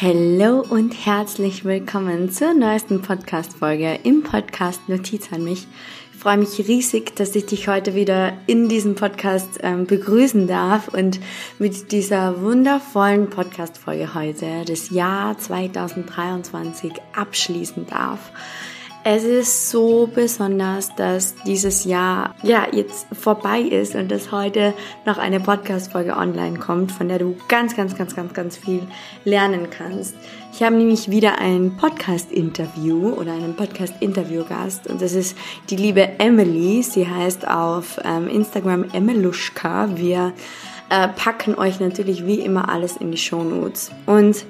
Hallo 0.00 0.64
und 0.68 1.06
herzlich 1.06 1.64
willkommen 1.64 2.28
zur 2.28 2.52
neuesten 2.52 3.00
Podcast-Folge 3.00 4.00
im 4.02 4.24
Podcast 4.24 4.88
Notiz 4.88 5.32
an 5.32 5.44
mich. 5.44 5.68
Ich 6.12 6.18
freue 6.18 6.36
mich 6.36 6.58
riesig, 6.58 7.14
dass 7.14 7.36
ich 7.36 7.46
dich 7.46 7.68
heute 7.68 7.94
wieder 7.94 8.32
in 8.48 8.68
diesem 8.68 8.96
Podcast 8.96 9.60
ähm, 9.62 9.86
begrüßen 9.86 10.48
darf 10.48 10.88
und 10.88 11.20
mit 11.60 11.92
dieser 11.92 12.42
wundervollen 12.42 13.30
Podcast-Folge 13.30 14.14
heute 14.14 14.64
das 14.66 14.90
Jahr 14.90 15.38
2023 15.38 16.92
abschließen 17.14 17.86
darf. 17.86 18.32
Es 19.06 19.22
ist 19.22 19.68
so 19.68 20.08
besonders, 20.12 20.94
dass 20.94 21.34
dieses 21.44 21.84
Jahr 21.84 22.34
ja 22.42 22.66
jetzt 22.72 23.06
vorbei 23.12 23.60
ist 23.60 23.94
und 23.94 24.10
dass 24.10 24.32
heute 24.32 24.72
noch 25.04 25.18
eine 25.18 25.40
Podcast-Folge 25.40 26.16
online 26.16 26.58
kommt, 26.58 26.90
von 26.90 27.08
der 27.08 27.18
du 27.18 27.36
ganz, 27.48 27.76
ganz, 27.76 27.94
ganz, 27.96 28.16
ganz, 28.16 28.32
ganz 28.32 28.56
viel 28.56 28.80
lernen 29.26 29.68
kannst. 29.68 30.16
Ich 30.54 30.62
habe 30.62 30.76
nämlich 30.76 31.10
wieder 31.10 31.38
ein 31.38 31.76
Podcast-Interview 31.76 33.10
oder 33.10 33.34
einen 33.34 33.54
Podcast-Interview-Gast 33.54 34.86
und 34.86 35.02
das 35.02 35.12
ist 35.12 35.36
die 35.68 35.76
liebe 35.76 36.18
Emily. 36.18 36.82
Sie 36.82 37.06
heißt 37.06 37.46
auf 37.46 38.00
ähm, 38.06 38.26
Instagram 38.30 38.86
Emeluschka. 38.94 39.98
Wir 39.98 40.32
äh, 40.88 41.08
packen 41.08 41.56
euch 41.56 41.78
natürlich 41.78 42.26
wie 42.26 42.40
immer 42.40 42.70
alles 42.70 42.96
in 42.96 43.10
die 43.10 43.18
Show 43.18 43.44
Notes 43.44 43.90
und 44.06 44.46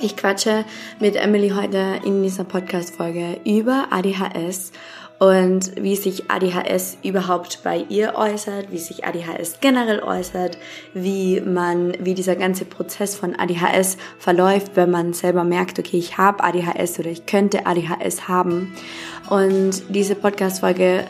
ich 0.00 0.16
quatsche 0.16 0.64
mit 1.00 1.16
Emily 1.16 1.50
heute 1.50 2.00
in 2.04 2.22
dieser 2.22 2.44
Podcast-Folge 2.44 3.40
über 3.44 3.88
ADHS 3.90 4.72
und 5.18 5.72
wie 5.80 5.96
sich 5.96 6.30
ADHS 6.30 6.98
überhaupt 7.02 7.60
bei 7.62 7.84
ihr 7.88 8.14
äußert, 8.16 8.70
wie 8.70 8.78
sich 8.78 9.04
ADHS 9.04 9.58
generell 9.60 10.00
äußert, 10.00 10.58
wie 10.92 11.40
man, 11.40 11.94
wie 12.00 12.14
dieser 12.14 12.36
ganze 12.36 12.64
Prozess 12.64 13.16
von 13.16 13.36
ADHS 13.36 13.96
verläuft, 14.18 14.72
wenn 14.74 14.90
man 14.90 15.12
selber 15.12 15.44
merkt, 15.44 15.78
okay, 15.78 15.98
ich 15.98 16.18
habe 16.18 16.42
ADHS 16.42 16.98
oder 16.98 17.10
ich 17.10 17.26
könnte 17.26 17.66
ADHS 17.66 18.28
haben. 18.28 18.74
Und 19.30 19.82
diese 19.88 20.14
Podcast-Folge 20.14 21.04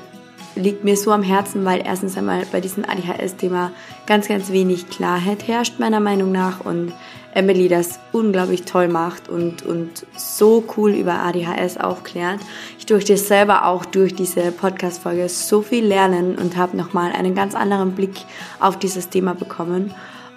liegt 0.55 0.84
mir 0.84 0.96
so 0.96 1.10
am 1.10 1.22
Herzen, 1.22 1.64
weil 1.64 1.82
erstens 1.84 2.16
einmal 2.16 2.44
bei 2.52 2.60
diesem 2.60 2.84
ADHS-Thema 2.84 3.72
ganz, 4.06 4.28
ganz 4.28 4.52
wenig 4.52 4.88
Klarheit 4.88 5.48
herrscht, 5.48 5.80
meiner 5.80 6.00
Meinung 6.00 6.30
nach, 6.30 6.64
und 6.64 6.92
Emily 7.34 7.68
das 7.68 7.98
unglaublich 8.12 8.62
toll 8.62 8.88
macht 8.88 9.28
und, 9.28 9.62
und 9.62 10.06
so 10.16 10.64
cool 10.77 10.92
über 10.92 11.14
ADHS 11.14 11.77
aufklärt. 11.78 12.40
Ich 12.78 12.86
durfte 12.86 13.16
selber 13.16 13.66
auch 13.66 13.84
durch 13.84 14.14
diese 14.14 14.52
Podcast-Folge 14.52 15.28
so 15.28 15.62
viel 15.62 15.84
lernen 15.84 16.36
und 16.36 16.56
habe 16.56 16.77
nochmal 16.77 17.12
einen 17.12 17.34
ganz 17.34 17.55
anderen 17.55 17.92
Blick 17.92 18.14
auf 18.60 18.78
dieses 18.78 19.08
Thema 19.08 19.34
bekommen. 19.34 19.92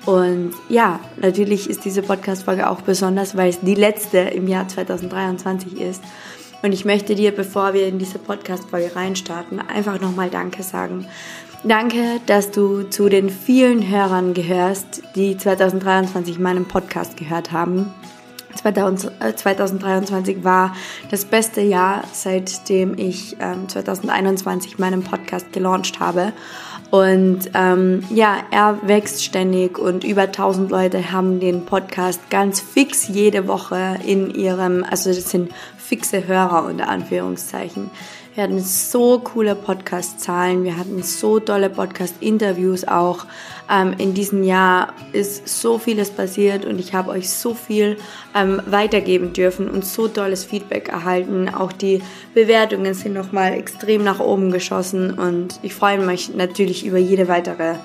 Und 0.06 0.54
ja, 0.70 1.00
natürlich 1.18 1.70
ist 1.70 1.84
diese 1.84 2.02
Podcast-Folge 2.02 2.70
auch 2.70 2.82
besonders, 2.82 3.36
weil 3.36 3.50
es 3.50 3.60
die 3.60 3.76
letzte 3.76 4.20
im 4.20 4.48
Jahr 4.48 4.68
2023 4.68 5.82
ist. 5.82 6.02
Und 6.64 6.72
ich 6.72 6.86
möchte 6.86 7.16
dir, 7.16 7.32
bevor 7.32 7.74
wir 7.74 7.88
in 7.88 8.00
diese 8.00 8.20
Podcast-Folge 8.20 8.96
reinstarten, 8.96 9.60
einfach 9.60 10.02
nochmal 10.02 10.30
Danke 10.30 10.64
sagen. 10.64 11.06
Danke, 11.64 12.20
dass 12.26 12.52
du 12.52 12.84
zu 12.84 13.10
den 13.10 13.30
vielen 13.30 13.90
Hörern 13.90 14.34
gehörst, 14.34 15.02
die 15.16 15.38
2023 15.38 16.40
meinen 16.40 16.66
Podcast 16.66 17.18
gehört 17.18 17.52
haben. 17.52 17.94
2023 18.58 20.38
äh, 20.38 20.44
war 20.44 20.76
das 21.12 21.26
beste 21.26 21.62
Jahr, 21.62 22.04
seitdem 22.12 22.98
ich 22.98 23.38
2021 23.68 24.72
ähm, 24.72 24.78
meinen 24.80 25.04
Podcast 25.04 25.52
gelauncht 25.54 26.00
habe. 26.00 26.34
Und 26.90 27.50
ähm, 27.54 28.04
ja, 28.10 28.38
er 28.50 28.80
wächst 28.88 29.24
ständig 29.24 29.78
und 29.78 30.06
über 30.06 30.24
1000 30.24 30.72
Leute 30.72 31.12
haben 31.12 31.40
den 31.42 31.66
Podcast 31.66 32.30
ganz 32.30 32.62
fix 32.62 33.10
jede 33.10 33.48
Woche 33.48 34.00
in 34.06 34.34
ihrem, 34.34 34.86
also 34.90 35.10
das 35.10 35.30
sind 35.30 35.52
fixe 35.88 36.28
Hörer 36.28 36.66
unter 36.66 36.90
Anführungszeichen. 36.90 37.90
Wir 38.36 38.44
hatten 38.44 38.60
so 38.60 39.20
coole 39.20 39.56
Podcast-Zahlen, 39.56 40.64
wir 40.64 40.78
hatten 40.78 41.02
so 41.02 41.40
tolle 41.40 41.70
Podcast-Interviews 41.70 42.88
auch. 42.88 43.26
Ähm, 43.72 43.96
in 43.98 44.14
diesem 44.14 44.44
Jahr 44.44 44.94
ist 45.14 45.48
so 45.48 45.80
vieles 45.80 46.12
passiert 46.12 46.66
und 46.66 46.78
ich 46.78 46.94
habe 46.94 47.10
euch 47.12 47.30
so 47.30 47.54
viel 47.54 47.98
ähm, 48.36 48.62
weitergeben 48.66 49.34
dürfen 49.34 49.70
und 49.70 49.86
so 49.86 50.08
tolles 50.08 50.44
Feedback 50.44 50.90
erhalten. 50.90 51.50
Auch 51.50 51.72
die 51.72 52.04
Bewertungen 52.34 52.94
sind 52.94 53.14
nochmal 53.14 53.54
extrem 53.54 54.04
nach 54.04 54.20
oben 54.20 54.52
geschossen 54.52 55.18
und 55.18 55.60
ich 55.64 55.74
freue 55.74 55.98
mich 55.98 56.36
natürlich 56.36 56.86
über 56.86 56.98
jede 56.98 57.28
weitere 57.28 57.76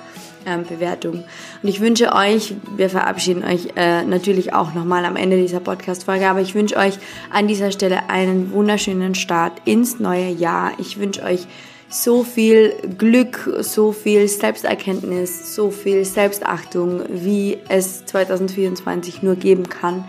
ähm, 0.45 0.63
Bewertung. 0.63 1.23
Und 1.61 1.69
ich 1.69 1.81
wünsche 1.81 2.13
euch, 2.13 2.55
wir 2.75 2.89
verabschieden 2.89 3.43
euch 3.43 3.69
äh, 3.75 4.03
natürlich 4.03 4.53
auch 4.53 4.73
nochmal 4.73 5.05
am 5.05 5.15
Ende 5.15 5.37
dieser 5.37 5.59
Podcast-Folge, 5.59 6.27
aber 6.27 6.41
ich 6.41 6.55
wünsche 6.55 6.77
euch 6.77 6.97
an 7.31 7.47
dieser 7.47 7.71
Stelle 7.71 8.09
einen 8.09 8.51
wunderschönen 8.51 9.15
Start 9.15 9.61
ins 9.65 9.99
neue 9.99 10.29
Jahr. 10.29 10.71
Ich 10.77 10.99
wünsche 10.99 11.23
euch 11.23 11.47
so 11.89 12.23
viel 12.23 12.73
Glück, 12.97 13.57
so 13.61 13.91
viel 13.91 14.27
Selbsterkenntnis, 14.27 15.55
so 15.55 15.69
viel 15.69 16.05
Selbstachtung, 16.05 17.03
wie 17.09 17.57
es 17.69 18.05
2024 18.05 19.21
nur 19.21 19.35
geben 19.35 19.69
kann. 19.69 20.03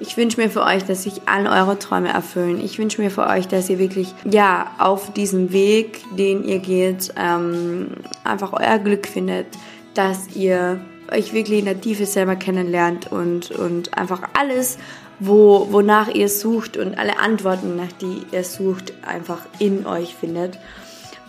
Ich 0.00 0.16
wünsche 0.16 0.40
mir 0.40 0.50
für 0.50 0.62
euch, 0.62 0.84
dass 0.84 1.04
sich 1.04 1.22
all 1.26 1.46
eure 1.46 1.78
Träume 1.78 2.08
erfüllen. 2.08 2.60
Ich 2.62 2.78
wünsche 2.78 3.00
mir 3.00 3.10
für 3.10 3.26
euch, 3.26 3.48
dass 3.48 3.70
ihr 3.70 3.78
wirklich, 3.78 4.12
ja, 4.30 4.72
auf 4.78 5.12
diesem 5.12 5.52
Weg, 5.52 6.02
den 6.16 6.44
ihr 6.44 6.58
geht, 6.58 7.14
ähm, 7.16 7.88
einfach 8.22 8.52
euer 8.52 8.78
Glück 8.78 9.06
findet, 9.06 9.46
dass 9.94 10.34
ihr 10.34 10.80
euch 11.10 11.32
wirklich 11.32 11.60
in 11.60 11.64
der 11.66 11.80
Tiefe 11.80 12.06
selber 12.06 12.36
kennenlernt 12.36 13.10
und, 13.10 13.50
und 13.50 13.96
einfach 13.96 14.22
alles, 14.38 14.78
wo, 15.20 15.68
wonach 15.70 16.08
ihr 16.08 16.28
sucht 16.28 16.76
und 16.76 16.98
alle 16.98 17.18
Antworten, 17.18 17.76
nach 17.76 17.92
die 17.92 18.22
ihr 18.32 18.44
sucht, 18.44 18.92
einfach 19.06 19.40
in 19.58 19.86
euch 19.86 20.14
findet. 20.14 20.58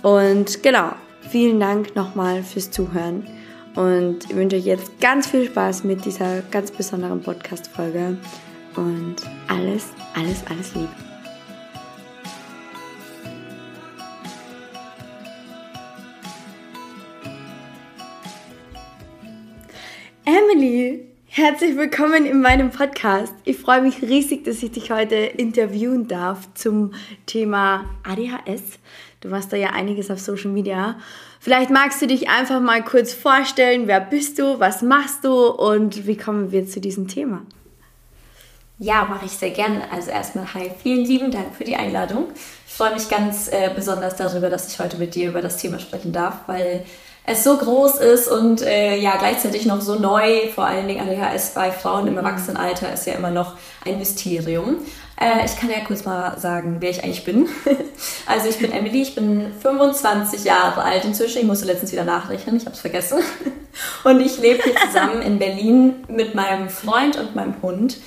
Und 0.02 0.64
genau, 0.64 0.92
vielen 1.30 1.60
Dank 1.60 1.96
nochmal 1.96 2.44
fürs 2.44 2.72
Zuhören 2.72 3.26
und 3.76 4.26
ich 4.30 4.36
wünsche 4.36 4.56
euch 4.56 4.66
jetzt 4.66 5.00
ganz 5.00 5.28
viel 5.28 5.46
Spaß 5.48 5.84
mit 5.84 6.06
dieser 6.06 6.42
ganz 6.52 6.72
besonderen 6.72 7.22
Podcast-Folge 7.22 8.18
und 8.76 9.16
alles, 9.48 9.88
alles, 10.16 10.44
alles 10.50 10.74
Liebe. 10.74 11.05
Emily, 20.46 21.06
herzlich 21.28 21.76
willkommen 21.76 22.26
in 22.26 22.42
meinem 22.42 22.70
Podcast. 22.70 23.34
Ich 23.46 23.58
freue 23.58 23.82
mich 23.82 24.02
riesig, 24.02 24.44
dass 24.44 24.62
ich 24.62 24.72
dich 24.72 24.92
heute 24.92 25.16
interviewen 25.16 26.08
darf 26.08 26.54
zum 26.54 26.94
Thema 27.26 27.86
ADHS. 28.04 28.62
Du 29.22 29.30
machst 29.30 29.52
da 29.54 29.58
ja 29.58 29.70
einiges 29.70 30.12
auf 30.12 30.20
Social 30.20 30.52
Media. 30.52 30.98
Vielleicht 31.40 31.70
magst 31.70 32.02
du 32.02 32.08
dich 32.08 32.30
einfach 32.30 32.60
mal 32.60 32.84
kurz 32.84 33.14
vorstellen, 33.14 33.88
wer 33.88 34.02
bist 34.02 34.38
du, 34.38 34.60
was 34.60 34.82
machst 34.82 35.24
du 35.24 35.48
und 35.48 36.06
wie 36.06 36.18
kommen 36.18 36.52
wir 36.52 36.68
zu 36.68 36.80
diesem 36.80 37.08
Thema? 37.08 37.42
Ja, 38.78 39.06
mache 39.06 39.26
ich 39.26 39.32
sehr 39.32 39.52
gerne. 39.52 39.90
Also 39.92 40.12
erstmal 40.12 40.54
hi, 40.54 40.70
vielen 40.84 41.06
lieben 41.06 41.32
Dank 41.32 41.56
für 41.56 41.64
die 41.64 41.76
Einladung. 41.76 42.28
Ich 42.68 42.74
freue 42.74 42.94
mich 42.94 43.10
ganz 43.10 43.48
äh, 43.48 43.72
besonders 43.74 44.16
darüber, 44.18 44.50
dass 44.50 44.72
ich 44.72 44.80
heute 44.80 44.98
mit 44.98 45.16
dir 45.16 45.30
über 45.30 45.42
das 45.42 45.58
Thema 45.58 45.80
sprechen 45.80 46.12
darf, 46.12 46.42
weil 46.48 46.86
es 47.28 47.44
so 47.44 47.58
groß 47.58 47.98
ist 47.98 48.28
und 48.28 48.62
äh, 48.62 48.98
ja 48.98 49.18
gleichzeitig 49.18 49.66
noch 49.66 49.82
so 49.82 49.96
neu, 49.96 50.48
vor 50.54 50.66
allen 50.66 50.88
Dingen 50.88 51.08
ADHS 51.08 51.54
bei 51.56 51.72
Frauen 51.72 52.08
im 52.08 52.18
Erwachsenenalter 52.18 52.94
ist 52.94 53.08
ja 53.08 53.14
immer 53.14 53.32
noch 53.32 53.54
ein 53.84 53.98
Mysterium. 53.98 54.78
Äh, 55.20 55.46
ich 55.46 55.58
kann 55.58 55.70
ja 55.70 55.80
kurz 55.86 56.06
mal 56.06 56.38
sagen, 56.40 56.78
wer 56.82 56.92
ich 56.92 57.04
eigentlich 57.04 57.24
bin. 57.24 57.48
also 58.28 58.48
ich 58.48 58.60
bin 58.60 58.72
Emily, 58.72 59.02
ich 59.02 59.16
bin 59.16 59.54
25 59.60 60.44
Jahre 60.44 60.84
alt 60.84 61.06
inzwischen. 61.06 61.40
Ich 61.40 61.46
musste 61.46 61.66
letztens 61.66 61.92
wieder 61.92 62.04
nachrechnen, 62.04 62.58
ich 62.58 62.66
habe 62.66 62.76
es 62.76 62.82
vergessen. 62.82 63.20
und 64.04 64.20
ich 64.20 64.38
lebe 64.38 64.62
hier 64.62 64.76
zusammen 64.76 65.22
in 65.22 65.40
Berlin 65.40 66.06
mit 66.08 66.36
meinem 66.36 66.70
Freund 66.70 67.18
und 67.18 67.36
meinem 67.36 67.56
Hund 67.64 67.98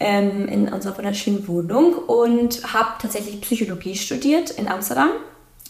ähm, 0.00 0.48
in 0.48 0.68
unserer 0.68 0.98
wunderschönen 0.98 1.48
Wohnung 1.48 1.94
und 1.94 2.74
habe 2.74 2.90
tatsächlich 3.00 3.40
Psychologie 3.40 3.96
studiert 3.96 4.50
in 4.50 4.68
Amsterdam 4.68 5.10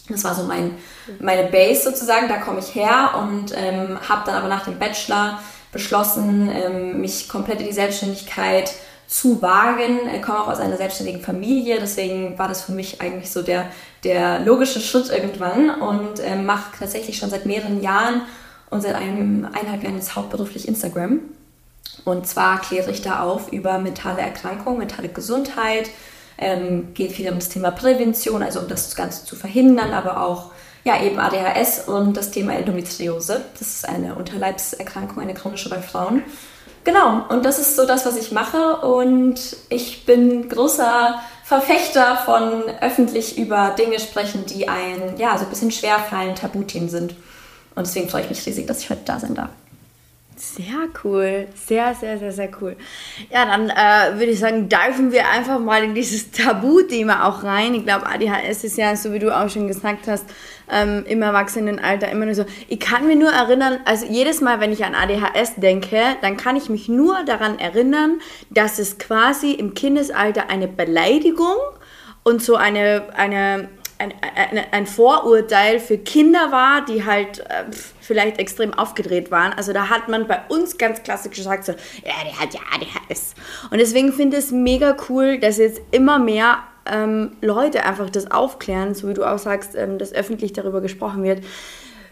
das 0.09 0.25
war 0.25 0.35
so 0.35 0.45
mein, 0.45 0.77
meine 1.21 1.49
Base 1.49 1.83
sozusagen, 1.83 2.29
da 2.29 2.39
komme 2.39 2.61
ich 2.61 2.75
her 2.75 3.15
und 3.19 3.53
ähm, 3.57 3.99
habe 4.09 4.23
dann 4.27 4.37
aber 4.37 4.49
nach 4.49 4.65
dem 4.65 4.79
Bachelor 4.79 5.41
beschlossen, 5.73 6.51
ähm, 6.51 7.01
mich 7.01 7.29
komplett 7.29 7.61
in 7.61 7.67
die 7.67 7.73
Selbstständigkeit 7.73 8.73
zu 9.07 9.41
wagen. 9.43 10.01
Ich 10.15 10.23
komme 10.23 10.41
auch 10.41 10.49
aus 10.49 10.59
einer 10.59 10.77
selbstständigen 10.77 11.21
Familie, 11.21 11.79
deswegen 11.81 12.39
war 12.39 12.49
das 12.49 12.63
für 12.63 12.73
mich 12.73 13.01
eigentlich 13.01 13.31
so 13.31 13.43
der, 13.43 13.67
der 14.05 14.41
logische 14.41 14.81
Schritt 14.81 15.11
irgendwann 15.11 15.71
und 15.71 16.21
ähm, 16.25 16.47
mache 16.47 16.77
tatsächlich 16.79 17.19
schon 17.19 17.31
seit 17.31 17.47
mehreren 17.47 17.83
Jahren 17.83 18.23
und 18.71 18.83
seit 18.83 18.95
einem 18.95 19.45
eineinhalb 19.45 19.83
Jahren 19.83 19.97
jetzt 19.97 20.17
hauptberuflich 20.17 20.67
Instagram. 20.67 21.21
Und 22.05 22.27
zwar 22.27 22.61
kläre 22.61 22.91
ich 22.91 23.03
da 23.03 23.21
auf 23.21 23.53
über 23.53 23.79
mentale 23.79 24.21
Erkrankungen, 24.21 24.79
mentale 24.79 25.09
Gesundheit, 25.09 25.89
ähm, 26.39 26.95
geht 26.95 27.13
viel 27.13 27.29
um 27.29 27.37
das 27.37 27.49
Thema 27.49 27.71
Prävention, 27.71 28.43
also 28.43 28.61
um 28.61 28.69
das 28.69 28.95
Ganze 28.95 29.25
zu 29.25 29.37
verhindern, 29.37 29.93
aber 29.93 30.23
auch 30.23 30.51
ja, 30.87 31.03
eben 31.03 31.19
ADHS 31.19 31.89
und 31.89 32.17
das 32.17 32.31
Thema 32.31 32.55
Endometriose. 32.55 33.45
Das 33.59 33.69
ist 33.69 33.89
eine 33.89 34.15
Unterleibserkrankung, 34.15 35.21
eine 35.21 35.35
chronische 35.35 35.69
bei 35.69 35.83
Frauen. 35.83 36.23
genau, 36.85 37.25
und 37.29 37.45
das 37.45 37.59
ist 37.59 37.75
so 37.75 37.87
das, 37.87 38.07
was 38.07 38.17
ich 38.17 38.31
mache. 38.31 38.77
Und 38.87 39.57
ich 39.69 40.07
bin 40.07 40.49
großer 40.49 41.21
Verfechter 41.43 42.17
von 42.25 42.63
öffentlich 42.81 43.37
über 43.37 43.75
Dinge 43.77 43.99
sprechen, 43.99 44.47
die 44.47 44.69
ein, 44.69 45.17
ja, 45.19 45.37
so 45.37 45.45
ein 45.45 45.51
bisschen 45.51 45.73
schwerfallen, 45.73 46.37
Tabuthemen 46.37 46.89
sind. 46.89 47.17
Und 47.75 47.87
deswegen 47.87 48.09
freue 48.09 48.23
ich 48.23 48.31
mich 48.31 48.47
riesig, 48.47 48.69
dass 48.69 48.81
ich 48.81 48.91
heute 48.91 49.03
da 49.05 49.19
sein 49.19 49.35
darf. 49.35 49.51
Sehr 50.39 50.89
cool. 51.03 51.49
Sehr, 51.55 51.95
sehr, 51.95 52.19
sehr, 52.19 52.31
sehr 52.31 52.51
cool. 52.61 52.77
Ja, 53.31 53.47
dann 53.47 53.71
äh, 53.71 54.19
würde 54.19 54.33
ich 54.33 54.39
sagen, 54.39 54.69
diven 54.69 55.11
wir 55.11 55.31
einfach 55.31 55.59
mal 55.59 55.83
in 55.83 55.95
dieses 55.95 56.31
Tabuthema 56.31 57.27
auch 57.27 57.43
rein. 57.43 57.75
Ich 57.75 57.85
glaube, 57.85 58.05
ADHS 58.07 58.65
ist 58.65 58.77
ja, 58.77 58.95
so 58.97 59.15
wie 59.15 59.19
du 59.19 59.35
auch 59.35 59.49
schon 59.49 59.67
gesagt 59.67 60.07
hast, 60.07 60.27
ähm, 60.71 61.05
im 61.07 61.23
Erwachsenenalter 61.23 62.11
immer 62.11 62.27
nur 62.27 62.35
so. 62.35 62.45
Ich 62.69 62.81
kann 62.81 63.07
mir 63.07 63.17
nur 63.17 63.31
erinnern, 63.31 63.79
also 63.87 64.05
jedes 64.05 64.43
Mal, 64.43 64.61
wenn 64.61 64.73
ich 64.73 64.85
an 64.85 64.95
ADHS 64.95 65.55
denke, 65.57 66.03
dann 66.21 66.37
kann 66.37 66.55
ich 66.55 66.69
mich 66.69 66.87
nur 66.87 67.25
daran 67.25 67.59
erinnern, 67.59 68.21
dass 68.51 68.79
es 68.79 68.99
quasi 68.99 69.53
im 69.53 69.73
Kindesalter 69.73 70.51
eine 70.51 70.69
Beleidigung 70.69 71.57
und 72.25 72.43
so 72.43 72.57
eine, 72.57 73.05
eine 73.17 73.71
ein, 73.99 74.13
ein, 74.35 74.65
ein, 74.71 74.87
Vorurteil 74.87 75.81
für 75.81 75.99
Kinder 75.99 76.53
war, 76.53 76.85
die 76.85 77.05
halt 77.05 77.41
äh, 77.41 77.65
vielleicht 78.01 78.39
extrem 78.39 78.75
aufgedreht 78.75 79.31
waren. 79.31 79.53
Also 79.53 79.73
da 79.73 79.89
hat 79.89 80.09
man 80.09 80.27
bei 80.27 80.41
uns 80.49 80.79
ganz 80.79 81.03
klassisch 81.03 81.35
gesagt, 81.37 81.65
so, 81.65 81.73
ja, 81.73 82.13
der 82.25 82.39
hat 82.39 82.55
ja 82.55 82.61
ADHS. 82.75 83.35
Und 83.71 83.79
deswegen 83.79 84.13
finde 84.13 84.37
ich 84.37 84.45
es 84.45 84.51
mega 84.51 84.97
cool, 85.09 85.39
dass 85.39 85.59
jetzt 85.59 85.81
immer 85.91 86.19
mehr 86.19 86.59
ähm, 86.87 87.37
Leute 87.41 87.85
einfach 87.85 88.11
das 88.11 88.31
aufklären, 88.31 88.95
so 88.95 89.09
wie 89.09 89.15
du 89.15 89.25
auch 89.25 89.39
sagst, 89.39 89.75
ähm, 89.75 89.99
dass 89.99 90.13
öffentlich 90.13 90.53
darüber 90.53 90.81
gesprochen 90.81 91.23
wird. 91.23 91.43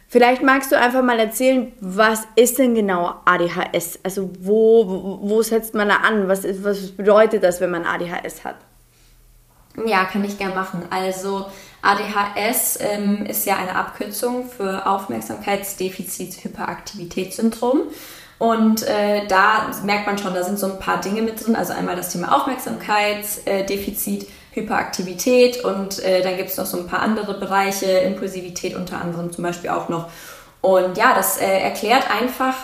Vielleicht 0.08 0.42
magst 0.42 0.70
du 0.70 0.78
einfach 0.78 1.02
mal 1.02 1.18
erzählen, 1.18 1.72
was 1.80 2.22
ist 2.36 2.58
denn 2.58 2.74
genau 2.74 3.14
ADHS? 3.24 3.98
Also 4.02 4.30
wo, 4.38 5.18
wo, 5.22 5.42
setzt 5.42 5.74
man 5.74 5.88
da 5.88 5.96
an? 5.96 6.28
Was, 6.28 6.44
ist, 6.44 6.62
was 6.62 6.92
bedeutet 6.92 7.42
das, 7.42 7.60
wenn 7.60 7.70
man 7.70 7.84
ADHS 7.84 8.44
hat? 8.44 8.56
Ja, 9.84 10.04
kann 10.04 10.24
ich 10.24 10.38
gern 10.38 10.54
machen. 10.54 10.84
Also 10.90 11.46
ADHS 11.84 12.78
ähm, 12.80 13.26
ist 13.26 13.46
ja 13.46 13.56
eine 13.56 13.76
Abkürzung 13.76 14.48
für 14.48 14.86
Aufmerksamkeitsdefizit-Hyperaktivitätssyndrom. 14.86 17.82
Und 18.38 18.82
äh, 18.82 19.26
da 19.28 19.70
merkt 19.84 20.06
man 20.06 20.16
schon, 20.18 20.34
da 20.34 20.42
sind 20.42 20.58
so 20.58 20.66
ein 20.66 20.78
paar 20.78 21.00
Dinge 21.00 21.22
mit 21.22 21.42
drin. 21.44 21.56
Also 21.56 21.72
einmal 21.72 21.96
das 21.96 22.10
Thema 22.10 22.36
Aufmerksamkeitsdefizit, 22.36 24.28
Hyperaktivität 24.52 25.64
und 25.64 25.98
äh, 26.00 26.22
dann 26.22 26.36
gibt 26.36 26.50
es 26.50 26.56
noch 26.56 26.66
so 26.66 26.78
ein 26.78 26.86
paar 26.86 27.00
andere 27.00 27.34
Bereiche, 27.34 27.86
Impulsivität 27.86 28.76
unter 28.76 29.00
anderem 29.00 29.32
zum 29.32 29.42
Beispiel 29.44 29.70
auch 29.70 29.88
noch. 29.88 30.08
Und 30.60 30.96
ja, 30.96 31.12
das 31.14 31.38
äh, 31.38 31.60
erklärt 31.60 32.08
einfach, 32.10 32.54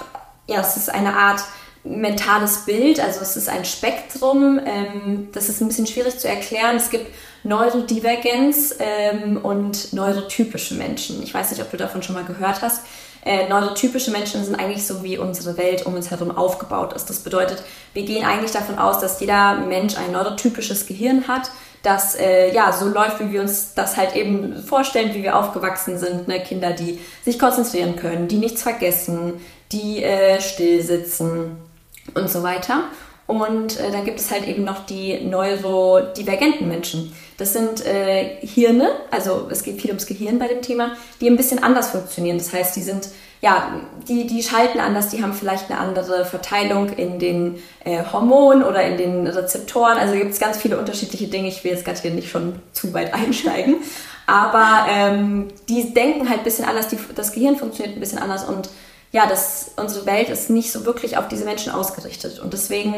ja, 0.47 0.61
es 0.61 0.77
ist 0.77 0.89
eine 0.89 1.17
Art 1.17 1.43
mentales 1.85 2.67
Bild, 2.67 3.01
also 3.01 3.21
es 3.21 3.37
ist 3.37 3.49
ein 3.49 3.65
Spektrum. 3.65 4.61
Ähm, 4.65 5.29
das 5.33 5.49
ist 5.49 5.61
ein 5.61 5.69
bisschen 5.69 5.87
schwierig 5.87 6.19
zu 6.19 6.29
erklären. 6.29 6.77
Es 6.77 6.91
gibt 6.91 7.07
Neurodivergenz 7.43 8.77
ähm, 8.79 9.39
und 9.39 9.93
neurotypische 9.93 10.75
Menschen. 10.75 11.23
Ich 11.23 11.33
weiß 11.33 11.51
nicht, 11.51 11.63
ob 11.63 11.71
du 11.71 11.77
davon 11.79 12.03
schon 12.03 12.15
mal 12.15 12.25
gehört 12.25 12.61
hast. 12.61 12.85
Äh, 13.25 13.49
neurotypische 13.49 14.11
Menschen 14.11 14.45
sind 14.45 14.55
eigentlich 14.57 14.87
so, 14.87 15.03
wie 15.03 15.19
unsere 15.19 15.57
Welt 15.57 15.87
um 15.87 15.95
uns 15.95 16.11
herum 16.11 16.37
aufgebaut 16.37 16.93
ist. 16.93 17.09
Das 17.09 17.21
bedeutet, 17.21 17.63
wir 17.93 18.03
gehen 18.05 18.25
eigentlich 18.25 18.53
davon 18.53 18.79
aus, 18.79 19.01
dass 19.01 19.21
jeder 19.21 19.57
Mensch 19.57 19.97
ein 19.97 20.13
neurotypisches 20.13 20.87
Gehirn 20.87 21.29
hat, 21.29 21.51
das 21.83 22.15
äh, 22.15 22.55
ja 22.55 22.73
so 22.73 22.89
läuft, 22.89 23.21
wie 23.21 23.33
wir 23.33 23.41
uns 23.41 23.73
das 23.75 23.97
halt 23.97 24.15
eben 24.17 24.63
vorstellen, 24.63 25.15
wie 25.15 25.23
wir 25.23 25.37
aufgewachsen 25.39 25.99
sind. 25.99 26.29
Ne? 26.29 26.41
Kinder, 26.41 26.73
die 26.73 26.99
sich 27.25 27.39
konzentrieren 27.39 27.97
können, 27.97 28.29
die 28.29 28.37
nichts 28.37 28.63
vergessen, 28.63 29.41
die 29.73 30.03
äh, 30.03 30.41
still 30.41 30.83
sitzen 30.83 31.70
und 32.15 32.31
so 32.31 32.43
weiter. 32.43 32.85
Und 33.31 33.79
äh, 33.79 33.93
dann 33.93 34.05
gibt 34.05 34.19
es 34.19 34.33
halt 34.33 34.49
eben 34.49 34.65
noch 34.65 34.87
die 34.87 35.21
neurodivergenten 35.21 36.67
Menschen. 36.67 37.13
Das 37.39 37.53
sind 37.53 37.87
äh, 37.87 38.45
Hirne, 38.45 38.91
also 39.13 39.47
es 39.49 39.63
geht 39.63 39.81
viel 39.81 39.91
ums 39.91 40.07
Gehirn 40.07 40.41
bei 40.41 40.49
dem 40.49 40.63
Thema, 40.63 40.97
die 41.21 41.31
ein 41.31 41.37
bisschen 41.37 41.63
anders 41.63 41.91
funktionieren. 41.91 42.39
Das 42.39 42.53
heißt, 42.53 42.75
die 42.75 42.83
sind, 42.83 43.09
ja, 43.41 43.81
die, 44.09 44.27
die 44.27 44.43
schalten 44.43 44.81
anders, 44.81 45.11
die 45.11 45.23
haben 45.23 45.33
vielleicht 45.33 45.71
eine 45.71 45.79
andere 45.79 46.25
Verteilung 46.25 46.89
in 46.89 47.21
den 47.21 47.63
äh, 47.85 48.03
Hormonen 48.13 48.65
oder 48.65 48.83
in 48.83 48.97
den 48.97 49.29
Rezeptoren. 49.29 49.97
Also 49.97 50.15
gibt 50.15 50.33
es 50.33 50.41
ganz 50.41 50.57
viele 50.57 50.77
unterschiedliche 50.77 51.29
Dinge. 51.29 51.47
Ich 51.47 51.63
will 51.63 51.71
jetzt 51.71 51.85
gerade 51.85 52.01
hier 52.01 52.11
nicht 52.11 52.31
schon 52.31 52.57
zu 52.73 52.93
weit 52.95 53.15
einsteigen. 53.15 53.77
Aber 54.27 54.87
ähm, 54.91 55.49
die 55.69 55.95
denken 55.95 56.29
halt 56.29 56.41
ein 56.41 56.45
bisschen 56.45 56.65
anders, 56.65 56.89
die, 56.89 56.99
das 57.15 57.33
Gehirn 57.33 57.57
funktioniert 57.57 57.97
ein 57.97 58.01
bisschen 58.01 58.19
anders 58.19 58.43
und 58.43 58.69
ja, 59.13 59.27
das, 59.27 59.73
unsere 59.77 60.07
Welt 60.07 60.29
ist 60.29 60.51
nicht 60.51 60.71
so 60.73 60.85
wirklich 60.85 61.17
auf 61.17 61.29
diese 61.29 61.45
Menschen 61.45 61.73
ausgerichtet. 61.73 62.39
Und 62.39 62.53
deswegen 62.53 62.95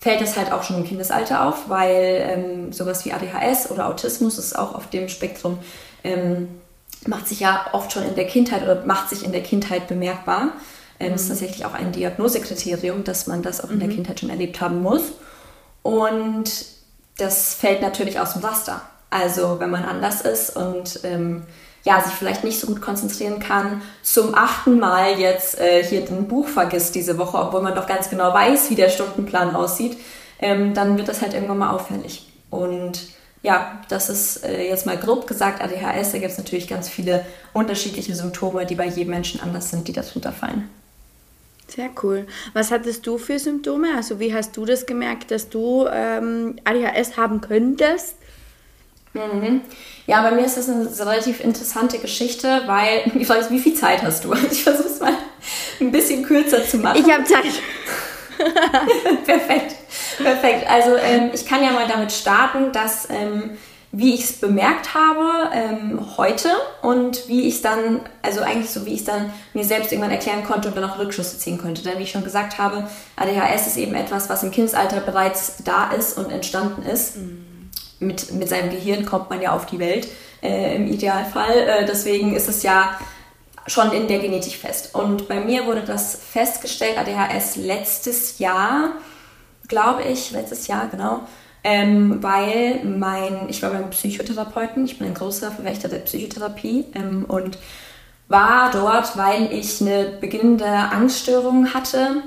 fällt 0.00 0.22
es 0.22 0.36
halt 0.36 0.52
auch 0.52 0.62
schon 0.62 0.76
im 0.76 0.84
Kindesalter 0.84 1.46
auf, 1.46 1.68
weil 1.68 2.26
ähm, 2.28 2.72
sowas 2.72 3.04
wie 3.04 3.12
ADHS 3.12 3.70
oder 3.70 3.88
Autismus 3.88 4.38
ist 4.38 4.58
auch 4.58 4.74
auf 4.74 4.88
dem 4.88 5.08
Spektrum, 5.08 5.58
ähm, 6.04 6.48
macht 7.06 7.28
sich 7.28 7.40
ja 7.40 7.66
oft 7.72 7.92
schon 7.92 8.04
in 8.04 8.14
der 8.14 8.26
Kindheit 8.26 8.62
oder 8.62 8.84
macht 8.84 9.10
sich 9.10 9.24
in 9.24 9.32
der 9.32 9.42
Kindheit 9.42 9.88
bemerkbar. 9.88 10.52
Ähm, 10.98 11.10
mhm. 11.10 11.14
ist 11.16 11.28
tatsächlich 11.28 11.66
auch 11.66 11.74
ein 11.74 11.92
Diagnosekriterium, 11.92 13.04
dass 13.04 13.26
man 13.26 13.42
das 13.42 13.62
auch 13.62 13.70
in 13.70 13.78
der 13.78 13.88
mhm. 13.88 13.96
Kindheit 13.96 14.20
schon 14.20 14.30
erlebt 14.30 14.60
haben 14.60 14.82
muss. 14.82 15.02
Und 15.82 16.50
das 17.18 17.54
fällt 17.54 17.82
natürlich 17.82 18.18
aus 18.18 18.32
dem 18.32 18.42
Raster. 18.42 18.80
Also 19.10 19.60
wenn 19.60 19.70
man 19.70 19.84
anders 19.84 20.22
ist 20.22 20.56
und 20.56 21.00
ähm, 21.04 21.44
ja, 21.86 22.02
sich 22.02 22.12
vielleicht 22.12 22.42
nicht 22.42 22.58
so 22.58 22.66
gut 22.66 22.82
konzentrieren 22.82 23.38
kann, 23.38 23.80
zum 24.02 24.34
achten 24.34 24.80
Mal 24.80 25.20
jetzt 25.20 25.58
äh, 25.60 25.84
hier 25.84 26.04
ein 26.10 26.26
Buch 26.26 26.48
vergisst 26.48 26.96
diese 26.96 27.16
Woche, 27.16 27.38
obwohl 27.38 27.62
man 27.62 27.76
doch 27.76 27.86
ganz 27.86 28.10
genau 28.10 28.34
weiß, 28.34 28.70
wie 28.70 28.74
der 28.74 28.88
Stundenplan 28.88 29.54
aussieht, 29.54 29.96
ähm, 30.40 30.74
dann 30.74 30.98
wird 30.98 31.06
das 31.06 31.22
halt 31.22 31.32
irgendwann 31.32 31.58
mal 31.58 31.70
auffällig. 31.70 32.26
Und 32.50 33.00
ja, 33.42 33.80
das 33.88 34.10
ist 34.10 34.44
äh, 34.44 34.68
jetzt 34.68 34.84
mal 34.84 34.96
grob 34.96 35.28
gesagt 35.28 35.62
ADHS. 35.62 36.10
Da 36.10 36.18
gibt 36.18 36.32
es 36.32 36.38
natürlich 36.38 36.66
ganz 36.66 36.88
viele 36.88 37.24
unterschiedliche 37.52 38.16
Symptome, 38.16 38.66
die 38.66 38.74
bei 38.74 38.86
jedem 38.86 39.10
Menschen 39.10 39.40
anders 39.40 39.70
sind, 39.70 39.86
die 39.86 39.92
darunter 39.92 40.32
fallen. 40.32 40.68
Sehr 41.68 41.90
cool. 42.02 42.26
Was 42.52 42.72
hattest 42.72 43.06
du 43.06 43.16
für 43.16 43.38
Symptome? 43.38 43.94
Also 43.96 44.18
wie 44.18 44.34
hast 44.34 44.56
du 44.56 44.64
das 44.64 44.86
gemerkt, 44.86 45.30
dass 45.30 45.48
du 45.48 45.86
ähm, 45.88 46.56
ADHS 46.64 47.16
haben 47.16 47.40
könntest? 47.40 48.16
Mhm. 49.16 49.62
Ja, 50.06 50.22
bei 50.22 50.30
mir 50.30 50.44
ist 50.44 50.56
das 50.56 50.68
eine 50.68 50.86
relativ 50.86 51.40
interessante 51.40 51.98
Geschichte, 51.98 52.62
weil 52.66 53.10
die 53.14 53.24
Frage 53.24 53.40
ist, 53.40 53.50
wie 53.50 53.58
viel 53.58 53.74
Zeit 53.74 54.02
hast 54.02 54.24
du? 54.24 54.34
Ich 54.50 54.62
versuche 54.62 54.88
es 54.88 55.00
mal 55.00 55.14
ein 55.80 55.90
bisschen 55.90 56.24
kürzer 56.24 56.64
zu 56.64 56.78
machen. 56.78 57.02
Ich 57.04 57.12
habe 57.12 57.24
Zeit. 57.24 57.44
perfekt, 59.24 59.74
perfekt. 60.18 60.70
Also 60.70 60.96
ähm, 60.96 61.30
ich 61.32 61.46
kann 61.46 61.62
ja 61.62 61.72
mal 61.72 61.88
damit 61.88 62.12
starten, 62.12 62.70
dass 62.70 63.08
ähm, 63.08 63.56
wie 63.92 64.14
ich 64.14 64.24
es 64.24 64.32
bemerkt 64.34 64.92
habe 64.92 65.50
ähm, 65.54 66.18
heute 66.18 66.50
und 66.82 67.28
wie 67.28 67.48
ich 67.48 67.54
es 67.54 67.62
dann, 67.62 68.00
also 68.20 68.42
eigentlich 68.42 68.68
so 68.68 68.84
wie 68.84 68.92
ich 68.92 69.00
es 69.00 69.06
dann 69.06 69.32
mir 69.54 69.64
selbst 69.64 69.90
irgendwann 69.90 70.12
erklären 70.12 70.44
konnte 70.44 70.68
und 70.68 70.76
dann 70.76 70.84
auch 70.84 70.98
Rückschlüsse 70.98 71.38
ziehen 71.38 71.56
konnte. 71.56 71.82
Denn 71.82 71.98
wie 71.98 72.02
ich 72.02 72.10
schon 72.10 72.24
gesagt 72.24 72.58
habe, 72.58 72.86
ADHS 73.16 73.68
ist 73.68 73.78
eben 73.78 73.94
etwas, 73.94 74.28
was 74.28 74.42
im 74.42 74.50
Kindesalter 74.50 75.00
bereits 75.00 75.56
da 75.64 75.90
ist 75.92 76.18
und 76.18 76.30
entstanden 76.30 76.82
ist. 76.82 77.16
Mhm 77.16 77.55
mit, 78.00 78.32
mit 78.32 78.48
seinem 78.48 78.70
Gehirn 78.70 79.06
kommt 79.06 79.30
man 79.30 79.40
ja 79.40 79.52
auf 79.54 79.66
die 79.66 79.78
Welt 79.78 80.08
äh, 80.42 80.76
im 80.76 80.86
Idealfall. 80.86 81.56
Äh, 81.56 81.86
deswegen 81.86 82.34
ist 82.34 82.48
es 82.48 82.62
ja 82.62 82.98
schon 83.66 83.92
in 83.92 84.08
der 84.08 84.20
Genetik 84.20 84.54
fest. 84.54 84.94
Und 84.94 85.28
bei 85.28 85.40
mir 85.40 85.66
wurde 85.66 85.82
das 85.82 86.16
festgestellt, 86.16 86.98
ADHS 86.98 87.56
letztes 87.56 88.38
Jahr, 88.38 88.92
glaube 89.68 90.02
ich, 90.04 90.30
letztes 90.30 90.66
Jahr, 90.68 90.88
genau, 90.88 91.20
ähm, 91.64 92.22
weil 92.22 92.84
mein, 92.84 93.48
ich 93.48 93.62
war 93.62 93.70
beim 93.70 93.90
Psychotherapeuten, 93.90 94.84
ich 94.84 94.98
bin 94.98 95.08
ein 95.08 95.14
großer 95.14 95.50
Verwächter 95.50 95.88
der 95.88 95.98
Psychotherapie 95.98 96.84
ähm, 96.94 97.24
und 97.26 97.58
war 98.28 98.70
dort, 98.70 99.16
weil 99.16 99.52
ich 99.52 99.80
eine 99.80 100.16
beginnende 100.20 100.66
Angststörung 100.66 101.74
hatte, 101.74 102.22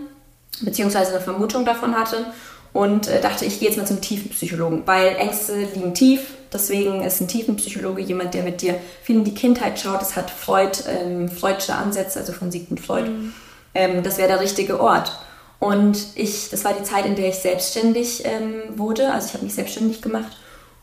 beziehungsweise 0.61 1.11
eine 1.11 1.21
Vermutung 1.21 1.63
davon 1.63 1.95
hatte 1.95 2.25
und 2.73 3.07
äh, 3.07 3.21
dachte, 3.21 3.45
ich 3.45 3.59
gehe 3.59 3.69
jetzt 3.69 3.77
mal 3.77 3.87
zum 3.87 4.01
Tiefenpsychologen, 4.01 4.83
weil 4.85 5.15
Ängste 5.15 5.55
liegen 5.73 5.93
tief. 5.93 6.21
Deswegen 6.51 7.03
ist 7.03 7.21
ein 7.21 7.27
Tiefenpsychologe 7.27 8.01
jemand, 8.01 8.33
der 8.33 8.43
mit 8.43 8.61
dir 8.61 8.75
viel 9.03 9.17
in 9.17 9.23
die 9.23 9.33
Kindheit 9.33 9.79
schaut. 9.79 10.01
Das 10.01 10.15
hat 10.15 10.31
Freud, 10.31 10.79
ähm, 10.87 11.29
Freudsche 11.29 11.75
Ansätze, 11.75 12.19
also 12.19 12.33
von 12.33 12.51
Sigmund 12.51 12.79
Freud. 12.79 13.09
Mhm. 13.09 13.33
Ähm, 13.73 14.03
das 14.03 14.17
wäre 14.17 14.27
der 14.27 14.39
richtige 14.39 14.79
Ort. 14.79 15.11
Und 15.59 15.97
ich, 16.15 16.49
das 16.49 16.63
war 16.63 16.73
die 16.73 16.83
Zeit, 16.83 17.05
in 17.05 17.15
der 17.15 17.29
ich 17.29 17.35
selbstständig 17.35 18.23
ähm, 18.25 18.77
wurde. 18.77 19.11
Also 19.11 19.27
ich 19.27 19.33
habe 19.33 19.43
mich 19.43 19.55
selbstständig 19.55 20.01
gemacht 20.01 20.37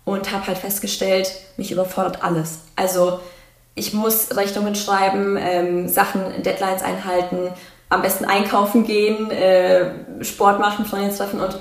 und 0.04 0.30
habe 0.32 0.46
halt 0.46 0.58
festgestellt, 0.58 1.32
mich 1.56 1.72
überfordert 1.72 2.22
alles. 2.22 2.60
Also 2.76 3.20
ich 3.74 3.92
muss 3.92 4.36
Rechnungen 4.36 4.74
schreiben, 4.74 5.36
ähm, 5.38 5.88
Sachen, 5.88 6.42
Deadlines 6.42 6.82
einhalten, 6.82 7.50
am 7.88 8.02
besten 8.02 8.24
einkaufen 8.24 8.84
gehen, 8.84 9.30
äh, 9.30 9.90
Sport 10.22 10.60
machen, 10.60 10.84
Freunde 10.84 11.14
treffen 11.14 11.40
und 11.40 11.58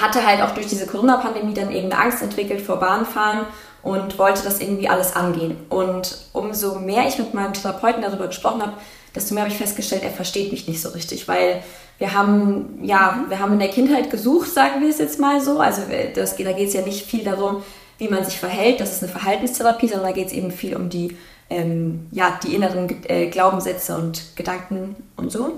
hatte 0.00 0.26
halt 0.26 0.42
auch 0.42 0.52
durch 0.52 0.66
diese 0.66 0.86
Corona-Pandemie 0.86 1.54
dann 1.54 1.72
eben 1.72 1.90
eine 1.90 2.00
Angst 2.00 2.22
entwickelt 2.22 2.60
vor 2.60 2.76
Bahnfahren 2.76 3.46
und 3.82 4.18
wollte 4.18 4.42
das 4.42 4.60
irgendwie 4.60 4.88
alles 4.88 5.14
angehen. 5.14 5.56
Und 5.68 6.18
umso 6.32 6.78
mehr 6.78 7.06
ich 7.06 7.18
mit 7.18 7.34
meinem 7.34 7.52
Therapeuten 7.52 8.02
darüber 8.02 8.26
gesprochen 8.26 8.62
habe, 8.62 8.72
desto 9.14 9.34
mehr 9.34 9.44
habe 9.44 9.52
ich 9.52 9.58
festgestellt, 9.58 10.02
er 10.02 10.10
versteht 10.10 10.52
mich 10.52 10.68
nicht 10.68 10.80
so 10.80 10.90
richtig, 10.90 11.26
weil 11.28 11.62
wir 11.98 12.14
haben, 12.14 12.78
ja, 12.82 13.24
wir 13.28 13.40
haben 13.40 13.54
in 13.54 13.58
der 13.58 13.68
Kindheit 13.68 14.10
gesucht, 14.10 14.52
sagen 14.52 14.80
wir 14.80 14.88
es 14.88 14.98
jetzt 14.98 15.18
mal 15.18 15.40
so. 15.40 15.58
Also 15.58 15.82
das, 16.14 16.36
da 16.36 16.52
geht 16.52 16.68
es 16.68 16.74
ja 16.74 16.82
nicht 16.82 17.04
viel 17.04 17.24
darum, 17.24 17.62
wie 17.98 18.08
man 18.08 18.24
sich 18.24 18.38
verhält. 18.38 18.80
Das 18.80 18.92
ist 18.92 19.02
eine 19.02 19.10
Verhaltenstherapie, 19.10 19.88
sondern 19.88 20.08
da 20.08 20.12
geht 20.12 20.28
es 20.28 20.32
eben 20.32 20.52
viel 20.52 20.76
um 20.76 20.88
die, 20.88 21.16
ähm, 21.50 22.06
ja, 22.12 22.38
die 22.42 22.54
inneren 22.54 22.88
äh, 23.08 23.26
Glaubenssätze 23.26 23.96
und 23.96 24.36
Gedanken 24.36 24.94
und 25.16 25.32
so. 25.32 25.54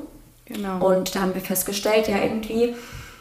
Genau. 0.46 0.84
Und 0.84 1.14
da 1.14 1.20
haben 1.20 1.34
wir 1.34 1.42
festgestellt, 1.42 2.08
ja, 2.08 2.16
irgendwie, 2.22 2.74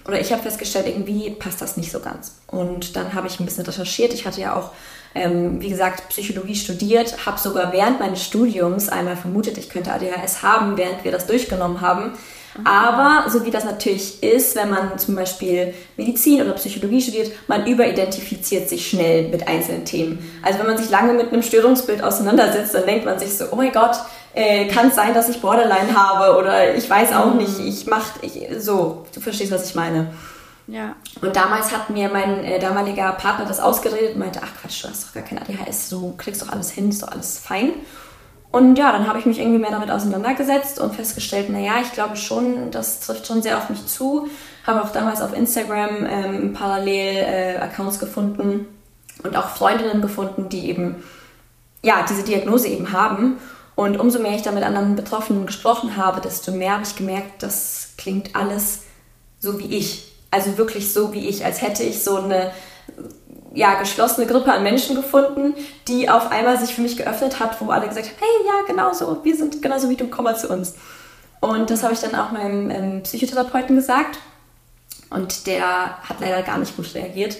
oder 0.10 0.20
ich 0.20 0.32
habe 0.32 0.42
festgestellt, 0.42 0.88
irgendwie 0.88 1.30
passt 1.30 1.62
das 1.62 1.78
nicht 1.78 1.92
so 1.92 2.00
ganz. 2.00 2.36
Und 2.48 2.96
dann 2.96 3.14
habe 3.14 3.28
ich 3.28 3.40
ein 3.40 3.46
bisschen 3.46 3.64
recherchiert. 3.64 4.12
Ich 4.14 4.26
hatte 4.26 4.42
ja 4.42 4.56
auch, 4.56 4.72
ähm, 5.14 5.62
wie 5.62 5.70
gesagt, 5.70 6.10
Psychologie 6.10 6.56
studiert, 6.56 7.28
habe 7.28 7.40
sogar 7.40 7.72
während 7.72 8.00
meines 8.00 8.24
Studiums 8.24 8.90
einmal 8.90 9.16
vermutet, 9.16 9.60
ich 9.60 9.70
könnte 9.70 9.94
ADHS 9.94 10.42
haben, 10.42 10.78
während 10.78 11.04
wir 11.04 11.12
das 11.12 11.28
durchgenommen 11.28 11.82
haben. 11.82 12.14
Aber 12.66 13.30
so 13.30 13.46
wie 13.46 13.52
das 13.52 13.64
natürlich 13.64 14.24
ist, 14.24 14.56
wenn 14.56 14.72
man 14.72 14.98
zum 14.98 15.16
Beispiel 15.16 15.76
Medizin 15.96 16.42
oder 16.42 16.54
Psychologie 16.54 17.02
studiert, 17.02 17.32
man 17.48 17.68
überidentifiziert 17.68 18.68
sich 18.68 18.90
schnell 18.90 19.28
mit 19.30 19.48
einzelnen 19.48 19.86
Themen. 19.86 20.20
Also 20.42 20.60
wenn 20.60 20.66
man 20.66 20.78
sich 20.78 20.90
lange 20.90 21.14
mit 21.14 21.32
einem 21.32 21.44
Störungsbild 21.44 22.04
auseinandersetzt, 22.04 22.74
dann 22.74 22.88
denkt 22.88 23.06
man 23.06 23.20
sich 23.20 23.38
so, 23.38 23.46
oh 23.52 23.56
mein 23.56 23.72
Gott, 23.72 23.98
äh, 24.34 24.68
kann 24.68 24.88
es 24.88 24.96
sein, 24.96 25.14
dass 25.14 25.30
ich 25.30 25.42
Borderline 25.42 25.96
habe 25.96 26.38
oder 26.38 26.76
ich 26.76 26.90
weiß 26.90 27.14
auch 27.14 27.34
nicht, 27.34 27.60
ich 27.60 27.88
mach 27.88 28.06
ich, 28.22 28.48
so, 28.60 29.06
du 29.14 29.22
verstehst, 29.22 29.52
was 29.52 29.70
ich 29.70 29.76
meine. 29.76 30.12
Ja. 30.68 30.96
Und 31.22 31.36
damals 31.36 31.72
hat 31.72 31.90
mir 31.90 32.10
mein 32.10 32.44
äh, 32.44 32.60
damaliger 32.60 33.12
Partner 33.14 33.46
das 33.46 33.60
ausgeredet 33.60 34.14
und 34.14 34.20
meinte, 34.20 34.40
ach 34.44 34.62
Quatsch, 34.62 34.84
du 34.84 34.90
hast 34.90 35.08
doch 35.08 35.14
gar 35.14 35.24
kein 35.24 35.40
ADHS, 35.40 35.90
du 35.90 36.14
kriegst 36.16 36.42
doch 36.42 36.50
alles 36.50 36.70
hin, 36.70 36.90
ist 36.90 37.02
doch 37.02 37.12
alles 37.12 37.40
fein. 37.40 37.72
Und 38.52 38.78
ja, 38.78 38.92
dann 38.92 39.08
habe 39.08 39.20
ich 39.20 39.26
mich 39.26 39.40
irgendwie 39.40 39.60
mehr 39.60 39.72
damit 39.72 39.92
auseinandergesetzt 39.92 40.80
und 40.80 40.96
festgestellt, 40.96 41.50
naja, 41.50 41.74
ich 41.82 41.92
glaube 41.92 42.16
schon, 42.16 42.72
das 42.72 43.00
trifft 43.00 43.28
schon 43.28 43.44
sehr 43.44 43.58
auf 43.58 43.70
mich 43.70 43.86
zu. 43.86 44.28
Habe 44.66 44.84
auch 44.84 44.92
damals 44.92 45.22
auf 45.22 45.36
Instagram 45.36 46.06
ähm, 46.08 46.54
parallel 46.54 47.16
äh, 47.18 47.58
Accounts 47.58 48.00
gefunden 48.00 48.66
und 49.24 49.36
auch 49.36 49.50
Freundinnen 49.50 50.02
gefunden, 50.02 50.50
die 50.50 50.70
eben 50.70 51.04
ja 51.84 52.06
diese 52.08 52.24
Diagnose 52.24 52.70
eben 52.70 52.92
haben. 52.92 53.38
Und 53.80 53.98
umso 53.98 54.20
mehr 54.20 54.36
ich 54.36 54.42
da 54.42 54.52
mit 54.52 54.66
anderen 54.66 54.98
Betroffenen 54.98 55.46
gesprochen 55.46 55.96
habe, 55.96 56.20
desto 56.20 56.52
mehr 56.52 56.74
habe 56.74 56.84
ich 56.84 56.98
gemerkt, 56.98 57.42
das 57.42 57.92
klingt 57.98 58.36
alles 58.36 58.80
so 59.40 59.58
wie 59.58 59.74
ich. 59.74 60.12
Also 60.32 60.58
wirklich 60.58 60.92
so 60.92 61.14
wie 61.14 61.30
ich, 61.30 61.46
als 61.46 61.62
hätte 61.62 61.84
ich 61.84 62.04
so 62.04 62.18
eine 62.18 62.52
ja, 63.54 63.76
geschlossene 63.76 64.28
Gruppe 64.28 64.52
an 64.52 64.64
Menschen 64.64 64.98
gefunden, 64.98 65.54
die 65.88 66.10
auf 66.10 66.30
einmal 66.30 66.60
sich 66.60 66.76
für 66.76 66.82
mich 66.82 66.98
geöffnet 66.98 67.40
hat, 67.40 67.62
wo 67.62 67.70
alle 67.70 67.88
gesagt 67.88 68.08
haben, 68.08 68.18
hey, 68.20 68.48
ja, 68.48 68.68
genau 68.68 68.92
so, 68.92 69.24
wir 69.24 69.38
sind 69.38 69.62
genauso 69.62 69.90
wie 69.90 69.96
du, 69.96 70.10
komm 70.10 70.26
mal 70.26 70.36
zu 70.36 70.50
uns. 70.50 70.76
Und 71.40 71.70
das 71.70 71.82
habe 71.82 71.94
ich 71.94 72.02
dann 72.02 72.16
auch 72.16 72.32
meinem 72.32 72.70
ähm, 72.70 73.04
Psychotherapeuten 73.04 73.78
gesagt. 73.78 74.20
Und 75.10 75.48
der 75.48 76.00
hat 76.04 76.20
leider 76.20 76.42
gar 76.42 76.58
nicht 76.58 76.76
gut 76.76 76.94
reagiert. 76.96 77.38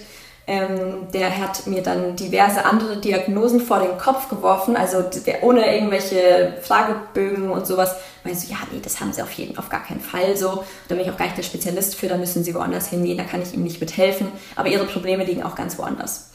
Ähm, 0.50 1.06
der 1.14 1.38
hat 1.38 1.68
mir 1.68 1.80
dann 1.80 2.16
diverse 2.16 2.64
andere 2.64 2.96
Diagnosen 2.96 3.60
vor 3.60 3.78
den 3.78 3.96
Kopf 3.98 4.28
geworfen, 4.28 4.76
also 4.76 5.04
ohne 5.42 5.72
irgendwelche 5.72 6.54
Fragebögen 6.60 7.52
und 7.52 7.68
sowas. 7.68 7.94
Meinst 8.24 8.48
du, 8.48 8.50
ja, 8.50 8.58
nee, 8.72 8.80
das 8.82 9.00
haben 9.00 9.12
sie 9.12 9.22
auf 9.22 9.30
jeden, 9.30 9.56
auf 9.58 9.68
gar 9.68 9.84
keinen 9.84 10.00
Fall 10.00 10.36
so. 10.36 10.64
Da 10.88 10.96
bin 10.96 11.04
ich 11.04 11.08
auch 11.08 11.16
gar 11.16 11.26
nicht 11.26 11.38
der 11.38 11.44
Spezialist 11.44 11.94
für, 11.94 12.08
da 12.08 12.16
müssen 12.16 12.42
sie 12.42 12.52
woanders 12.52 12.88
hingehen, 12.88 13.16
da 13.16 13.22
kann 13.22 13.40
ich 13.40 13.54
ihnen 13.54 13.62
nicht 13.62 13.80
mithelfen. 13.80 14.26
Aber 14.56 14.66
ihre 14.66 14.86
Probleme 14.86 15.22
liegen 15.22 15.44
auch 15.44 15.54
ganz 15.54 15.78
woanders. 15.78 16.32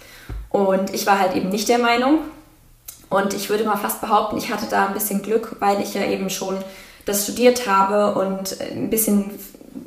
Und 0.50 0.94
ich 0.94 1.06
war 1.06 1.20
halt 1.20 1.36
eben 1.36 1.50
nicht 1.50 1.68
der 1.68 1.80
Meinung. 1.80 2.20
Und 3.10 3.34
ich 3.34 3.50
würde 3.50 3.66
mal 3.66 3.76
fast 3.76 4.00
behaupten, 4.00 4.38
ich 4.38 4.50
hatte 4.50 4.68
da 4.70 4.88
ein 4.88 4.94
bisschen 4.94 5.24
Glück, 5.24 5.58
weil 5.60 5.82
ich 5.82 5.94
ja 5.94 6.06
eben 6.06 6.30
schon 6.30 6.58
das 7.04 7.26
studiert 7.26 7.68
habe 7.68 8.18
und 8.18 8.62
ein 8.62 8.90
bisschen, 8.90 9.38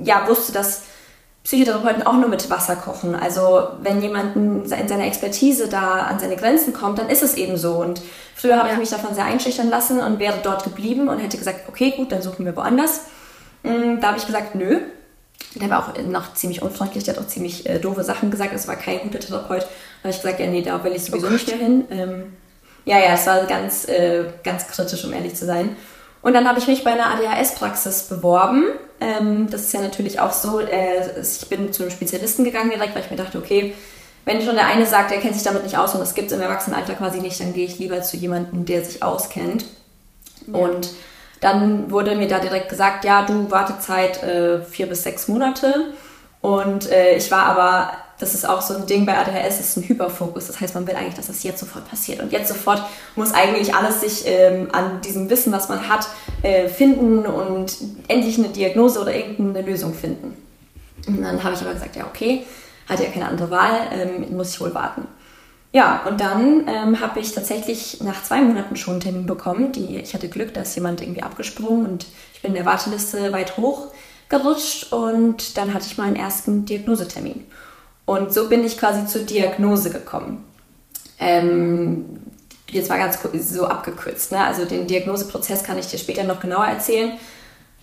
ja, 0.05 0.29
wusste, 0.29 0.53
dass 0.53 0.83
Psychotherapeuten 1.45 2.03
auch 2.03 2.15
nur 2.15 2.29
mit 2.29 2.51
Wasser 2.51 2.77
kochen. 2.77 3.15
Also 3.15 3.69
wenn 3.83 4.03
jemand 4.03 4.37
in 4.37 4.67
seiner 4.67 5.07
Expertise 5.07 5.69
da 5.69 6.03
an 6.03 6.19
seine 6.19 6.37
Grenzen 6.37 6.75
kommt, 6.75 6.99
dann 6.99 7.09
ist 7.09 7.23
es 7.23 7.35
eben 7.35 7.57
so. 7.57 7.77
Und 7.77 8.03
früher 8.35 8.59
habe 8.59 8.69
ja. 8.69 8.75
ich 8.75 8.81
mich 8.81 8.91
davon 8.91 9.15
sehr 9.15 9.25
einschüchtern 9.25 9.71
lassen 9.71 10.01
und 10.01 10.19
wäre 10.19 10.39
dort 10.43 10.65
geblieben 10.65 11.09
und 11.09 11.19
hätte 11.19 11.39
gesagt, 11.39 11.69
okay, 11.69 11.95
gut, 11.97 12.13
dann 12.13 12.21
suchen 12.21 12.45
wir 12.45 12.55
woanders. 12.55 13.03
Mm, 13.63 14.01
da 14.01 14.09
habe 14.09 14.19
ich 14.19 14.27
gesagt, 14.27 14.55
nö. 14.55 14.81
Der 15.55 15.71
war 15.71 15.89
auch 15.89 16.03
noch 16.03 16.35
ziemlich 16.35 16.61
unfreundlich, 16.61 17.05
der 17.05 17.17
hat 17.17 17.23
auch 17.23 17.27
ziemlich 17.27 17.67
äh, 17.67 17.79
doofe 17.79 18.05
Sachen 18.05 18.31
gesagt. 18.31 18.53
Es 18.53 18.69
war 18.69 18.77
kein 18.77 19.01
guter 19.01 19.21
Therapeut. 19.21 19.63
Da 19.63 20.05
habe 20.05 20.11
ich 20.11 20.21
gesagt, 20.21 20.41
ja, 20.41 20.47
nee, 20.47 20.63
da 20.63 20.83
will 20.85 20.93
ich 20.93 21.05
sowieso 21.05 21.29
oh 21.29 21.31
nicht 21.31 21.49
mehr 21.49 21.57
hin. 21.57 21.85
Ähm, 21.91 22.37
ja, 22.85 22.99
ja, 22.99 23.15
es 23.15 23.27
war 23.27 23.45
ganz, 23.47 23.89
äh, 23.89 24.25
ganz 24.45 24.67
kritisch, 24.67 25.05
um 25.05 25.13
ehrlich 25.13 25.35
zu 25.35 25.47
sein. 25.47 25.77
Und 26.29 26.35
dann 26.35 26.47
habe 26.47 26.59
ich 26.59 26.67
mich 26.67 26.85
bei 26.85 26.93
einer 26.93 27.07
ADHS-Praxis 27.07 28.03
beworben. 28.03 28.67
Ähm, 29.01 29.49
das 29.51 29.63
ist 29.63 29.73
ja 29.73 29.81
natürlich 29.81 30.21
auch 30.21 30.33
so, 30.33 30.61
äh, 30.61 31.19
ich 31.19 31.49
bin 31.49 31.73
zu 31.73 31.83
einem 31.83 31.91
Spezialisten 31.91 32.45
gegangen 32.45 32.69
direkt, 32.69 32.95
weil 32.95 33.03
ich 33.03 33.11
mir 33.11 33.17
dachte, 33.17 33.39
okay, 33.39 33.73
wenn 34.27 34.43
schon 34.43 34.57
der 34.57 34.67
eine 34.67 34.85
sagt, 34.85 35.11
er 35.11 35.21
kennt 35.23 35.33
sich 35.33 35.45
damit 35.45 35.63
nicht 35.63 35.79
aus 35.79 35.95
und 35.95 36.01
das 36.01 36.15
gibt 36.15 36.31
es 36.31 36.37
im 36.37 36.43
Erwachsenenalter 36.43 36.97
quasi 36.97 37.21
nicht, 37.21 37.41
dann 37.41 37.55
gehe 37.55 37.65
ich 37.65 37.79
lieber 37.79 38.03
zu 38.03 38.19
jemandem, 38.19 38.67
der 38.67 38.85
sich 38.85 39.03
auskennt. 39.03 39.65
Ja. 40.49 40.59
Und 40.59 40.91
dann 41.41 41.91
wurde 41.91 42.15
mir 42.15 42.29
da 42.29 42.41
direkt 42.41 42.69
gesagt, 42.69 43.07
ja, 43.07 43.23
du 43.23 43.51
Wartezeit 43.51 44.23
äh, 44.23 44.61
vier 44.61 44.87
bis 44.87 45.05
sechs 45.05 45.29
Monate. 45.29 45.95
Und 46.43 46.93
äh, 46.93 47.17
ich 47.17 47.31
war 47.31 47.45
aber 47.45 47.93
das 48.19 48.35
ist 48.35 48.49
auch 48.49 48.61
so 48.61 48.75
ein 48.75 48.87
Ding 48.87 49.07
bei 49.07 49.17
ADHS, 49.17 49.61
ist 49.61 49.77
ein 49.77 49.89
Hyperfokus. 49.89 50.47
Das 50.49 50.61
heißt, 50.61 50.75
man 50.75 50.87
will 50.87 50.97
eigentlich, 50.97 51.15
dass 51.15 51.29
das 51.29 51.43
jetzt 51.45 51.61
sofort 51.61 51.89
passiert. 51.89 52.21
Und 52.21 52.33
jetzt 52.33 52.49
sofort 52.49 52.83
muss 53.15 53.33
eigentlich 53.33 53.75
alles 53.75 54.01
sich 54.01 54.25
ähm, 54.27 54.69
an 54.73 55.01
diesem 55.03 55.31
Wissen, 55.31 55.53
was 55.53 55.69
man 55.69 55.89
hat, 55.89 56.09
äh, 56.43 56.69
finden 56.69 57.27
und 57.27 57.77
endlich 58.09 58.39
eine 58.39 58.49
Diagnose 58.49 59.01
oder 59.01 59.15
irgendeine 59.15 59.65
Lösung 59.65 59.95
finden. 59.95 60.37
Und 61.07 61.23
dann 61.23 61.43
habe 61.43 61.55
ich 61.55 61.61
aber 61.61 61.75
gesagt, 61.75 61.97
ja, 61.97 62.07
okay, 62.07 62.45
hatte 62.89 63.05
ja 63.05 63.11
keine 63.11 63.29
andere 63.29 63.51
Wahl, 63.51 63.81
ähm, 63.93 64.37
muss 64.37 64.51
ich 64.51 64.61
wohl 64.61 64.75
warten. 64.75 65.07
Ja, 65.73 66.03
und 66.09 66.21
dann 66.21 66.67
ähm, 66.67 67.01
habe 67.01 67.21
ich 67.21 67.33
tatsächlich 67.33 68.01
nach 68.01 68.23
zwei 68.23 68.41
Monaten 68.41 68.75
schon 68.77 68.95
einen 68.95 69.01
Termin 69.01 69.27
bekommen. 69.27 69.71
Die, 69.73 69.99
ich 69.99 70.15
hatte 70.15 70.29
Glück, 70.29 70.55
da 70.55 70.63
ist 70.63 70.75
jemand 70.75 71.03
irgendwie 71.03 71.23
abgesprungen 71.23 71.87
und 71.87 72.07
ich 72.35 72.41
bin 72.41 72.53
in 72.53 72.57
der 72.57 72.65
Warteliste 72.65 73.33
weit 73.33 73.57
hoch 73.59 73.89
gerutscht 74.29 74.93
und 74.93 75.57
dann 75.57 75.73
hatte 75.73 75.87
ich 75.87 75.97
meinen 75.97 76.17
ersten 76.17 76.65
Diagnosetermin. 76.65 77.45
Und 78.09 78.33
so 78.33 78.49
bin 78.49 78.65
ich 78.65 78.79
quasi 78.79 79.05
zur 79.05 79.21
Diagnose 79.25 79.91
gekommen. 79.91 80.43
Ähm, 81.19 82.07
jetzt 82.71 82.89
mal 82.89 82.97
ganz 82.97 83.19
so 83.51 83.67
abgekürzt. 83.67 84.33
Ne? 84.33 84.43
Also 84.43 84.65
den 84.65 84.87
Diagnoseprozess 84.87 85.63
kann 85.63 85.77
ich 85.77 85.89
dir 85.89 85.99
später 85.99 86.25
noch 86.25 86.41
genauer 86.41 86.65
erzählen. 86.65 87.19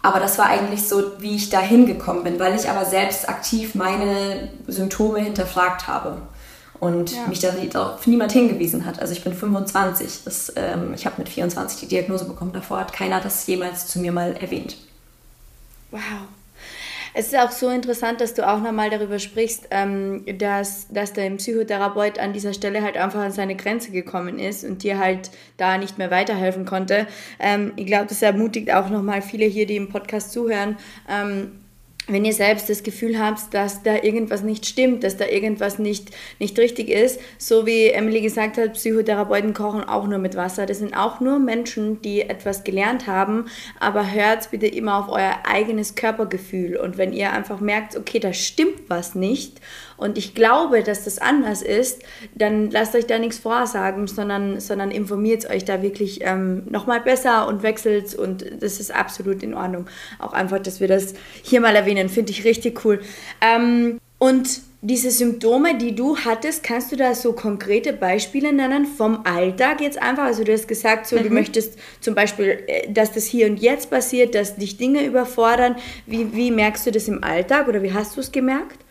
Aber 0.01 0.19
das 0.19 0.39
war 0.39 0.47
eigentlich 0.47 0.87
so, 0.87 1.19
wie 1.19 1.35
ich 1.35 1.51
da 1.51 1.59
hingekommen 1.59 2.23
bin, 2.23 2.39
weil 2.39 2.55
ich 2.55 2.67
aber 2.67 2.85
selbst 2.85 3.29
aktiv 3.29 3.75
meine 3.75 4.49
Symptome 4.65 5.19
hinterfragt 5.19 5.85
habe 5.85 6.23
und 6.79 7.11
ja. 7.11 7.27
mich 7.27 7.39
darauf 7.39 8.07
niemand 8.07 8.31
hingewiesen 8.31 8.83
hat. 8.87 8.99
Also 8.99 9.13
ich 9.13 9.23
bin 9.23 9.35
25, 9.35 10.23
das, 10.25 10.51
ähm, 10.55 10.95
ich 10.95 11.05
habe 11.05 11.17
mit 11.19 11.29
24 11.29 11.81
die 11.81 11.87
Diagnose 11.87 12.25
bekommen. 12.25 12.51
Davor 12.51 12.79
hat 12.79 12.93
keiner 12.93 13.21
das 13.21 13.45
jemals 13.45 13.85
zu 13.85 13.99
mir 13.99 14.11
mal 14.11 14.35
erwähnt. 14.37 14.75
Wow. 15.91 16.01
Es 17.17 17.27
ist 17.27 17.39
auch 17.39 17.51
so 17.51 17.69
interessant, 17.69 18.19
dass 18.19 18.33
du 18.33 18.45
auch 18.45 18.59
nochmal 18.59 18.89
darüber 18.89 19.19
sprichst, 19.19 19.69
ähm, 19.71 20.25
dass, 20.37 20.89
dass 20.89 21.13
dein 21.13 21.37
Psychotherapeut 21.37 22.19
an 22.19 22.33
dieser 22.33 22.53
Stelle 22.53 22.81
halt 22.81 22.97
einfach 22.97 23.21
an 23.21 23.31
seine 23.31 23.55
Grenze 23.55 23.91
gekommen 23.91 24.37
ist 24.37 24.65
und 24.65 24.83
dir 24.83 24.99
halt 24.99 25.31
da 25.55 25.77
nicht 25.77 25.97
mehr 25.97 26.11
weiterhelfen 26.11 26.65
konnte. 26.65 27.07
Ähm, 27.39 27.71
ich 27.77 27.85
glaube, 27.85 28.07
das 28.07 28.21
ermutigt 28.21 28.69
auch 28.73 28.89
nochmal 28.89 29.21
viele 29.21 29.45
hier, 29.45 29.65
die 29.65 29.77
im 29.77 29.87
Podcast 29.87 30.33
zuhören. 30.33 30.75
Ähm, 31.09 31.64
wenn 32.07 32.25
ihr 32.25 32.33
selbst 32.33 32.69
das 32.69 32.83
Gefühl 32.83 33.19
habt, 33.19 33.53
dass 33.53 33.83
da 33.83 33.95
irgendwas 34.03 34.43
nicht 34.43 34.65
stimmt, 34.65 35.03
dass 35.03 35.17
da 35.17 35.25
irgendwas 35.25 35.79
nicht, 35.79 36.11
nicht 36.39 36.57
richtig 36.59 36.89
ist, 36.89 37.19
so 37.37 37.65
wie 37.65 37.87
Emily 37.87 38.21
gesagt 38.21 38.57
hat, 38.57 38.73
Psychotherapeuten 38.73 39.53
kochen 39.53 39.83
auch 39.83 40.07
nur 40.07 40.19
mit 40.19 40.35
Wasser. 40.35 40.65
Das 40.65 40.79
sind 40.79 40.95
auch 40.95 41.19
nur 41.19 41.39
Menschen, 41.39 42.01
die 42.01 42.21
etwas 42.21 42.63
gelernt 42.63 43.07
haben, 43.07 43.45
aber 43.79 44.11
hört 44.11 44.51
bitte 44.51 44.67
immer 44.67 44.97
auf 44.97 45.09
euer 45.09 45.39
eigenes 45.45 45.95
Körpergefühl. 45.95 46.77
Und 46.77 46.97
wenn 46.97 47.13
ihr 47.13 47.31
einfach 47.31 47.59
merkt, 47.59 47.95
okay, 47.95 48.19
da 48.19 48.33
stimmt 48.33 48.89
was 48.89 49.15
nicht 49.15 49.59
und 49.97 50.17
ich 50.17 50.35
glaube, 50.35 50.83
dass 50.83 51.05
das 51.05 51.19
anders 51.19 51.61
ist, 51.61 52.01
dann 52.33 52.69
lasst 52.71 52.95
euch 52.95 53.07
da 53.07 53.17
nichts 53.17 53.39
vorsagen, 53.39 54.07
sondern, 54.07 54.59
sondern 54.59 54.91
informiert 54.91 55.49
euch 55.49 55.65
da 55.65 55.81
wirklich 55.81 56.19
ähm, 56.21 56.63
nochmal 56.69 57.01
besser 57.01 57.47
und 57.47 57.63
wechselt 57.63 58.15
und 58.15 58.45
das 58.59 58.79
ist 58.79 58.93
absolut 58.93 59.43
in 59.43 59.53
Ordnung. 59.53 59.87
Auch 60.19 60.33
einfach, 60.33 60.59
dass 60.59 60.79
wir 60.79 60.87
das 60.87 61.13
hier 61.41 61.61
mal 61.61 61.75
erwähnen, 61.75 62.09
finde 62.09 62.31
ich 62.31 62.43
richtig 62.43 62.83
cool. 62.85 62.99
Ähm, 63.41 63.99
und 64.17 64.61
diese 64.81 65.09
Symptome, 65.09 65.77
die 65.77 65.95
du 65.95 66.15
hattest, 66.17 66.61
kannst 66.61 66.91
du 66.91 66.95
da 66.95 67.15
so 67.15 67.33
konkrete 67.33 67.91
Beispiele 67.91 68.53
nennen 68.53 68.85
vom 68.85 69.21
Alltag 69.23 69.81
jetzt 69.81 69.99
einfach? 69.99 70.25
Also 70.25 70.43
du 70.43 70.53
hast 70.53 70.67
gesagt, 70.67 71.07
so, 71.07 71.15
mhm. 71.15 71.23
du 71.23 71.29
möchtest 71.31 71.79
zum 72.01 72.13
Beispiel, 72.13 72.63
äh, 72.67 72.91
dass 72.91 73.11
das 73.11 73.25
hier 73.25 73.47
und 73.47 73.57
jetzt 73.57 73.89
passiert, 73.89 74.35
dass 74.35 74.57
dich 74.57 74.77
Dinge 74.77 75.03
überfordern. 75.03 75.75
Wie, 76.05 76.33
wie 76.35 76.51
merkst 76.51 76.85
du 76.85 76.91
das 76.91 77.07
im 77.07 77.23
Alltag 77.23 77.67
oder 77.67 77.81
wie 77.81 77.93
hast 77.93 78.15
du 78.15 78.21
es 78.21 78.31
gemerkt? 78.31 78.84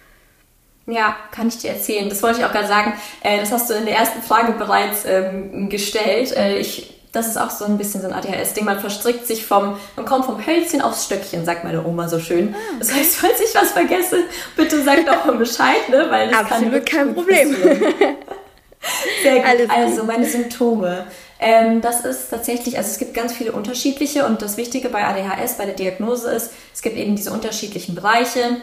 Ja, 0.86 1.16
kann 1.30 1.48
ich 1.48 1.58
dir 1.58 1.70
erzählen. 1.70 2.08
Das 2.08 2.22
wollte 2.22 2.40
ich 2.40 2.44
auch 2.44 2.52
gerade 2.52 2.68
sagen. 2.68 2.92
Äh, 3.22 3.40
das 3.40 3.52
hast 3.52 3.70
du 3.70 3.74
in 3.74 3.86
der 3.86 3.96
ersten 3.96 4.22
Frage 4.22 4.52
bereits 4.52 5.04
ähm, 5.06 5.68
gestellt. 5.70 6.36
Äh, 6.36 6.58
ich 6.58 6.94
Das 7.12 7.26
ist 7.26 7.38
auch 7.38 7.50
so 7.50 7.64
ein 7.64 7.78
bisschen 7.78 8.02
so 8.02 8.08
ein 8.08 8.12
ADHS-Ding. 8.12 8.64
Man 8.64 8.80
verstrickt 8.80 9.26
sich 9.26 9.46
vom, 9.46 9.76
man 9.96 10.04
kommt 10.04 10.26
vom 10.26 10.44
Hölzchen 10.44 10.82
aufs 10.82 11.06
Stöckchen, 11.06 11.44
sagt 11.44 11.64
meine 11.64 11.84
Oma 11.86 12.08
so 12.08 12.18
schön. 12.18 12.54
Ah. 12.54 12.76
Das 12.78 12.92
heißt, 12.92 13.16
falls 13.16 13.40
ich 13.40 13.54
was 13.54 13.70
vergesse, 13.70 14.24
bitte 14.56 14.82
sagt 14.82 15.08
doch 15.08 15.24
mal 15.24 15.36
Bescheid, 15.36 15.88
ne? 15.88 16.06
Weil 16.10 16.28
das 16.28 16.40
Absolut 16.40 16.84
kann 16.84 17.06
kein 17.06 17.14
Problem. 17.14 17.56
Sehr 19.22 19.36
gut. 19.36 19.44
Alles 19.46 19.70
also 19.70 20.04
meine 20.04 20.26
Symptome. 20.26 21.06
Ähm, 21.40 21.80
das 21.80 22.04
ist 22.04 22.30
tatsächlich, 22.30 22.76
also 22.76 22.90
es 22.90 22.98
gibt 22.98 23.14
ganz 23.14 23.32
viele 23.32 23.52
unterschiedliche 23.52 24.26
und 24.26 24.42
das 24.42 24.56
Wichtige 24.56 24.88
bei 24.88 25.04
ADHS, 25.04 25.56
bei 25.56 25.66
der 25.66 25.74
Diagnose 25.74 26.30
ist, 26.30 26.52
es 26.72 26.82
gibt 26.82 26.96
eben 26.96 27.16
diese 27.16 27.32
unterschiedlichen 27.32 27.94
Bereiche. 27.94 28.58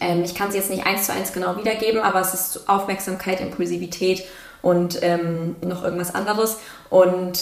Ähm, 0.00 0.22
ich 0.24 0.34
kann 0.34 0.50
sie 0.50 0.58
jetzt 0.58 0.70
nicht 0.70 0.86
eins 0.86 1.06
zu 1.06 1.12
eins 1.12 1.32
genau 1.32 1.56
wiedergeben, 1.56 2.00
aber 2.00 2.20
es 2.20 2.34
ist 2.34 2.68
Aufmerksamkeit, 2.68 3.40
Impulsivität 3.40 4.24
und 4.62 4.98
ähm, 5.02 5.56
noch 5.62 5.82
irgendwas 5.82 6.14
anderes. 6.14 6.58
Und 6.90 7.40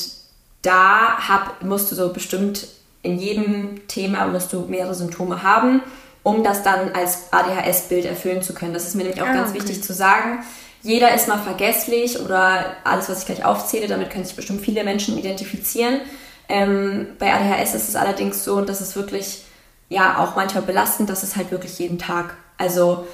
da 0.62 1.18
hab, 1.28 1.62
musst 1.62 1.90
du 1.90 1.94
so 1.94 2.12
bestimmt 2.12 2.66
in 3.06 3.18
jedem 3.18 3.86
Thema 3.86 4.26
musst 4.26 4.52
du 4.52 4.60
mehrere 4.62 4.94
Symptome 4.94 5.42
haben, 5.44 5.80
um 6.24 6.42
das 6.42 6.64
dann 6.64 6.92
als 6.92 7.32
ADHS-Bild 7.32 8.04
erfüllen 8.04 8.42
zu 8.42 8.52
können. 8.52 8.74
Das 8.74 8.84
ist 8.84 8.96
mir 8.96 9.04
nämlich 9.04 9.22
auch 9.22 9.28
ah, 9.28 9.32
ganz 9.32 9.50
okay. 9.50 9.60
wichtig 9.60 9.84
zu 9.84 9.92
sagen. 9.92 10.40
Jeder 10.82 11.14
ist 11.14 11.28
mal 11.28 11.38
vergesslich 11.38 12.20
oder 12.20 12.76
alles, 12.84 13.08
was 13.08 13.20
ich 13.20 13.26
gleich 13.26 13.44
aufzähle, 13.44 13.86
damit 13.86 14.10
können 14.10 14.24
sich 14.24 14.34
bestimmt 14.34 14.60
viele 14.60 14.82
Menschen 14.82 15.16
identifizieren. 15.16 16.00
Ähm, 16.48 17.08
bei 17.18 17.32
ADHS 17.32 17.74
ist 17.74 17.88
es 17.88 17.96
allerdings 17.96 18.44
so, 18.44 18.60
dass 18.60 18.80
es 18.80 18.96
wirklich 18.96 19.42
ja 19.88 20.18
auch 20.18 20.36
manchmal 20.36 20.62
belastend, 20.62 21.10
dass 21.10 21.22
es 21.22 21.36
halt 21.36 21.50
wirklich 21.50 21.78
jeden 21.78 21.98
Tag. 21.98 22.36
Also 22.58 23.06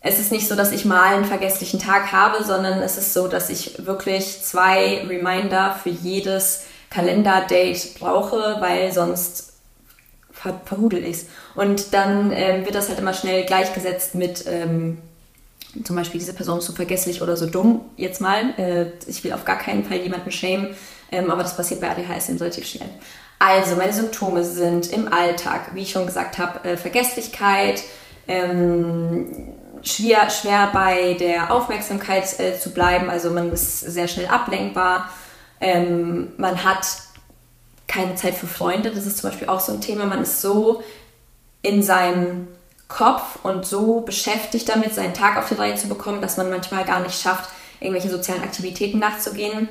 es 0.00 0.18
ist 0.18 0.32
nicht 0.32 0.48
so, 0.48 0.54
dass 0.54 0.72
ich 0.72 0.84
mal 0.84 1.14
einen 1.14 1.24
vergesslichen 1.24 1.80
Tag 1.80 2.12
habe, 2.12 2.44
sondern 2.44 2.80
es 2.82 2.96
ist 2.96 3.12
so, 3.12 3.28
dass 3.28 3.50
ich 3.50 3.84
wirklich 3.84 4.42
zwei 4.42 5.04
Reminder 5.08 5.78
für 5.82 5.90
jedes 5.90 6.64
Kalenderdate 6.90 7.74
brauche, 7.98 8.56
weil 8.60 8.92
sonst 8.92 9.52
ver 10.32 10.60
verhudel 10.64 11.04
ich 11.04 11.26
Und 11.56 11.92
dann 11.94 12.30
ähm, 12.32 12.64
wird 12.64 12.76
das 12.76 12.88
halt 12.88 13.00
immer 13.00 13.12
schnell 13.12 13.44
gleichgesetzt 13.44 14.14
mit 14.14 14.44
ähm, 14.46 14.98
zum 15.84 15.96
Beispiel 15.96 16.18
diese 16.18 16.32
Person 16.32 16.58
ist 16.58 16.66
so 16.66 16.72
vergesslich 16.72 17.22
oder 17.22 17.36
so 17.36 17.46
dumm, 17.46 17.82
jetzt 17.96 18.20
mal. 18.20 18.58
Äh, 18.58 18.92
ich 19.06 19.22
will 19.24 19.32
auf 19.32 19.44
gar 19.44 19.58
keinen 19.58 19.84
Fall 19.84 19.98
jemanden 19.98 20.30
schämen, 20.30 20.74
ähm, 21.12 21.30
aber 21.30 21.42
das 21.42 21.56
passiert 21.56 21.80
bei 21.80 21.90
ADHS 21.90 22.30
eben 22.30 22.38
relativ 22.38 22.66
schnell. 22.66 22.88
Also, 23.38 23.76
meine 23.76 23.92
Symptome 23.92 24.42
sind 24.42 24.92
im 24.92 25.12
Alltag, 25.12 25.70
wie 25.74 25.82
ich 25.82 25.90
schon 25.90 26.06
gesagt 26.06 26.38
habe, 26.38 26.68
äh, 26.68 26.76
Vergesslichkeit, 26.76 27.82
ähm, 28.26 29.54
schwer, 29.82 30.28
schwer 30.30 30.70
bei 30.72 31.14
der 31.14 31.52
Aufmerksamkeit 31.52 32.38
äh, 32.40 32.58
zu 32.58 32.70
bleiben, 32.70 33.08
also 33.10 33.30
man 33.30 33.52
ist 33.52 33.80
sehr 33.80 34.08
schnell 34.08 34.26
ablenkbar, 34.26 35.08
ähm, 35.60 36.32
man 36.36 36.64
hat 36.64 36.86
keine 37.86 38.16
Zeit 38.16 38.34
für 38.34 38.46
Freunde, 38.46 38.90
das 38.90 39.06
ist 39.06 39.18
zum 39.18 39.30
Beispiel 39.30 39.48
auch 39.48 39.60
so 39.60 39.72
ein 39.72 39.80
Thema, 39.80 40.04
man 40.04 40.22
ist 40.22 40.40
so 40.40 40.82
in 41.62 41.82
seinem 41.82 42.48
Kopf 42.88 43.38
und 43.42 43.66
so 43.66 44.00
beschäftigt 44.00 44.68
damit, 44.68 44.94
seinen 44.94 45.14
Tag 45.14 45.36
auf 45.36 45.48
die 45.48 45.54
Reihe 45.54 45.76
zu 45.76 45.88
bekommen, 45.88 46.22
dass 46.22 46.38
man 46.38 46.50
manchmal 46.50 46.84
gar 46.84 47.00
nicht 47.00 47.20
schafft, 47.20 47.50
irgendwelche 47.80 48.08
sozialen 48.08 48.42
Aktivitäten 48.42 48.98
nachzugehen. 48.98 49.68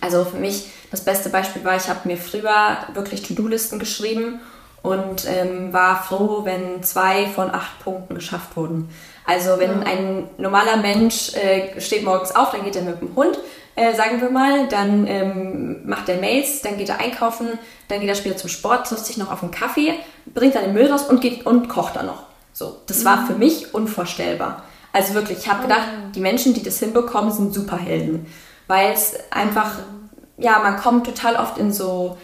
Also 0.00 0.24
für 0.24 0.36
mich 0.36 0.66
das 0.90 1.04
beste 1.04 1.30
Beispiel 1.30 1.64
war, 1.64 1.76
ich 1.76 1.88
habe 1.88 2.08
mir 2.08 2.16
früher 2.16 2.78
wirklich 2.92 3.22
To-Do-Listen 3.22 3.78
geschrieben 3.78 4.40
und 4.82 5.26
ähm, 5.28 5.72
war 5.72 6.02
froh, 6.02 6.40
wenn 6.44 6.82
zwei 6.82 7.26
von 7.26 7.50
acht 7.50 7.78
Punkten 7.80 8.14
geschafft 8.14 8.56
wurden. 8.56 8.90
Also 9.26 9.58
wenn 9.58 9.82
ein 9.84 10.28
normaler 10.38 10.78
Mensch 10.78 11.34
äh, 11.34 11.80
steht 11.80 12.04
morgens 12.04 12.34
auf, 12.34 12.50
dann 12.50 12.64
geht 12.64 12.76
er 12.76 12.82
mit 12.82 13.00
dem 13.00 13.14
Hund, 13.14 13.38
äh, 13.76 13.94
sagen 13.94 14.20
wir 14.20 14.30
mal, 14.30 14.66
dann 14.68 15.06
ähm, 15.06 15.88
macht 15.88 16.08
er 16.08 16.16
Mails, 16.16 16.62
dann 16.62 16.78
geht 16.78 16.88
er 16.88 16.98
einkaufen, 16.98 17.58
dann 17.88 18.00
geht 18.00 18.08
er 18.08 18.14
später 18.14 18.36
zum 18.36 18.50
Sport, 18.50 18.88
trifft 18.88 19.06
sich 19.06 19.18
noch 19.18 19.30
auf 19.30 19.42
einen 19.42 19.52
Kaffee, 19.52 19.94
bringt 20.26 20.56
dann 20.56 20.64
den 20.64 20.72
Müll 20.72 20.90
raus 20.90 21.04
und 21.08 21.20
geht 21.20 21.46
und 21.46 21.68
kocht 21.68 21.96
dann 21.96 22.06
noch. 22.06 22.29
So, 22.52 22.78
das 22.86 23.04
war 23.04 23.26
für 23.26 23.34
mich 23.34 23.74
unvorstellbar. 23.74 24.64
Also 24.92 25.14
wirklich, 25.14 25.38
ich 25.38 25.48
habe 25.48 25.62
gedacht, 25.62 25.88
oh. 25.92 26.10
die 26.14 26.20
Menschen, 26.20 26.54
die 26.54 26.62
das 26.62 26.78
hinbekommen, 26.78 27.32
sind 27.32 27.54
Superhelden. 27.54 28.26
Weil 28.66 28.92
es 28.92 29.14
einfach, 29.30 29.78
ja, 30.36 30.58
man 30.58 30.76
kommt 30.76 31.06
total 31.06 31.36
oft 31.36 31.58
in 31.58 31.72
so 31.72 32.18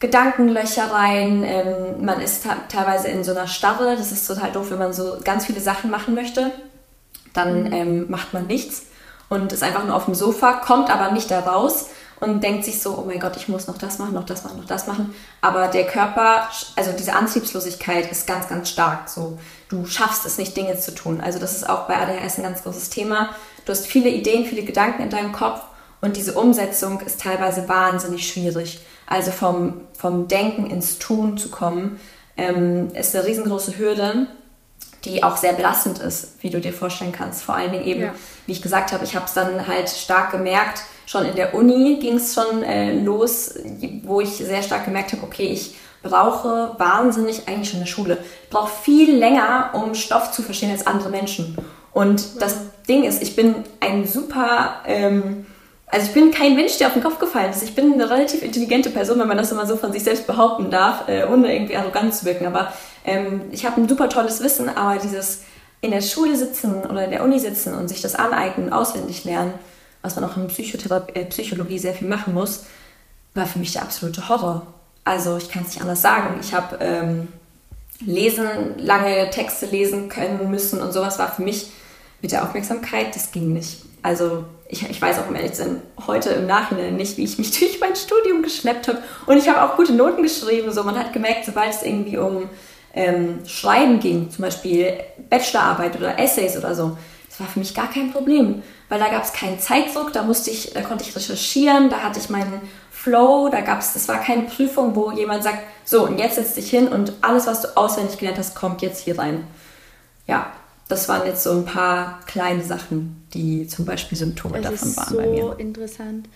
Gedankenlöcher 0.00 0.90
rein. 0.92 1.42
Ähm, 1.44 2.04
man 2.04 2.20
ist 2.20 2.46
teilweise 2.68 3.08
in 3.08 3.24
so 3.24 3.32
einer 3.32 3.46
Starre. 3.46 3.96
Das 3.96 4.12
ist 4.12 4.26
total 4.26 4.52
doof, 4.52 4.70
wenn 4.70 4.78
man 4.78 4.92
so 4.92 5.18
ganz 5.24 5.46
viele 5.46 5.60
Sachen 5.60 5.90
machen 5.90 6.14
möchte. 6.14 6.52
Dann 7.32 7.64
mhm. 7.64 7.72
ähm, 7.72 8.10
macht 8.10 8.32
man 8.34 8.46
nichts 8.46 8.86
und 9.28 9.52
ist 9.52 9.62
einfach 9.62 9.84
nur 9.84 9.94
auf 9.94 10.06
dem 10.06 10.14
Sofa, 10.14 10.54
kommt 10.54 10.90
aber 10.90 11.12
nicht 11.12 11.30
da 11.30 11.40
raus 11.40 11.90
und 12.20 12.42
denkt 12.42 12.64
sich 12.64 12.82
so, 12.82 12.98
oh 12.98 13.04
mein 13.06 13.20
Gott, 13.20 13.36
ich 13.36 13.48
muss 13.48 13.66
noch 13.66 13.78
das 13.78 13.98
machen, 13.98 14.14
noch 14.14 14.26
das 14.26 14.44
machen, 14.44 14.58
noch 14.58 14.66
das 14.66 14.86
machen. 14.86 15.14
Aber 15.40 15.68
der 15.68 15.86
Körper, 15.86 16.48
also 16.74 16.92
diese 16.92 17.14
Antriebslosigkeit 17.14 18.10
ist 18.10 18.26
ganz, 18.26 18.48
ganz 18.48 18.70
stark. 18.70 19.08
So, 19.08 19.38
du 19.68 19.86
schaffst 19.86 20.26
es 20.26 20.38
nicht, 20.38 20.56
Dinge 20.56 20.78
zu 20.78 20.94
tun. 20.94 21.20
Also 21.20 21.38
das 21.38 21.52
ist 21.52 21.68
auch 21.68 21.86
bei 21.86 21.96
ADHS 21.96 22.38
ein 22.38 22.42
ganz 22.42 22.62
großes 22.62 22.90
Thema. 22.90 23.30
Du 23.64 23.72
hast 23.72 23.86
viele 23.86 24.08
Ideen, 24.08 24.46
viele 24.46 24.64
Gedanken 24.64 25.02
in 25.02 25.10
deinem 25.10 25.32
Kopf 25.32 25.60
und 26.00 26.16
diese 26.16 26.34
Umsetzung 26.34 27.00
ist 27.00 27.20
teilweise 27.20 27.68
wahnsinnig 27.68 28.28
schwierig. 28.28 28.80
Also 29.06 29.30
vom, 29.30 29.82
vom 29.96 30.28
Denken 30.28 30.68
ins 30.70 30.98
Tun 30.98 31.38
zu 31.38 31.50
kommen, 31.50 32.00
ähm, 32.36 32.88
ist 32.94 33.14
eine 33.14 33.26
riesengroße 33.26 33.78
Hürde, 33.78 34.26
die 35.04 35.22
auch 35.22 35.36
sehr 35.36 35.52
belastend 35.52 35.98
ist, 35.98 36.42
wie 36.42 36.50
du 36.50 36.60
dir 36.60 36.72
vorstellen 36.72 37.12
kannst. 37.12 37.42
Vor 37.42 37.54
allen 37.54 37.72
Dingen 37.72 37.84
eben, 37.84 38.02
ja. 38.02 38.14
wie 38.46 38.52
ich 38.52 38.62
gesagt 38.62 38.92
habe, 38.92 39.04
ich 39.04 39.14
habe 39.14 39.26
es 39.26 39.34
dann 39.34 39.66
halt 39.66 39.88
stark 39.88 40.32
gemerkt, 40.32 40.82
schon 41.08 41.24
in 41.24 41.36
der 41.36 41.54
Uni 41.54 41.98
ging 42.00 42.16
es 42.16 42.34
schon 42.34 42.62
äh, 42.62 42.92
los, 42.92 43.54
wo 44.04 44.20
ich 44.20 44.28
sehr 44.28 44.62
stark 44.62 44.84
gemerkt 44.84 45.12
habe, 45.12 45.22
okay, 45.22 45.46
ich 45.46 45.74
brauche 46.02 46.74
wahnsinnig 46.76 47.48
eigentlich 47.48 47.70
schon 47.70 47.80
eine 47.80 47.86
Schule. 47.86 48.18
Ich 48.44 48.50
brauche 48.50 48.70
viel 48.82 49.16
länger, 49.16 49.70
um 49.72 49.94
Stoff 49.94 50.32
zu 50.32 50.42
verstehen 50.42 50.70
als 50.70 50.86
andere 50.86 51.08
Menschen. 51.08 51.56
Und 51.94 52.42
das 52.42 52.58
Ding 52.86 53.04
ist, 53.04 53.22
ich 53.22 53.34
bin 53.34 53.54
ein 53.80 54.06
super, 54.06 54.82
ähm, 54.84 55.46
also 55.86 56.06
ich 56.06 56.12
bin 56.12 56.30
kein 56.30 56.54
Mensch, 56.54 56.76
der 56.76 56.88
auf 56.88 56.92
den 56.92 57.02
Kopf 57.02 57.18
gefallen 57.18 57.50
ist. 57.50 57.62
Ich 57.62 57.74
bin 57.74 57.94
eine 57.94 58.10
relativ 58.10 58.42
intelligente 58.42 58.90
Person, 58.90 59.18
wenn 59.18 59.28
man 59.28 59.38
das 59.38 59.50
immer 59.50 59.66
so 59.66 59.76
von 59.76 59.92
sich 59.92 60.04
selbst 60.04 60.26
behaupten 60.26 60.70
darf, 60.70 61.08
äh, 61.08 61.24
ohne 61.24 61.52
irgendwie 61.54 61.76
arrogant 61.76 62.14
zu 62.14 62.26
wirken. 62.26 62.46
Aber 62.46 62.70
ähm, 63.06 63.44
ich 63.50 63.64
habe 63.64 63.80
ein 63.80 63.88
super 63.88 64.10
tolles 64.10 64.42
Wissen, 64.42 64.68
aber 64.68 65.00
dieses 65.00 65.40
in 65.80 65.90
der 65.90 66.02
Schule 66.02 66.36
sitzen 66.36 66.84
oder 66.84 67.04
in 67.04 67.12
der 67.12 67.24
Uni 67.24 67.38
sitzen 67.38 67.72
und 67.72 67.88
sich 67.88 68.02
das 68.02 68.14
aneignen, 68.14 68.74
auswendig 68.74 69.24
lernen, 69.24 69.54
was 70.02 70.16
man 70.16 70.24
auch 70.24 70.36
in 70.36 70.48
Psychotherapie, 70.48 71.18
äh, 71.18 71.24
Psychologie 71.26 71.78
sehr 71.78 71.94
viel 71.94 72.08
machen 72.08 72.34
muss, 72.34 72.64
war 73.34 73.46
für 73.46 73.58
mich 73.58 73.72
der 73.72 73.82
absolute 73.82 74.28
Horror. 74.28 74.66
Also 75.04 75.36
ich 75.36 75.50
kann 75.50 75.62
es 75.62 75.70
nicht 75.70 75.80
anders 75.80 76.02
sagen. 76.02 76.38
Ich 76.40 76.52
habe 76.52 76.78
ähm, 76.80 77.28
lesen, 78.00 78.76
lange 78.78 79.30
Texte 79.30 79.66
lesen 79.66 80.08
können 80.08 80.50
müssen 80.50 80.80
und 80.80 80.92
sowas 80.92 81.18
war 81.18 81.32
für 81.32 81.42
mich 81.42 81.70
mit 82.20 82.32
der 82.32 82.44
Aufmerksamkeit, 82.44 83.14
das 83.14 83.30
ging 83.30 83.52
nicht. 83.52 83.82
Also 84.02 84.44
ich, 84.68 84.88
ich 84.88 85.00
weiß 85.00 85.18
auch 85.18 85.28
um 85.28 85.34
ehrlich 85.34 85.52
heute 86.06 86.30
im 86.30 86.46
Nachhinein 86.46 86.96
nicht, 86.96 87.16
wie 87.16 87.24
ich 87.24 87.38
mich 87.38 87.50
durch 87.58 87.80
mein 87.80 87.96
Studium 87.96 88.42
geschleppt 88.42 88.88
habe. 88.88 89.02
Und 89.26 89.38
ich 89.38 89.48
habe 89.48 89.62
auch 89.62 89.76
gute 89.76 89.92
Noten 89.92 90.22
geschrieben. 90.22 90.72
So, 90.72 90.84
man 90.84 90.98
hat 90.98 91.12
gemerkt, 91.12 91.44
sobald 91.46 91.74
es 91.74 91.82
irgendwie 91.82 92.18
um 92.18 92.48
ähm, 92.94 93.40
Schreiben 93.46 94.00
ging, 94.00 94.30
zum 94.30 94.42
Beispiel 94.42 94.94
Bachelorarbeit 95.30 95.96
oder 95.96 96.18
Essays 96.18 96.56
oder 96.56 96.74
so, 96.74 96.96
das 97.28 97.40
war 97.40 97.46
für 97.46 97.58
mich 97.58 97.74
gar 97.74 97.90
kein 97.90 98.12
Problem 98.12 98.62
weil 98.88 98.98
da 98.98 99.08
gab 99.08 99.24
es 99.24 99.32
keinen 99.32 99.60
Zeitdruck, 99.60 100.12
da 100.12 100.22
musste 100.22 100.50
ich, 100.50 100.72
da 100.72 100.82
konnte 100.82 101.04
ich 101.04 101.14
recherchieren, 101.14 101.90
da 101.90 102.00
hatte 102.00 102.18
ich 102.18 102.30
meinen 102.30 102.60
Flow, 102.90 103.48
da 103.50 103.60
gab 103.60 103.80
es, 103.80 103.92
das 103.92 104.08
war 104.08 104.18
keine 104.18 104.42
Prüfung, 104.42 104.94
wo 104.96 105.10
jemand 105.12 105.42
sagt, 105.42 105.60
so 105.84 106.04
und 106.06 106.18
jetzt 106.18 106.36
setz 106.36 106.54
dich 106.54 106.70
hin 106.70 106.88
und 106.88 107.12
alles, 107.20 107.46
was 107.46 107.62
du 107.62 107.76
auswendig 107.76 108.18
gelernt 108.18 108.38
hast, 108.38 108.54
kommt 108.54 108.82
jetzt 108.82 109.04
hier 109.04 109.18
rein. 109.18 109.46
Ja, 110.26 110.52
das 110.88 111.08
waren 111.08 111.26
jetzt 111.26 111.42
so 111.42 111.52
ein 111.52 111.64
paar 111.64 112.20
kleine 112.26 112.64
Sachen, 112.64 113.24
die 113.34 113.66
zum 113.66 113.84
Beispiel 113.84 114.16
Symptome 114.16 114.60
das 114.60 114.72
davon 114.72 114.96
waren 114.96 115.08
so 115.08 115.16
bei 115.16 115.26
mir. 115.26 115.42
So 115.42 115.52
interessant. 115.52 116.28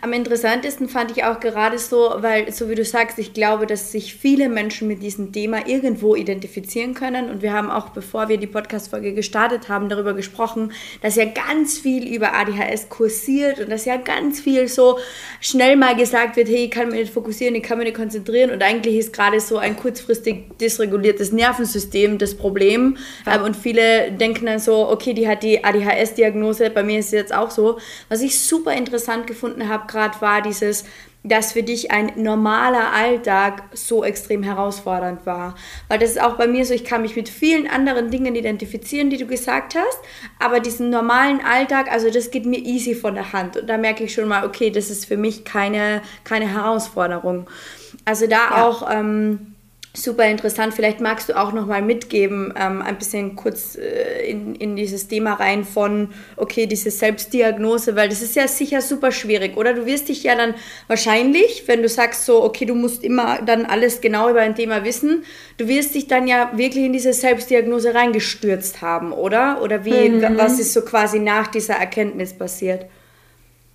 Am 0.00 0.12
interessantesten 0.12 0.88
fand 0.88 1.10
ich 1.10 1.24
auch 1.24 1.40
gerade 1.40 1.78
so, 1.78 2.14
weil, 2.18 2.52
so 2.52 2.68
wie 2.68 2.74
du 2.74 2.84
sagst, 2.84 3.18
ich 3.18 3.32
glaube, 3.32 3.66
dass 3.66 3.92
sich 3.92 4.14
viele 4.14 4.48
Menschen 4.48 4.88
mit 4.88 5.02
diesem 5.02 5.32
Thema 5.32 5.66
irgendwo 5.66 6.14
identifizieren 6.14 6.94
können. 6.94 7.30
Und 7.30 7.42
wir 7.42 7.52
haben 7.52 7.70
auch, 7.70 7.90
bevor 7.90 8.28
wir 8.28 8.36
die 8.36 8.46
Podcast-Folge 8.46 9.14
gestartet 9.14 9.68
haben, 9.68 9.88
darüber 9.88 10.14
gesprochen, 10.14 10.72
dass 11.02 11.16
ja 11.16 11.24
ganz 11.24 11.78
viel 11.78 12.06
über 12.06 12.34
ADHS 12.34 12.88
kursiert 12.88 13.60
und 13.60 13.70
dass 13.70 13.84
ja 13.84 13.96
ganz 13.96 14.40
viel 14.40 14.68
so 14.68 14.98
schnell 15.40 15.76
mal 15.76 15.96
gesagt 15.96 16.36
wird, 16.36 16.48
hey, 16.48 16.64
ich 16.64 16.70
kann 16.70 16.88
mich 16.88 17.00
nicht 17.00 17.12
fokussieren, 17.12 17.54
ich 17.54 17.62
kann 17.62 17.78
mich 17.78 17.86
nicht 17.86 17.96
konzentrieren. 17.96 18.50
Und 18.50 18.62
eigentlich 18.62 18.96
ist 18.96 19.12
gerade 19.12 19.40
so 19.40 19.58
ein 19.58 19.76
kurzfristig 19.76 20.56
dysreguliertes 20.60 21.32
Nervensystem 21.32 22.18
das 22.18 22.34
Problem. 22.36 22.96
Ja. 23.26 23.42
Und 23.42 23.56
viele 23.56 24.12
denken 24.12 24.46
dann 24.46 24.58
so, 24.58 24.88
okay, 24.88 25.14
die 25.14 25.28
hat 25.28 25.42
die 25.42 25.64
ADHS-Diagnose, 25.64 26.70
bei 26.70 26.82
mir 26.82 26.98
ist 26.98 27.06
es 27.06 27.12
jetzt 27.12 27.34
auch 27.34 27.50
so. 27.50 27.78
Was 28.08 28.22
ich 28.22 28.38
super 28.38 28.72
interessant 28.72 29.26
gefunden 29.26 29.68
habe, 29.68 29.73
habe 29.74 29.86
gerade, 29.86 30.20
war 30.20 30.40
dieses, 30.40 30.84
dass 31.24 31.52
für 31.54 31.62
dich 31.62 31.90
ein 31.90 32.12
normaler 32.16 32.92
Alltag 32.92 33.62
so 33.72 34.04
extrem 34.04 34.42
herausfordernd 34.42 35.24
war. 35.24 35.54
Weil 35.88 35.98
das 35.98 36.10
ist 36.10 36.20
auch 36.20 36.36
bei 36.36 36.46
mir 36.46 36.66
so, 36.66 36.74
ich 36.74 36.84
kann 36.84 37.00
mich 37.00 37.16
mit 37.16 37.30
vielen 37.30 37.66
anderen 37.66 38.10
Dingen 38.10 38.34
identifizieren, 38.34 39.08
die 39.08 39.16
du 39.16 39.26
gesagt 39.26 39.74
hast, 39.74 39.98
aber 40.38 40.60
diesen 40.60 40.90
normalen 40.90 41.40
Alltag, 41.42 41.90
also 41.90 42.10
das 42.10 42.30
geht 42.30 42.44
mir 42.44 42.58
easy 42.58 42.94
von 42.94 43.14
der 43.14 43.32
Hand. 43.32 43.56
Und 43.56 43.66
da 43.68 43.78
merke 43.78 44.04
ich 44.04 44.12
schon 44.12 44.28
mal, 44.28 44.44
okay, 44.44 44.70
das 44.70 44.90
ist 44.90 45.06
für 45.06 45.16
mich 45.16 45.44
keine, 45.44 46.02
keine 46.24 46.46
Herausforderung. 46.46 47.48
Also 48.04 48.26
da 48.26 48.36
ja. 48.36 48.64
auch. 48.64 48.88
Ähm, 48.90 49.53
super 49.96 50.26
interessant. 50.26 50.74
Vielleicht 50.74 51.00
magst 51.00 51.28
du 51.28 51.38
auch 51.40 51.52
noch 51.52 51.66
mal 51.66 51.80
mitgeben, 51.80 52.52
ähm, 52.56 52.82
ein 52.82 52.98
bisschen 52.98 53.36
kurz 53.36 53.76
äh, 53.76 54.28
in, 54.28 54.54
in 54.56 54.74
dieses 54.74 55.06
Thema 55.06 55.34
rein 55.34 55.64
von, 55.64 56.08
okay, 56.36 56.66
diese 56.66 56.90
Selbstdiagnose, 56.90 57.94
weil 57.94 58.08
das 58.08 58.20
ist 58.20 58.34
ja 58.34 58.48
sicher 58.48 58.82
super 58.82 59.12
schwierig, 59.12 59.56
oder? 59.56 59.72
Du 59.72 59.86
wirst 59.86 60.08
dich 60.08 60.24
ja 60.24 60.34
dann 60.34 60.54
wahrscheinlich, 60.88 61.64
wenn 61.66 61.80
du 61.80 61.88
sagst 61.88 62.26
so, 62.26 62.42
okay, 62.42 62.64
du 62.66 62.74
musst 62.74 63.04
immer 63.04 63.40
dann 63.42 63.64
alles 63.66 64.00
genau 64.00 64.28
über 64.28 64.40
ein 64.40 64.56
Thema 64.56 64.84
wissen, 64.84 65.24
du 65.58 65.68
wirst 65.68 65.94
dich 65.94 66.08
dann 66.08 66.26
ja 66.26 66.50
wirklich 66.56 66.84
in 66.84 66.92
diese 66.92 67.12
Selbstdiagnose 67.12 67.94
reingestürzt 67.94 68.82
haben, 68.82 69.12
oder? 69.12 69.62
Oder 69.62 69.84
wie, 69.84 70.08
mhm. 70.08 70.36
was 70.36 70.58
ist 70.58 70.72
so 70.72 70.82
quasi 70.82 71.20
nach 71.20 71.46
dieser 71.46 71.74
Erkenntnis 71.74 72.32
passiert? 72.32 72.86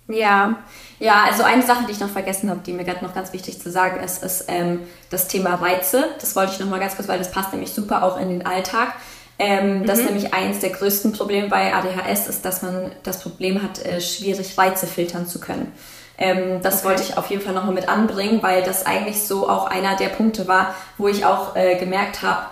Ja, 0.08 0.64
ja, 1.00 1.24
also 1.24 1.42
eine 1.42 1.62
Sache, 1.62 1.86
die 1.86 1.92
ich 1.92 2.00
noch 2.00 2.10
vergessen 2.10 2.50
habe, 2.50 2.60
die 2.64 2.74
mir 2.74 2.84
gerade 2.84 3.02
noch 3.02 3.14
ganz 3.14 3.32
wichtig 3.32 3.60
zu 3.60 3.70
sagen 3.70 4.04
ist, 4.04 4.22
ist 4.22 4.44
ähm, 4.48 4.80
das 5.08 5.28
Thema 5.28 5.54
Reize. 5.54 6.04
Das 6.20 6.36
wollte 6.36 6.52
ich 6.52 6.60
noch 6.60 6.68
mal 6.68 6.78
ganz 6.78 6.94
kurz, 6.94 7.08
weil 7.08 7.18
das 7.18 7.30
passt 7.30 7.52
nämlich 7.52 7.72
super 7.72 8.02
auch 8.04 8.20
in 8.20 8.28
den 8.28 8.44
Alltag. 8.44 8.92
Ähm, 9.38 9.80
mhm. 9.80 9.86
Das 9.86 10.00
ist 10.00 10.04
nämlich 10.04 10.34
eines 10.34 10.60
der 10.60 10.68
größten 10.68 11.12
Probleme 11.12 11.48
bei 11.48 11.74
ADHS, 11.74 12.28
ist, 12.28 12.44
dass 12.44 12.60
man 12.60 12.92
das 13.02 13.22
Problem 13.22 13.62
hat, 13.62 13.82
äh, 13.84 14.02
schwierig 14.02 14.58
Reize 14.58 14.86
filtern 14.86 15.26
zu 15.26 15.40
können. 15.40 15.72
Ähm, 16.18 16.60
das 16.62 16.80
okay. 16.80 16.88
wollte 16.88 17.02
ich 17.04 17.16
auf 17.16 17.30
jeden 17.30 17.40
Fall 17.40 17.54
nochmal 17.54 17.72
mit 17.72 17.88
anbringen, 17.88 18.42
weil 18.42 18.62
das 18.62 18.84
eigentlich 18.84 19.22
so 19.22 19.48
auch 19.48 19.68
einer 19.68 19.96
der 19.96 20.10
Punkte 20.10 20.46
war, 20.46 20.74
wo 20.98 21.08
ich 21.08 21.24
auch 21.24 21.56
äh, 21.56 21.76
gemerkt 21.76 22.20
habe, 22.20 22.44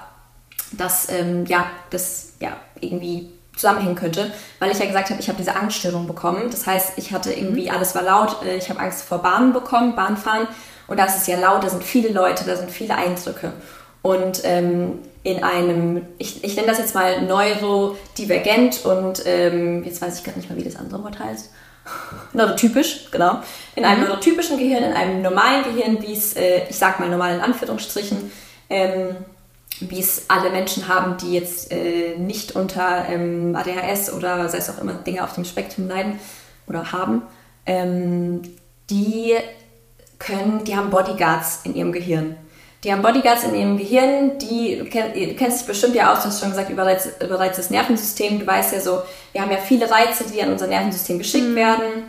dass 0.72 1.10
ähm, 1.10 1.44
ja, 1.44 1.66
das 1.90 2.32
ja 2.40 2.56
irgendwie 2.80 3.30
zusammenhängen 3.58 3.96
könnte, 3.96 4.30
weil 4.58 4.70
ich 4.70 4.78
ja 4.78 4.86
gesagt 4.86 5.10
habe, 5.10 5.20
ich 5.20 5.28
habe 5.28 5.38
diese 5.38 5.54
Angststörung 5.56 6.06
bekommen. 6.06 6.50
Das 6.50 6.66
heißt, 6.66 6.92
ich 6.96 7.12
hatte 7.12 7.32
irgendwie, 7.32 7.68
mhm. 7.68 7.76
alles 7.76 7.94
war 7.94 8.02
laut, 8.02 8.42
äh, 8.44 8.56
ich 8.56 8.70
habe 8.70 8.80
Angst 8.80 9.02
vor 9.02 9.18
Bahnen 9.18 9.52
bekommen, 9.52 9.94
Bahnfahren. 9.94 10.46
Und 10.86 10.98
das 10.98 11.16
ist 11.16 11.28
ja 11.28 11.38
laut, 11.38 11.62
da 11.62 11.68
sind 11.68 11.84
viele 11.84 12.08
Leute, 12.10 12.44
da 12.44 12.56
sind 12.56 12.70
viele 12.70 12.94
Eindrücke. 12.94 13.52
Und 14.00 14.40
ähm, 14.44 15.00
in 15.22 15.42
einem, 15.42 16.06
ich, 16.16 16.42
ich 16.44 16.56
nenne 16.56 16.68
das 16.68 16.78
jetzt 16.78 16.94
mal 16.94 17.20
neurodivergent 17.22 18.84
und 18.86 19.22
ähm, 19.26 19.84
jetzt 19.84 20.00
weiß 20.00 20.18
ich 20.18 20.24
gerade 20.24 20.38
nicht 20.38 20.48
mal, 20.48 20.56
wie 20.56 20.64
das 20.64 20.76
andere 20.76 21.02
Wort 21.02 21.18
heißt. 21.18 21.50
Neurotypisch, 22.32 23.10
genau. 23.10 23.40
In 23.74 23.84
einem 23.84 24.02
mhm. 24.02 24.08
neurotypischen 24.08 24.56
Gehirn, 24.56 24.84
in 24.84 24.92
einem 24.92 25.20
normalen 25.20 25.64
Gehirn, 25.64 26.00
wie 26.00 26.12
es, 26.12 26.34
äh, 26.36 26.62
ich 26.68 26.76
sag 26.76 27.00
mal 27.00 27.08
normal 27.08 27.34
in 27.34 27.40
Anführungsstrichen, 27.40 28.30
ähm, 28.70 29.16
wie 29.80 30.00
es 30.00 30.24
alle 30.28 30.50
Menschen 30.50 30.88
haben, 30.88 31.16
die 31.18 31.34
jetzt 31.34 31.72
äh, 31.72 32.16
nicht 32.16 32.56
unter 32.56 33.06
ähm, 33.08 33.56
ADHS 33.56 34.12
oder 34.12 34.48
sei 34.48 34.58
es 34.58 34.70
auch 34.70 34.80
immer 34.80 34.94
Dinge 34.94 35.24
auf 35.24 35.34
dem 35.34 35.44
Spektrum 35.44 35.88
leiden 35.88 36.18
oder 36.66 36.92
haben, 36.92 37.22
ähm, 37.66 38.42
die 38.90 39.34
können, 40.18 40.64
die 40.64 40.76
haben 40.76 40.90
Bodyguards 40.90 41.60
in 41.64 41.74
ihrem 41.74 41.92
Gehirn. 41.92 42.36
Die 42.84 42.92
haben 42.92 43.02
Bodyguards 43.02 43.42
in 43.42 43.54
ihrem 43.54 43.76
Gehirn, 43.76 44.38
die, 44.38 44.78
du 44.78 44.84
kennst 44.84 45.60
dich 45.60 45.66
bestimmt 45.66 45.96
ja 45.96 46.12
aus, 46.12 46.20
du 46.20 46.26
hast 46.26 46.40
schon 46.40 46.50
gesagt, 46.50 46.70
überreiz, 46.70 47.08
überreiztes 47.20 47.70
Nervensystem. 47.70 48.38
Du 48.38 48.46
weißt 48.46 48.72
ja 48.72 48.80
so, 48.80 49.02
wir 49.32 49.42
haben 49.42 49.50
ja 49.50 49.58
viele 49.58 49.90
Reize, 49.90 50.24
die 50.32 50.40
an 50.42 50.52
unser 50.52 50.68
Nervensystem 50.68 51.18
geschickt 51.18 51.48
mhm. 51.48 51.56
werden, 51.56 52.04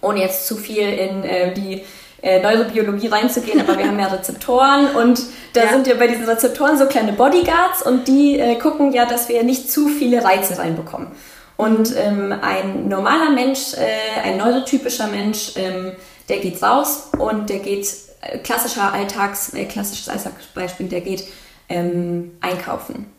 ohne 0.00 0.20
jetzt 0.20 0.46
zu 0.46 0.56
viel 0.56 0.88
in 0.88 1.22
äh, 1.22 1.54
die 1.54 1.84
äh, 2.22 2.40
Neurobiologie 2.40 3.08
reinzugehen, 3.08 3.60
aber 3.60 3.78
wir 3.78 3.86
haben 3.86 3.98
ja 3.98 4.08
Rezeptoren 4.08 4.94
und 4.94 5.20
da 5.54 5.64
ja. 5.64 5.68
sind 5.70 5.86
ja 5.86 5.94
bei 5.94 6.06
diesen 6.06 6.24
Rezeptoren 6.24 6.78
so 6.78 6.86
kleine 6.86 7.12
Bodyguards 7.12 7.82
und 7.82 8.06
die 8.08 8.38
äh, 8.38 8.56
gucken 8.56 8.92
ja, 8.92 9.06
dass 9.06 9.28
wir 9.28 9.42
nicht 9.42 9.70
zu 9.70 9.88
viele 9.88 10.22
Reize 10.22 10.58
reinbekommen. 10.58 11.08
Und 11.56 11.94
ähm, 11.96 12.34
ein 12.40 12.88
normaler 12.88 13.30
Mensch, 13.30 13.74
äh, 13.74 14.20
ein 14.22 14.38
neurotypischer 14.38 15.08
Mensch, 15.08 15.52
ähm, 15.56 15.92
der 16.28 16.38
geht 16.38 16.62
raus 16.62 17.10
und 17.18 17.50
der 17.50 17.58
geht, 17.58 17.86
äh, 18.22 18.38
klassischer 18.38 18.92
Alltags, 18.92 19.52
äh, 19.52 19.66
klassisches 19.66 20.08
Alltagsbeispiel, 20.08 20.88
der 20.88 21.02
geht 21.02 21.24
ähm, 21.68 22.36
einkaufen. 22.40 23.12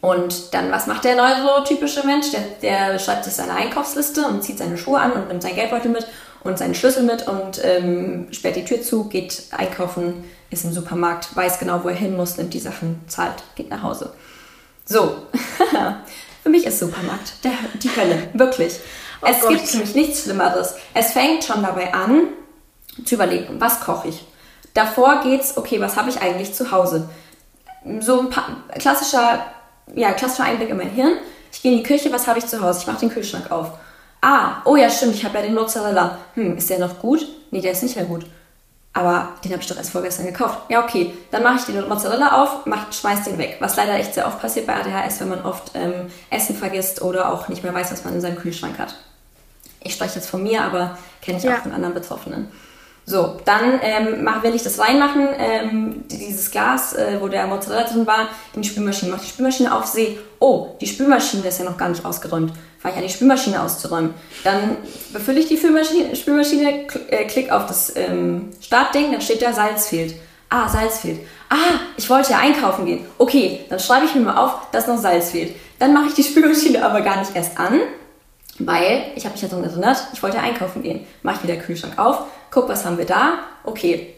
Und 0.00 0.54
dann, 0.54 0.70
was 0.70 0.86
macht 0.86 1.04
der 1.04 1.16
neurotypische 1.16 2.06
Mensch? 2.06 2.26
Der, 2.30 2.42
der 2.62 2.98
schreibt 2.98 3.24
sich 3.24 3.34
seine 3.34 3.54
Einkaufsliste 3.54 4.26
und 4.26 4.42
zieht 4.42 4.58
seine 4.58 4.78
Schuhe 4.78 5.00
an 5.00 5.12
und 5.12 5.28
nimmt 5.28 5.42
seinen 5.42 5.56
Geldbeutel 5.56 5.90
mit 5.90 6.06
und 6.44 6.58
seinen 6.58 6.74
Schlüssel 6.74 7.02
mit 7.02 7.26
und 7.26 7.60
ähm, 7.64 8.28
sperrt 8.30 8.56
die 8.56 8.64
Tür 8.64 8.82
zu, 8.82 9.04
geht 9.04 9.44
einkaufen, 9.50 10.24
ist 10.50 10.64
im 10.64 10.72
Supermarkt, 10.72 11.34
weiß 11.34 11.58
genau, 11.58 11.82
wo 11.82 11.88
er 11.88 11.94
hin 11.94 12.16
muss, 12.16 12.36
nimmt 12.36 12.54
die 12.54 12.60
Sachen, 12.60 13.00
zahlt, 13.08 13.42
geht 13.56 13.70
nach 13.70 13.82
Hause. 13.82 14.12
So, 14.84 15.16
für 16.42 16.48
mich 16.50 16.66
ist 16.66 16.78
Supermarkt 16.78 17.42
der, 17.42 17.52
die 17.82 17.90
Hölle, 17.96 18.28
wirklich. 18.34 18.74
Oh 19.22 19.26
es 19.28 19.40
Gott. 19.40 19.50
gibt 19.50 19.66
für 19.66 19.78
mich 19.78 19.94
nichts 19.94 20.22
Schlimmeres. 20.22 20.74
Es 20.92 21.12
fängt 21.12 21.44
schon 21.44 21.62
dabei 21.62 21.94
an, 21.94 22.28
zu 23.04 23.14
überlegen, 23.14 23.60
was 23.60 23.80
koche 23.80 24.08
ich. 24.08 24.24
Davor 24.74 25.20
geht's, 25.22 25.56
okay, 25.56 25.80
was 25.80 25.96
habe 25.96 26.10
ich 26.10 26.20
eigentlich 26.20 26.52
zu 26.52 26.70
Hause? 26.70 27.08
So 28.00 28.20
ein 28.20 28.30
paar, 28.30 28.64
klassischer, 28.78 29.46
ja, 29.94 30.12
klassischer 30.12 30.44
Einblick 30.44 30.68
in 30.68 30.76
mein 30.76 30.90
Hirn. 30.90 31.14
Ich 31.52 31.62
gehe 31.62 31.72
in 31.72 31.78
die 31.78 31.84
Küche, 31.84 32.12
was 32.12 32.26
habe 32.26 32.38
ich 32.38 32.46
zu 32.46 32.60
Hause? 32.60 32.80
Ich 32.80 32.86
mache 32.86 33.00
den 33.00 33.10
Kühlschrank 33.10 33.50
auf. 33.50 33.72
Ah, 34.26 34.62
oh 34.64 34.74
ja, 34.74 34.88
stimmt, 34.88 35.16
ich 35.16 35.24
habe 35.26 35.36
ja 35.36 35.42
den 35.42 35.52
Mozzarella. 35.52 36.16
Hm, 36.32 36.56
ist 36.56 36.70
der 36.70 36.78
noch 36.78 36.98
gut? 36.98 37.28
Nee, 37.50 37.60
der 37.60 37.72
ist 37.72 37.82
nicht 37.82 37.94
mehr 37.94 38.06
gut. 38.06 38.24
Aber 38.94 39.34
den 39.44 39.52
habe 39.52 39.60
ich 39.60 39.68
doch 39.68 39.76
erst 39.76 39.90
vorgestern 39.90 40.24
gekauft. 40.24 40.60
Ja, 40.70 40.82
okay, 40.82 41.12
dann 41.30 41.42
mache 41.42 41.58
ich 41.58 41.64
den 41.66 41.86
Mozzarella 41.86 42.42
auf, 42.42 42.64
mach, 42.64 42.90
schmeiß 42.90 43.24
den 43.24 43.36
weg. 43.36 43.58
Was 43.60 43.76
leider 43.76 43.92
echt 43.96 44.14
sehr 44.14 44.26
oft 44.26 44.40
passiert 44.40 44.66
bei 44.66 44.76
ADHS, 44.76 45.20
wenn 45.20 45.28
man 45.28 45.44
oft 45.44 45.72
ähm, 45.74 46.10
Essen 46.30 46.56
vergisst 46.56 47.02
oder 47.02 47.30
auch 47.30 47.48
nicht 47.48 47.62
mehr 47.62 47.74
weiß, 47.74 47.92
was 47.92 48.04
man 48.04 48.14
in 48.14 48.22
seinem 48.22 48.38
Kühlschrank 48.38 48.78
hat. 48.78 48.94
Ich 49.82 49.92
spreche 49.92 50.14
jetzt 50.14 50.30
von 50.30 50.42
mir, 50.42 50.62
aber 50.62 50.96
kenne 51.20 51.36
ich 51.36 51.44
ja. 51.44 51.56
auch 51.56 51.62
von 51.62 51.72
anderen 51.72 51.92
Betroffenen. 51.92 52.50
So, 53.06 53.36
dann 53.44 53.80
ähm, 53.82 54.26
will 54.42 54.54
ich 54.54 54.62
das 54.62 54.78
reinmachen, 54.78 55.28
ähm, 55.38 56.04
dieses 56.08 56.50
Glas, 56.50 56.94
äh, 56.94 57.18
wo 57.20 57.28
der 57.28 57.46
Mozzarella 57.46 57.86
drin 57.86 58.06
war, 58.06 58.28
in 58.54 58.62
die 58.62 58.68
Spülmaschine. 58.68 59.12
Mach 59.12 59.20
die 59.20 59.28
Spülmaschine 59.28 59.74
auf, 59.74 59.84
sehe, 59.84 60.18
oh, 60.38 60.68
die 60.80 60.86
Spülmaschine 60.86 61.46
ist 61.46 61.58
ja 61.58 61.66
noch 61.66 61.76
gar 61.76 61.90
nicht 61.90 62.04
ausgeräumt. 62.04 62.52
Fange 62.78 62.94
ich 62.94 63.00
an, 63.00 63.06
die 63.06 63.12
Spülmaschine 63.12 63.62
auszuräumen. 63.62 64.14
Dann 64.42 64.76
befülle 65.12 65.40
ich 65.40 65.48
die 65.48 65.58
Spülmaschine, 65.58 66.16
Spülmaschine 66.16 66.86
äh, 67.08 67.24
klick 67.26 67.52
auf 67.52 67.66
das 67.66 67.94
ähm, 67.94 68.50
Startding, 68.62 69.12
dann 69.12 69.20
steht 69.20 69.42
da 69.42 69.52
Salz 69.52 69.88
fehlt. 69.88 70.14
Ah, 70.48 70.68
Salz 70.68 71.00
fehlt. 71.00 71.20
Ah, 71.50 71.80
ich 71.98 72.08
wollte 72.08 72.32
ja 72.32 72.38
einkaufen 72.38 72.86
gehen. 72.86 73.04
Okay, 73.18 73.60
dann 73.68 73.80
schreibe 73.80 74.06
ich 74.06 74.14
mir 74.14 74.22
mal 74.22 74.38
auf, 74.38 74.70
dass 74.72 74.86
noch 74.86 74.98
Salz 74.98 75.30
fehlt. 75.30 75.54
Dann 75.78 75.92
mache 75.92 76.06
ich 76.06 76.14
die 76.14 76.22
Spülmaschine 76.22 76.82
aber 76.82 77.02
gar 77.02 77.18
nicht 77.18 77.34
erst 77.34 77.58
an, 77.58 77.80
weil 78.58 79.12
ich 79.14 79.24
habe 79.24 79.34
mich 79.34 79.42
ja 79.42 79.48
daran 79.48 79.64
erinnert, 79.64 80.06
ich 80.12 80.22
wollte 80.22 80.36
ja 80.36 80.42
einkaufen 80.42 80.82
gehen. 80.82 81.06
Mache 81.22 81.36
ich 81.36 81.42
wieder 81.48 81.60
Kühlschrank 81.60 81.98
auf, 81.98 82.22
guck, 82.54 82.68
was 82.68 82.84
haben 82.84 82.96
wir 82.96 83.04
da? 83.04 83.40
Okay, 83.64 84.14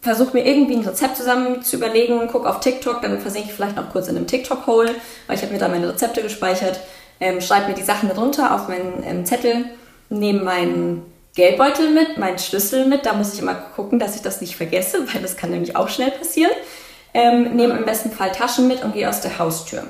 versuche 0.00 0.36
mir 0.36 0.46
irgendwie 0.46 0.76
ein 0.76 0.84
Rezept 0.84 1.16
zusammen 1.16 1.62
zu 1.62 1.76
überlegen, 1.76 2.28
guck 2.30 2.46
auf 2.46 2.60
TikTok, 2.60 3.02
dann 3.02 3.20
versinke 3.20 3.48
ich 3.48 3.54
vielleicht 3.54 3.76
noch 3.76 3.90
kurz 3.90 4.08
in 4.08 4.16
einem 4.16 4.26
TikTok-Hole, 4.26 4.94
weil 5.26 5.36
ich 5.36 5.42
habe 5.42 5.52
mir 5.52 5.58
da 5.58 5.68
meine 5.68 5.88
Rezepte 5.88 6.22
gespeichert, 6.22 6.80
ähm, 7.20 7.40
schreibe 7.40 7.68
mir 7.68 7.74
die 7.74 7.82
Sachen 7.82 8.10
runter 8.10 8.54
auf 8.54 8.68
meinen 8.68 9.02
ähm, 9.04 9.26
Zettel, 9.26 9.64
nehme 10.08 10.42
meinen 10.42 11.02
Geldbeutel 11.34 11.90
mit, 11.90 12.18
meinen 12.18 12.38
Schlüssel 12.38 12.86
mit, 12.86 13.06
da 13.06 13.12
muss 13.12 13.34
ich 13.34 13.40
immer 13.40 13.54
gucken, 13.54 13.98
dass 13.98 14.16
ich 14.16 14.22
das 14.22 14.40
nicht 14.40 14.56
vergesse, 14.56 15.06
weil 15.12 15.22
das 15.22 15.36
kann 15.36 15.50
nämlich 15.50 15.76
auch 15.76 15.88
schnell 15.88 16.10
passieren. 16.10 16.52
Ähm, 17.12 17.56
nehme 17.56 17.76
im 17.76 17.84
besten 17.84 18.12
Fall 18.12 18.30
Taschen 18.30 18.68
mit 18.68 18.84
und 18.84 18.94
gehe 18.94 19.08
aus 19.08 19.20
der 19.20 19.38
Haustür. 19.38 19.82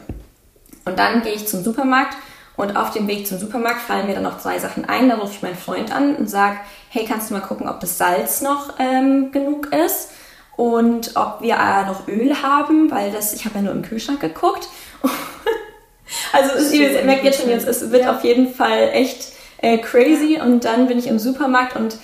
Und 0.86 0.98
dann 0.98 1.22
gehe 1.22 1.34
ich 1.34 1.46
zum 1.46 1.62
Supermarkt 1.62 2.16
und 2.60 2.76
auf 2.76 2.90
dem 2.90 3.08
Weg 3.08 3.26
zum 3.26 3.38
Supermarkt 3.38 3.80
fallen 3.82 4.06
mir 4.06 4.14
dann 4.14 4.22
noch 4.22 4.38
zwei 4.38 4.58
Sachen 4.58 4.84
ein. 4.84 5.08
Da 5.08 5.16
rufe 5.16 5.32
ich 5.32 5.42
meinen 5.42 5.56
Freund 5.56 5.94
an 5.94 6.16
und 6.16 6.28
sage, 6.28 6.58
hey, 6.90 7.04
kannst 7.06 7.30
du 7.30 7.34
mal 7.34 7.40
gucken, 7.40 7.68
ob 7.68 7.80
das 7.80 7.98
Salz 7.98 8.40
noch 8.42 8.74
ähm, 8.78 9.32
genug 9.32 9.72
ist 9.72 10.10
und 10.56 11.16
ob 11.16 11.40
wir 11.40 11.54
äh, 11.54 11.86
noch 11.86 12.06
Öl 12.06 12.42
haben, 12.42 12.90
weil 12.90 13.10
das, 13.12 13.32
ich 13.32 13.44
habe 13.44 13.56
ja 13.56 13.62
nur 13.62 13.72
im 13.72 13.82
Kühlschrank 13.82 14.20
geguckt. 14.20 14.68
also 16.32 16.62
so 16.62 16.74
ihr 16.74 17.02
merkt 17.04 17.24
jetzt 17.24 17.40
schon, 17.40 17.48
jetzt, 17.48 17.66
es 17.66 17.90
wird 17.90 18.06
auf 18.06 18.24
jeden 18.24 18.52
Fall 18.52 18.90
echt 18.92 19.32
äh, 19.62 19.78
crazy 19.78 20.38
und 20.40 20.64
dann 20.64 20.86
bin 20.86 20.98
ich 20.98 21.06
im 21.06 21.18
Supermarkt 21.18 21.76
und 21.76 21.96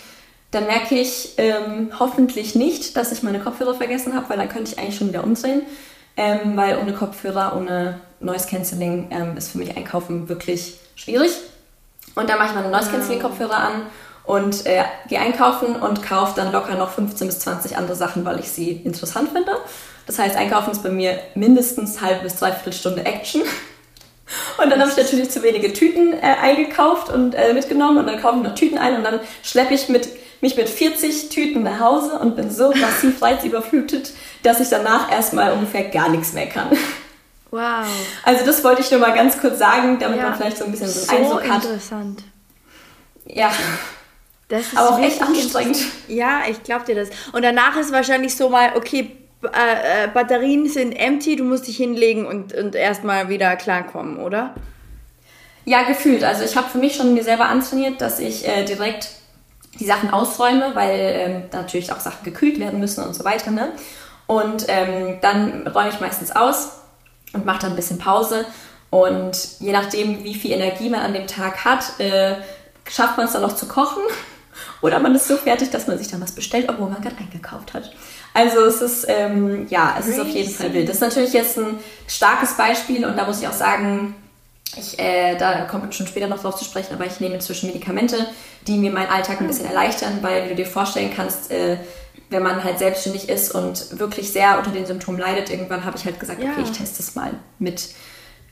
dann 0.52 0.66
merke 0.66 0.94
ich 0.94 1.34
ähm, 1.36 1.90
hoffentlich 1.98 2.54
nicht, 2.54 2.96
dass 2.96 3.12
ich 3.12 3.22
meine 3.22 3.40
Kopfhörer 3.40 3.74
vergessen 3.74 4.14
habe, 4.14 4.30
weil 4.30 4.38
dann 4.38 4.48
könnte 4.48 4.72
ich 4.72 4.78
eigentlich 4.78 4.96
schon 4.96 5.08
wieder 5.08 5.24
umdrehen. 5.24 5.62
Ähm, 6.16 6.56
weil 6.56 6.78
ohne 6.78 6.92
Kopfhörer, 6.92 7.54
ohne 7.56 8.00
Noise 8.20 8.48
Cancelling 8.48 9.08
ähm, 9.10 9.36
ist 9.36 9.50
für 9.50 9.58
mich 9.58 9.76
Einkaufen 9.76 10.28
wirklich 10.28 10.78
schwierig. 10.94 11.32
Und 12.14 12.30
dann 12.30 12.38
mache 12.38 12.48
ich 12.48 12.54
meine 12.54 12.70
Noise 12.70 12.90
Cancelling 12.90 13.20
Kopfhörer 13.20 13.58
an 13.58 13.82
und 14.24 14.66
äh, 14.66 14.84
gehe 15.08 15.20
einkaufen 15.20 15.76
und 15.76 16.02
kaufe 16.02 16.32
dann 16.36 16.52
locker 16.52 16.74
noch 16.74 16.90
15 16.90 17.28
bis 17.28 17.38
20 17.40 17.76
andere 17.76 17.96
Sachen, 17.96 18.24
weil 18.24 18.40
ich 18.40 18.48
sie 18.48 18.72
interessant 18.72 19.30
finde. 19.32 19.52
Das 20.06 20.18
heißt, 20.18 20.36
einkaufen 20.36 20.72
ist 20.72 20.82
bei 20.82 20.88
mir 20.90 21.18
mindestens 21.34 22.00
halbe 22.00 22.22
bis 22.24 22.36
dreiviertel 22.36 22.72
Stunde 22.72 23.04
Action. 23.04 23.42
Und 24.62 24.70
dann 24.70 24.80
habe 24.80 24.90
ich 24.90 24.96
natürlich 24.96 25.30
zu 25.30 25.42
wenige 25.42 25.72
Tüten 25.72 26.12
äh, 26.14 26.36
eingekauft 26.42 27.10
und 27.10 27.34
äh, 27.36 27.52
mitgenommen 27.52 27.98
und 27.98 28.06
dann 28.08 28.20
kaufe 28.20 28.38
ich 28.38 28.42
noch 28.42 28.56
Tüten 28.56 28.76
ein 28.76 28.96
und 28.96 29.04
dann 29.04 29.20
schleppe 29.44 29.74
ich 29.74 29.88
mit 29.88 30.08
mich 30.40 30.56
mit 30.56 30.68
40 30.68 31.28
Tüten 31.28 31.62
nach 31.62 31.80
Hause 31.80 32.18
und 32.18 32.36
bin 32.36 32.50
so 32.50 32.72
massiv 32.72 33.22
reizüberflutet, 33.22 34.12
dass 34.46 34.60
ich 34.60 34.68
danach 34.68 35.10
erstmal 35.10 35.52
ungefähr 35.52 35.84
gar 35.84 36.08
nichts 36.08 36.32
mehr 36.32 36.46
kann. 36.46 36.70
Wow. 37.50 37.86
Also 38.24 38.44
das 38.44 38.62
wollte 38.64 38.82
ich 38.82 38.90
nur 38.90 39.00
mal 39.00 39.14
ganz 39.14 39.38
kurz 39.40 39.58
sagen, 39.58 39.98
damit 39.98 40.18
ja. 40.18 40.24
man 40.24 40.34
vielleicht 40.34 40.58
so 40.58 40.64
ein 40.64 40.70
bisschen 40.70 40.88
so, 40.88 41.08
einen 41.10 41.24
Eindruck 41.24 41.48
hat. 41.48 41.64
interessant. 41.64 42.22
Ja. 43.26 43.50
Das 44.48 44.62
ist 44.62 44.76
Aber 44.76 44.90
auch 44.90 45.00
echt 45.00 45.20
anstrengend. 45.20 45.78
Ja, 46.08 46.42
ich 46.48 46.62
glaube 46.62 46.84
dir 46.84 46.94
das. 46.94 47.08
Und 47.32 47.44
danach 47.44 47.76
ist 47.76 47.92
wahrscheinlich 47.92 48.36
so 48.36 48.48
mal, 48.48 48.72
okay, 48.76 49.16
äh, 49.42 50.04
äh, 50.04 50.08
Batterien 50.08 50.68
sind 50.68 50.92
empty, 50.92 51.36
du 51.36 51.44
musst 51.44 51.66
dich 51.66 51.76
hinlegen 51.76 52.26
und, 52.26 52.52
und 52.52 52.74
erstmal 52.74 53.28
wieder 53.28 53.56
klarkommen, 53.56 54.18
oder? 54.18 54.54
Ja, 55.64 55.82
gefühlt. 55.82 56.22
Also 56.22 56.44
ich 56.44 56.56
habe 56.56 56.68
für 56.68 56.78
mich 56.78 56.96
schon 56.96 57.14
mir 57.14 57.24
selber 57.24 57.46
antrainiert, 57.46 58.00
dass 58.00 58.20
ich 58.20 58.46
äh, 58.46 58.64
direkt 58.64 59.08
die 59.80 59.84
Sachen 59.84 60.10
ausräume, 60.10 60.72
weil 60.74 60.98
ähm, 60.98 61.42
natürlich 61.52 61.92
auch 61.92 62.00
Sachen 62.00 62.24
gekühlt 62.24 62.60
werden 62.60 62.78
müssen 62.78 63.04
und 63.04 63.14
so 63.14 63.24
weiter. 63.24 63.50
Ne? 63.50 63.72
Und 64.26 64.66
ähm, 64.68 65.18
dann 65.20 65.66
räume 65.68 65.90
ich 65.90 66.00
meistens 66.00 66.32
aus 66.32 66.72
und 67.32 67.44
mache 67.44 67.60
dann 67.60 67.70
ein 67.70 67.76
bisschen 67.76 67.98
Pause. 67.98 68.44
Und 68.90 69.60
je 69.60 69.72
nachdem, 69.72 70.24
wie 70.24 70.34
viel 70.34 70.52
Energie 70.52 70.88
man 70.88 71.00
an 71.00 71.12
dem 71.12 71.26
Tag 71.26 71.64
hat, 71.64 72.00
äh, 72.00 72.36
schafft 72.88 73.16
man 73.16 73.26
es 73.26 73.32
dann 73.32 73.42
noch 73.42 73.54
zu 73.54 73.66
kochen. 73.66 74.02
Oder 74.82 74.98
man 75.00 75.14
ist 75.14 75.28
so 75.28 75.36
fertig, 75.36 75.70
dass 75.70 75.86
man 75.86 75.98
sich 75.98 76.08
dann 76.08 76.20
was 76.20 76.32
bestellt, 76.32 76.68
obwohl 76.68 76.88
man 76.88 77.02
gerade 77.02 77.16
eingekauft 77.18 77.74
hat. 77.74 77.92
Also 78.34 78.64
es 78.64 78.82
ist, 78.82 79.06
ähm, 79.08 79.66
ja, 79.70 79.96
es 79.98 80.06
ist 80.06 80.20
auf 80.20 80.28
jeden 80.28 80.52
Fall 80.52 80.72
wild. 80.72 80.88
Das 80.88 80.96
ist 80.96 81.02
natürlich 81.02 81.32
jetzt 81.32 81.56
ein 81.58 81.78
starkes 82.06 82.54
Beispiel 82.54 83.04
und 83.04 83.16
da 83.16 83.24
muss 83.24 83.40
ich 83.40 83.48
auch 83.48 83.52
sagen, 83.52 84.14
ich, 84.74 84.98
äh, 84.98 85.36
da 85.36 85.62
kommt 85.62 85.94
schon 85.94 86.06
später 86.06 86.26
noch 86.26 86.40
drauf 86.40 86.56
zu 86.56 86.64
sprechen, 86.64 86.94
aber 86.94 87.06
ich 87.06 87.20
nehme 87.20 87.34
inzwischen 87.34 87.68
Medikamente, 87.68 88.26
die 88.66 88.76
mir 88.78 88.90
meinen 88.90 89.10
Alltag 89.10 89.40
ein 89.40 89.46
bisschen 89.46 89.66
erleichtern, 89.66 90.18
weil 90.22 90.48
du 90.48 90.54
dir 90.54 90.66
vorstellen 90.66 91.12
kannst, 91.14 91.50
äh, 91.50 91.78
wenn 92.30 92.42
man 92.42 92.64
halt 92.64 92.78
selbstständig 92.78 93.28
ist 93.28 93.52
und 93.52 93.98
wirklich 93.98 94.32
sehr 94.32 94.58
unter 94.58 94.70
den 94.70 94.84
Symptomen 94.84 95.18
leidet, 95.18 95.50
irgendwann 95.50 95.84
habe 95.84 95.96
ich 95.96 96.04
halt 96.04 96.18
gesagt, 96.18 96.42
ja. 96.42 96.50
okay, 96.50 96.62
ich 96.64 96.72
teste 96.72 97.02
es 97.02 97.14
mal 97.14 97.34
mit 97.58 97.90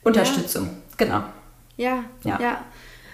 Unterstützung. 0.02 0.64
Ja. 0.64 0.94
Genau. 0.96 1.24
Ja, 1.76 2.04
ja, 2.22 2.40
ja. 2.40 2.64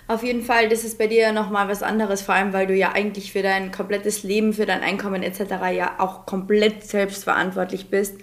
Auf 0.07 0.25
jeden 0.25 0.43
Fall, 0.43 0.69
das 0.69 0.83
ist 0.83 0.99
bei 0.99 1.07
dir 1.07 1.33
nochmal 1.33 1.69
was 1.69 1.83
anderes, 1.83 2.21
vor 2.21 2.35
allem 2.35 2.53
weil 2.53 2.67
du 2.67 2.75
ja 2.75 2.93
eigentlich 2.93 3.33
für 3.33 3.43
dein 3.43 3.71
komplettes 3.71 4.25
Leben, 4.25 4.53
für 4.53 4.67
dein 4.67 4.83
Einkommen 4.83 5.23
etc. 5.23 5.41
ja 5.73 5.93
auch 5.99 6.27
komplett 6.27 6.85
selbstverantwortlich 6.85 7.91
bist. 7.91 8.17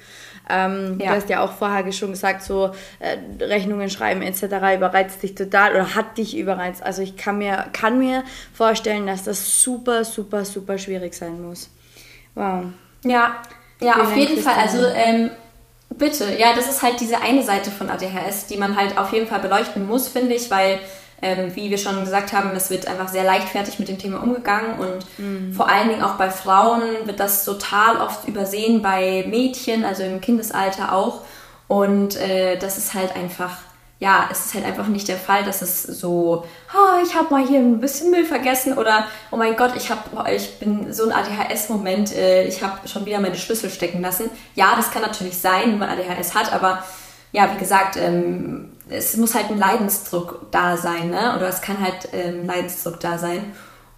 Ähm, 0.50 0.98
ja. 1.00 1.12
Du 1.12 1.16
hast 1.18 1.30
ja 1.30 1.44
auch 1.44 1.54
vorher 1.54 1.92
schon 1.92 2.12
gesagt, 2.12 2.44
so 2.44 2.72
äh, 3.00 3.18
Rechnungen 3.44 3.90
schreiben 3.90 4.22
etc. 4.22 4.44
überreizt 4.76 5.22
dich 5.24 5.36
total 5.36 5.72
oder 5.72 5.96
hat 5.96 6.18
dich 6.18 6.38
überreizt. 6.38 6.84
Also 6.84 7.02
ich 7.02 7.18
kann 7.18 7.38
mir, 7.38 7.66
kann 7.74 8.00
mir 8.00 8.24
vorstellen, 8.54 9.08
dass 9.08 9.24
das 9.24 9.62
super, 9.62 10.04
super, 10.04 10.46
super 10.46 10.78
schwierig 10.78 11.14
sein 11.14 11.42
muss. 11.42 11.70
Wow. 12.36 12.66
Ja, 13.04 13.42
ja, 13.80 13.94
Vielen 13.94 14.06
auf 14.06 14.16
jeden 14.16 14.42
Fall. 14.42 14.56
Also 14.56 14.86
ähm, 14.86 15.32
bitte, 15.90 16.36
ja, 16.38 16.54
das 16.56 16.70
ist 16.70 16.82
halt 16.82 17.00
diese 17.00 17.22
eine 17.22 17.44
Seite 17.44 17.72
von 17.72 17.90
ADHS, 17.90 18.48
die 18.48 18.58
man 18.58 18.76
halt 18.76 18.98
auf 18.98 19.12
jeden 19.14 19.28
Fall 19.28 19.40
beleuchten 19.40 19.86
muss, 19.86 20.08
finde 20.08 20.36
ich, 20.36 20.50
weil 20.50 20.80
ähm, 21.22 21.56
wie 21.56 21.70
wir 21.70 21.78
schon 21.78 22.00
gesagt 22.02 22.32
haben, 22.32 22.52
es 22.56 22.70
wird 22.70 22.88
einfach 22.88 23.08
sehr 23.08 23.24
leichtfertig 23.24 23.80
mit 23.80 23.88
dem 23.88 23.98
Thema 23.98 24.22
umgegangen 24.22 24.80
und 24.80 25.06
mhm. 25.18 25.54
vor 25.54 25.68
allen 25.68 25.90
Dingen 25.90 26.04
auch 26.04 26.16
bei 26.16 26.30
Frauen 26.30 26.82
wird 27.06 27.20
das 27.20 27.44
total 27.44 27.98
oft 27.98 28.28
übersehen, 28.28 28.82
bei 28.82 29.26
Mädchen, 29.28 29.84
also 29.84 30.04
im 30.04 30.22
Kindesalter 30.22 30.94
auch. 30.94 31.22
Und 31.68 32.16
äh, 32.18 32.58
das 32.58 32.78
ist 32.78 32.94
halt 32.94 33.16
einfach, 33.16 33.58
ja, 34.00 34.30
es 34.32 34.46
ist 34.46 34.54
halt 34.54 34.66
einfach 34.66 34.88
nicht 34.88 35.08
der 35.08 35.18
Fall, 35.18 35.44
dass 35.44 35.64
es 35.64 35.84
so, 35.84 36.46
oh, 36.74 37.04
ich 37.04 37.16
habe 37.16 37.34
mal 37.34 37.46
hier 37.46 37.60
ein 37.60 37.82
bisschen 37.82 38.12
Müll 38.12 38.24
vergessen 38.24 38.78
oder 38.78 39.08
oh 39.32 39.38
mein 39.38 39.58
Gott, 39.58 39.72
ich 39.76 39.90
habe, 39.90 40.32
ich 40.32 40.60
bin 40.60 40.94
so 40.94 41.10
ein 41.10 41.12
ADHS-Moment, 41.12 42.16
äh, 42.16 42.48
ich 42.48 42.62
habe 42.62 42.88
schon 42.88 43.08
wieder 43.08 43.20
meine 43.20 43.36
Schlüssel 43.36 43.72
stecken 43.72 44.02
lassen. 44.02 44.30
Ja, 44.54 44.76
das 44.76 44.92
kann 44.92 45.02
natürlich 45.02 45.40
sein, 45.40 45.72
wenn 45.72 45.80
man 45.80 45.90
ADHS 45.90 46.36
hat, 46.36 46.54
aber 46.54 46.84
ja, 47.32 47.52
wie 47.54 47.60
gesagt, 47.60 47.98
ähm, 47.98 48.77
es 48.90 49.18
muss 49.18 49.36
halt 49.36 49.50
ein 49.50 49.58
Leidensdruck 49.58 50.48
da 50.52 50.78
sein, 50.78 51.10
ne? 51.10 51.36
Oder 51.36 51.48
es 51.48 51.62
kann 51.62 51.82
halt 51.82 52.10
ähm, 52.14 52.46
Leidensdruck 52.46 53.00
da 53.00 53.18
sein. 53.18 53.54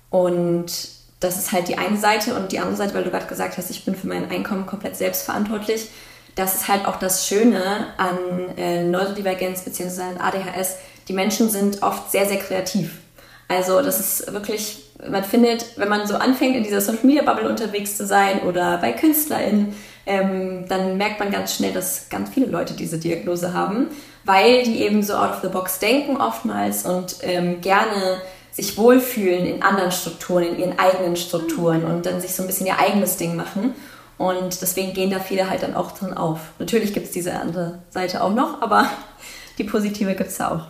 Und 0.10 0.72
das 1.20 1.38
ist 1.38 1.52
halt 1.52 1.68
die 1.68 1.78
eine 1.78 1.98
Seite. 1.98 2.36
Und 2.36 2.52
die 2.52 2.60
andere 2.60 2.76
Seite, 2.76 2.94
weil 2.94 3.04
du 3.04 3.12
gerade 3.12 3.28
gesagt 3.28 3.58
hast, 3.58 3.70
ich 3.70 3.86
bin 3.86 3.96
für 3.96 4.08
mein 4.08 4.30
Einkommen 4.30 4.66
komplett 4.66 4.96
selbstverantwortlich. 4.96 5.90
Das 6.36 6.56
ist 6.56 6.68
halt 6.68 6.86
auch 6.86 6.98
das 6.98 7.28
Schöne 7.28 7.88
an 7.98 8.18
äh, 8.58 8.84
Neurodivergenz 8.84 9.62
bzw. 9.62 10.02
an 10.02 10.18
ADHS. 10.18 10.78
Die 11.08 11.14
Menschen 11.14 11.50
sind 11.50 11.82
oft 11.84 12.12
sehr, 12.12 12.26
sehr 12.26 12.38
kreativ. 12.38 13.00
Also 13.48 13.82
das 13.82 14.00
ist 14.00 14.32
wirklich, 14.32 14.84
man 15.10 15.24
findet, 15.24 15.78
wenn 15.78 15.90
man 15.90 16.06
so 16.08 16.16
anfängt, 16.16 16.56
in 16.56 16.64
dieser 16.64 16.82
Social 16.82 17.04
Media 17.04 17.24
Bubble 17.24 17.50
unterwegs 17.50 17.98
zu 17.98 18.06
sein 18.06 18.42
oder 18.42 18.78
bei 18.78 18.92
KünstlerInnen, 18.92 19.76
ähm, 20.10 20.66
dann 20.68 20.98
merkt 20.98 21.20
man 21.20 21.32
ganz 21.32 21.56
schnell, 21.56 21.72
dass 21.72 22.10
ganz 22.10 22.32
viele 22.32 22.48
Leute 22.48 22.74
diese 22.74 22.98
Diagnose 22.98 23.54
haben, 23.54 23.88
weil 24.26 24.64
die 24.64 24.82
eben 24.82 25.04
so 25.04 25.14
out 25.14 25.30
of 25.30 25.42
the 25.44 25.50
box 25.50 25.78
denken 25.78 26.18
oftmals 26.18 26.84
und 26.86 27.18
ähm, 27.22 27.62
gerne 27.62 28.20
sich 28.52 28.76
wohlfühlen 28.76 29.46
in 29.46 29.62
anderen 29.62 29.92
Strukturen, 29.92 30.44
in 30.44 30.60
ihren 30.60 30.80
eigenen 30.80 31.16
Strukturen 31.16 31.86
und 31.86 32.08
dann 32.08 32.20
sich 32.20 32.34
so 32.34 32.42
ein 32.44 32.48
bisschen 32.48 32.66
ihr 32.66 32.80
eigenes 32.80 33.18
Ding 33.18 33.36
machen. 33.36 33.76
Und 34.18 34.62
deswegen 34.62 34.94
gehen 34.94 35.12
da 35.12 35.20
viele 35.20 35.48
halt 35.48 35.62
dann 35.62 35.76
auch 35.76 35.92
drin 35.92 36.14
auf. 36.14 36.40
Natürlich 36.58 36.94
gibt 36.94 37.06
es 37.06 37.12
diese 37.12 37.34
andere 37.34 37.84
Seite 37.92 38.24
auch 38.24 38.34
noch, 38.34 38.64
aber 38.64 38.90
die 39.60 39.64
positive 39.64 40.16
gibt 40.16 40.32
es 40.32 40.38
da 40.38 40.50
auch. 40.50 40.66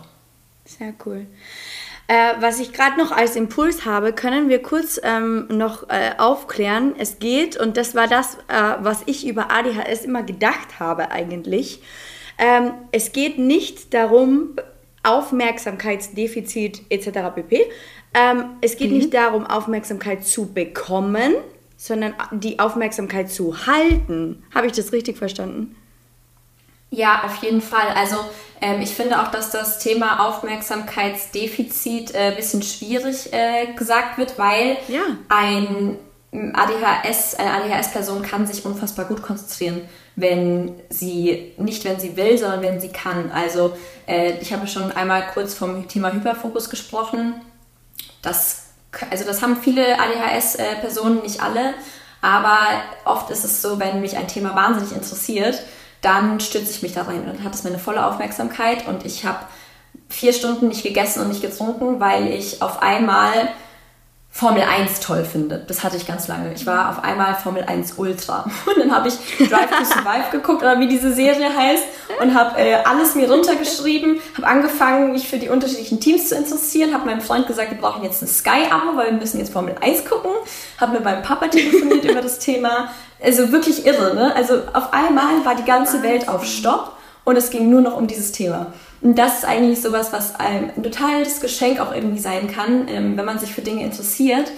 Sehr 0.66 0.92
cool. 1.06 1.26
Äh, 2.10 2.40
was 2.40 2.58
ich 2.58 2.72
gerade 2.72 2.98
noch 2.98 3.12
als 3.12 3.36
Impuls 3.36 3.84
habe, 3.84 4.12
können 4.12 4.48
wir 4.48 4.60
kurz 4.60 5.00
ähm, 5.04 5.46
noch 5.46 5.88
äh, 5.90 6.10
aufklären. 6.18 6.96
Es 6.98 7.20
geht, 7.20 7.56
und 7.56 7.76
das 7.76 7.94
war 7.94 8.08
das, 8.08 8.34
äh, 8.48 8.78
was 8.80 9.04
ich 9.06 9.28
über 9.28 9.52
ADHS 9.52 10.06
immer 10.06 10.24
gedacht 10.24 10.80
habe 10.80 11.12
eigentlich. 11.12 11.80
Ähm, 12.36 12.72
es 12.90 13.12
geht 13.12 13.38
nicht 13.38 13.94
darum, 13.94 14.56
Aufmerksamkeitsdefizit 15.04 16.82
etc. 16.88 17.32
pp. 17.32 17.66
Ähm, 18.12 18.44
es 18.60 18.76
geht 18.76 18.90
mhm. 18.90 18.96
nicht 18.96 19.14
darum, 19.14 19.46
Aufmerksamkeit 19.46 20.26
zu 20.26 20.52
bekommen, 20.52 21.34
sondern 21.76 22.14
die 22.32 22.58
Aufmerksamkeit 22.58 23.30
zu 23.30 23.68
halten. 23.68 24.42
Habe 24.52 24.66
ich 24.66 24.72
das 24.72 24.92
richtig 24.92 25.16
verstanden? 25.16 25.76
Ja, 26.90 27.22
auf 27.24 27.36
jeden 27.42 27.60
Fall. 27.60 27.88
Also 27.94 28.16
ähm, 28.60 28.82
ich 28.82 28.90
finde 28.90 29.22
auch, 29.22 29.28
dass 29.28 29.50
das 29.50 29.78
Thema 29.78 30.28
Aufmerksamkeitsdefizit 30.28 32.14
ein 32.14 32.32
äh, 32.32 32.36
bisschen 32.36 32.62
schwierig 32.62 33.32
äh, 33.32 33.72
gesagt 33.74 34.18
wird, 34.18 34.38
weil 34.38 34.76
ja. 34.88 35.02
ein 35.28 35.98
ADHS, 36.32 37.36
eine 37.36 37.52
ADHS-Person 37.52 38.22
kann 38.22 38.46
sich 38.46 38.64
unfassbar 38.64 39.06
gut 39.06 39.22
konzentrieren, 39.22 39.82
wenn 40.14 40.74
sie, 40.88 41.54
nicht 41.56 41.84
wenn 41.84 41.98
sie 41.98 42.16
will, 42.16 42.38
sondern 42.38 42.62
wenn 42.62 42.80
sie 42.80 42.90
kann. 42.90 43.32
Also 43.32 43.76
äh, 44.06 44.38
ich 44.40 44.52
habe 44.52 44.66
schon 44.66 44.92
einmal 44.92 45.26
kurz 45.32 45.54
vom 45.54 45.88
Thema 45.88 46.12
Hyperfokus 46.12 46.70
gesprochen. 46.70 47.34
Das, 48.22 48.66
also 49.10 49.24
das 49.24 49.42
haben 49.42 49.56
viele 49.56 49.98
ADHS-Personen, 49.98 51.22
nicht 51.22 51.42
alle, 51.42 51.74
aber 52.20 52.58
oft 53.06 53.30
ist 53.30 53.44
es 53.44 53.62
so, 53.62 53.80
wenn 53.80 54.00
mich 54.00 54.16
ein 54.16 54.28
Thema 54.28 54.54
wahnsinnig 54.54 54.92
interessiert, 54.92 55.60
dann 56.00 56.40
stütze 56.40 56.70
ich 56.70 56.82
mich 56.82 56.94
da 56.94 57.02
rein 57.02 57.20
und 57.20 57.26
dann 57.26 57.44
hat 57.44 57.54
es 57.54 57.64
meine 57.64 57.78
volle 57.78 58.04
Aufmerksamkeit 58.04 58.86
und 58.86 59.04
ich 59.04 59.24
habe 59.24 59.40
vier 60.08 60.32
Stunden 60.32 60.68
nicht 60.68 60.82
gegessen 60.82 61.20
und 61.20 61.28
nicht 61.28 61.42
getrunken, 61.42 62.00
weil 62.00 62.28
ich 62.28 62.62
auf 62.62 62.82
einmal 62.82 63.48
Formel 64.32 64.62
1 64.62 65.00
toll 65.00 65.24
finde. 65.24 65.62
Das 65.66 65.82
hatte 65.82 65.96
ich 65.96 66.06
ganz 66.06 66.28
lange. 66.28 66.52
Ich 66.54 66.64
war 66.64 66.90
auf 66.90 67.02
einmal 67.02 67.34
Formel 67.34 67.64
1 67.64 67.94
Ultra. 67.98 68.44
Und 68.66 68.78
dann 68.78 68.94
habe 68.94 69.08
ich 69.08 69.14
Drive 69.36 69.70
to 69.70 69.84
Survive 69.84 70.30
geguckt, 70.32 70.62
oder 70.62 70.78
wie 70.78 70.86
diese 70.86 71.12
Serie 71.12 71.54
heißt, 71.54 71.84
und 72.20 72.34
habe 72.34 72.60
äh, 72.60 72.74
alles 72.84 73.14
mir 73.14 73.30
runtergeschrieben, 73.30 74.20
habe 74.36 74.46
angefangen, 74.46 75.12
mich 75.12 75.28
für 75.28 75.38
die 75.38 75.48
unterschiedlichen 75.48 76.00
Teams 76.00 76.28
zu 76.28 76.36
interessieren, 76.36 76.94
habe 76.94 77.06
meinem 77.06 77.20
Freund 77.20 77.46
gesagt, 77.46 77.70
wir 77.70 77.78
brauchen 77.78 78.04
jetzt 78.04 78.22
ein 78.22 78.28
Sky-Abo, 78.28 78.96
weil 78.96 79.06
wir 79.06 79.18
müssen 79.18 79.38
jetzt 79.38 79.52
Formel 79.52 79.74
1 79.80 80.04
gucken, 80.04 80.30
habe 80.78 80.92
mit 80.92 81.04
meinem 81.04 81.22
Papa 81.22 81.48
telefoniert 81.48 82.04
über 82.10 82.20
das 82.20 82.38
Thema. 82.38 82.90
Also 83.22 83.52
wirklich 83.52 83.84
irre, 83.84 84.14
ne? 84.14 84.34
Also 84.34 84.62
auf 84.72 84.92
einmal 84.92 85.44
war 85.44 85.54
die 85.54 85.64
ganze 85.64 86.02
Welt 86.02 86.28
auf 86.28 86.44
Stopp 86.44 86.96
und 87.24 87.36
es 87.36 87.50
ging 87.50 87.68
nur 87.68 87.80
noch 87.80 87.96
um 87.96 88.06
dieses 88.06 88.32
Thema. 88.32 88.66
Und 89.02 89.18
das 89.18 89.38
ist 89.38 89.44
eigentlich 89.44 89.80
sowas, 89.80 90.12
was 90.12 90.34
ein 90.38 90.82
totales 90.82 91.40
Geschenk 91.40 91.80
auch 91.80 91.94
irgendwie 91.94 92.18
sein 92.20 92.52
kann, 92.52 92.86
ähm, 92.88 93.16
wenn 93.16 93.24
man 93.24 93.38
sich 93.38 93.52
für 93.52 93.62
Dinge 93.62 93.82
interessiert, 93.82 94.50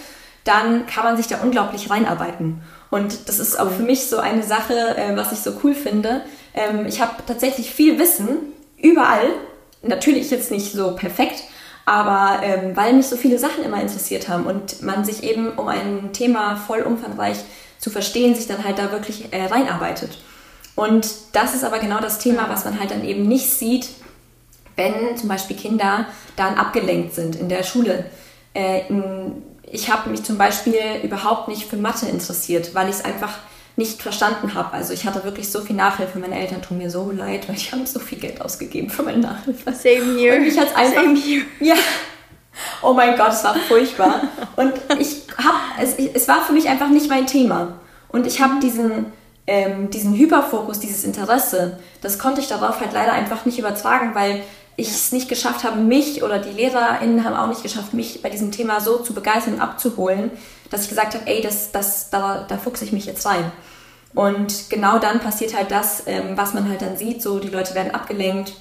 dann 0.44 0.86
kann 0.86 1.04
man 1.04 1.16
sich 1.16 1.28
da 1.28 1.40
unglaublich 1.40 1.90
reinarbeiten. 1.90 2.60
Und 2.90 3.28
das 3.28 3.38
ist 3.38 3.58
auch 3.58 3.70
für 3.70 3.84
mich 3.84 4.06
so 4.06 4.18
eine 4.18 4.42
Sache, 4.42 4.96
äh, 4.96 5.16
was 5.16 5.32
ich 5.32 5.38
so 5.38 5.52
cool 5.62 5.74
finde. 5.74 6.22
Ähm, 6.54 6.86
ich 6.86 7.00
habe 7.00 7.12
tatsächlich 7.26 7.70
viel 7.70 7.98
Wissen 7.98 8.38
überall, 8.76 9.30
natürlich 9.82 10.30
jetzt 10.30 10.50
nicht 10.50 10.72
so 10.72 10.94
perfekt, 10.96 11.44
aber 11.84 12.42
ähm, 12.42 12.76
weil 12.76 12.92
mich 12.92 13.06
so 13.06 13.16
viele 13.16 13.38
Sachen 13.38 13.64
immer 13.64 13.80
interessiert 13.80 14.28
haben 14.28 14.44
und 14.44 14.82
man 14.82 15.04
sich 15.04 15.22
eben 15.22 15.50
um 15.52 15.68
ein 15.68 16.12
Thema 16.12 16.56
voll 16.56 16.82
umfangreich 16.82 17.38
zu 17.78 17.90
verstehen, 17.90 18.34
sich 18.34 18.46
dann 18.46 18.64
halt 18.64 18.78
da 18.78 18.92
wirklich 18.92 19.32
äh, 19.32 19.46
reinarbeitet. 19.46 20.18
Und 20.74 21.08
das 21.32 21.54
ist 21.54 21.64
aber 21.64 21.78
genau 21.78 22.00
das 22.00 22.18
Thema, 22.18 22.48
was 22.48 22.64
man 22.64 22.78
halt 22.78 22.90
dann 22.90 23.04
eben 23.04 23.26
nicht 23.26 23.50
sieht, 23.50 23.88
wenn 24.76 25.16
zum 25.16 25.28
Beispiel 25.28 25.56
Kinder 25.56 26.06
dann 26.36 26.54
abgelenkt 26.54 27.14
sind 27.14 27.36
in 27.36 27.48
der 27.48 27.62
Schule. 27.62 28.04
Äh, 28.54 28.82
ich 29.70 29.90
habe 29.90 30.10
mich 30.10 30.22
zum 30.22 30.38
Beispiel 30.38 31.00
überhaupt 31.02 31.48
nicht 31.48 31.64
für 31.64 31.76
Mathe 31.76 32.06
interessiert, 32.06 32.74
weil 32.74 32.88
ich 32.88 32.96
es 32.96 33.04
einfach 33.04 33.38
nicht 33.76 34.02
verstanden 34.02 34.54
habe. 34.54 34.74
Also 34.74 34.92
ich 34.92 35.06
hatte 35.06 35.24
wirklich 35.24 35.50
so 35.50 35.60
viel 35.62 35.76
Nachhilfe. 35.76 36.18
Meine 36.18 36.38
Eltern 36.38 36.60
tun 36.60 36.78
mir 36.78 36.90
so 36.90 37.10
leid, 37.10 37.48
weil 37.48 37.56
die 37.56 37.72
haben 37.72 37.86
so 37.86 38.00
viel 38.00 38.18
Geld 38.18 38.40
ausgegeben 38.42 38.90
für 38.90 39.02
meine 39.02 39.18
Nachhilfe. 39.18 39.72
Same 39.72 40.18
here. 40.18 40.36
Und 40.36 40.42
mich 40.42 40.58
hat's 40.58 40.74
einfach, 40.74 41.02
Same 41.02 41.18
here. 41.18 41.44
Ja. 41.60 41.74
Oh 42.82 42.92
mein 42.92 43.16
Gott, 43.16 43.32
es 43.32 43.44
war 43.44 43.54
furchtbar. 43.54 44.28
Und 44.56 44.74
ich 44.98 45.22
habe, 45.38 45.56
es, 45.80 45.94
es 45.94 46.28
war 46.28 46.42
für 46.42 46.52
mich 46.52 46.68
einfach 46.68 46.90
nicht 46.90 47.08
mein 47.08 47.26
Thema. 47.26 47.78
Und 48.08 48.26
ich 48.26 48.42
habe 48.42 48.60
diesen, 48.60 49.06
ähm, 49.46 49.88
diesen 49.88 50.14
Hyperfokus, 50.14 50.78
dieses 50.78 51.04
Interesse, 51.04 51.78
das 52.02 52.18
konnte 52.18 52.42
ich 52.42 52.48
darauf 52.48 52.78
halt 52.78 52.92
leider 52.92 53.12
einfach 53.12 53.46
nicht 53.46 53.58
übertragen, 53.58 54.14
weil 54.14 54.42
ich 54.76 54.88
es 54.88 55.12
nicht 55.12 55.28
geschafft 55.28 55.64
habe, 55.64 55.80
mich 55.80 56.22
oder 56.22 56.38
die 56.38 56.50
LehrerInnen 56.50 57.24
haben 57.24 57.36
auch 57.36 57.48
nicht 57.48 57.62
geschafft, 57.62 57.94
mich 57.94 58.22
bei 58.22 58.30
diesem 58.30 58.50
Thema 58.50 58.80
so 58.80 58.98
zu 58.98 59.12
begeistern 59.12 59.54
und 59.54 59.60
abzuholen, 59.60 60.30
dass 60.70 60.84
ich 60.84 60.88
gesagt 60.88 61.14
habe, 61.14 61.26
ey, 61.26 61.42
das, 61.42 61.72
das, 61.72 62.10
da, 62.10 62.44
da 62.48 62.56
fuchse 62.56 62.84
ich 62.84 62.92
mich 62.92 63.04
jetzt 63.04 63.26
rein. 63.26 63.52
Und 64.14 64.70
genau 64.70 64.98
dann 64.98 65.20
passiert 65.20 65.56
halt 65.56 65.70
das, 65.70 66.06
ähm, 66.06 66.36
was 66.36 66.54
man 66.54 66.68
halt 66.68 66.82
dann 66.82 66.96
sieht, 66.96 67.22
so 67.22 67.38
die 67.38 67.48
Leute 67.48 67.74
werden 67.74 67.94
abgelenkt. 67.94 68.54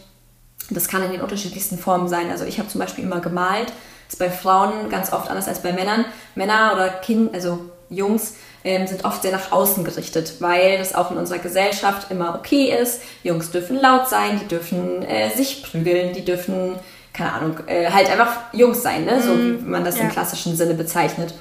Das 0.69 0.87
kann 0.87 1.03
in 1.03 1.11
den 1.11 1.21
unterschiedlichsten 1.21 1.77
Formen 1.77 2.07
sein. 2.07 2.29
Also 2.29 2.45
ich 2.45 2.59
habe 2.59 2.69
zum 2.69 2.79
Beispiel 2.79 3.03
immer 3.03 3.19
gemalt. 3.19 3.67
Das 3.67 4.13
ist 4.13 4.19
bei 4.19 4.29
Frauen 4.29 4.89
ganz 4.89 5.11
oft 5.11 5.29
anders 5.29 5.47
als 5.47 5.61
bei 5.61 5.73
Männern. 5.73 6.05
Männer 6.35 6.71
oder 6.73 6.89
Kind, 6.89 7.33
also 7.33 7.59
Jungs, 7.89 8.35
ähm, 8.63 8.87
sind 8.87 9.05
oft 9.05 9.21
sehr 9.21 9.31
nach 9.31 9.51
außen 9.51 9.83
gerichtet, 9.83 10.35
weil 10.39 10.77
das 10.77 10.95
auch 10.95 11.11
in 11.11 11.17
unserer 11.17 11.39
Gesellschaft 11.39 12.11
immer 12.11 12.35
okay 12.35 12.75
ist. 12.75 13.01
Jungs 13.23 13.51
dürfen 13.51 13.79
laut 13.79 14.07
sein, 14.09 14.39
die 14.41 14.47
dürfen 14.47 15.03
äh, 15.03 15.29
sich 15.35 15.63
prügeln, 15.63 16.13
die 16.13 16.25
dürfen, 16.25 16.75
keine 17.13 17.33
Ahnung, 17.33 17.59
äh, 17.67 17.89
halt 17.89 18.09
einfach 18.09 18.37
Jungs 18.53 18.81
sein, 18.81 19.05
ne? 19.05 19.21
so 19.21 19.37
wie 19.37 19.61
man 19.63 19.83
das 19.83 19.97
ja. 19.97 20.03
im 20.03 20.09
klassischen 20.09 20.55
Sinne 20.55 20.75
bezeichnet. 20.75 21.33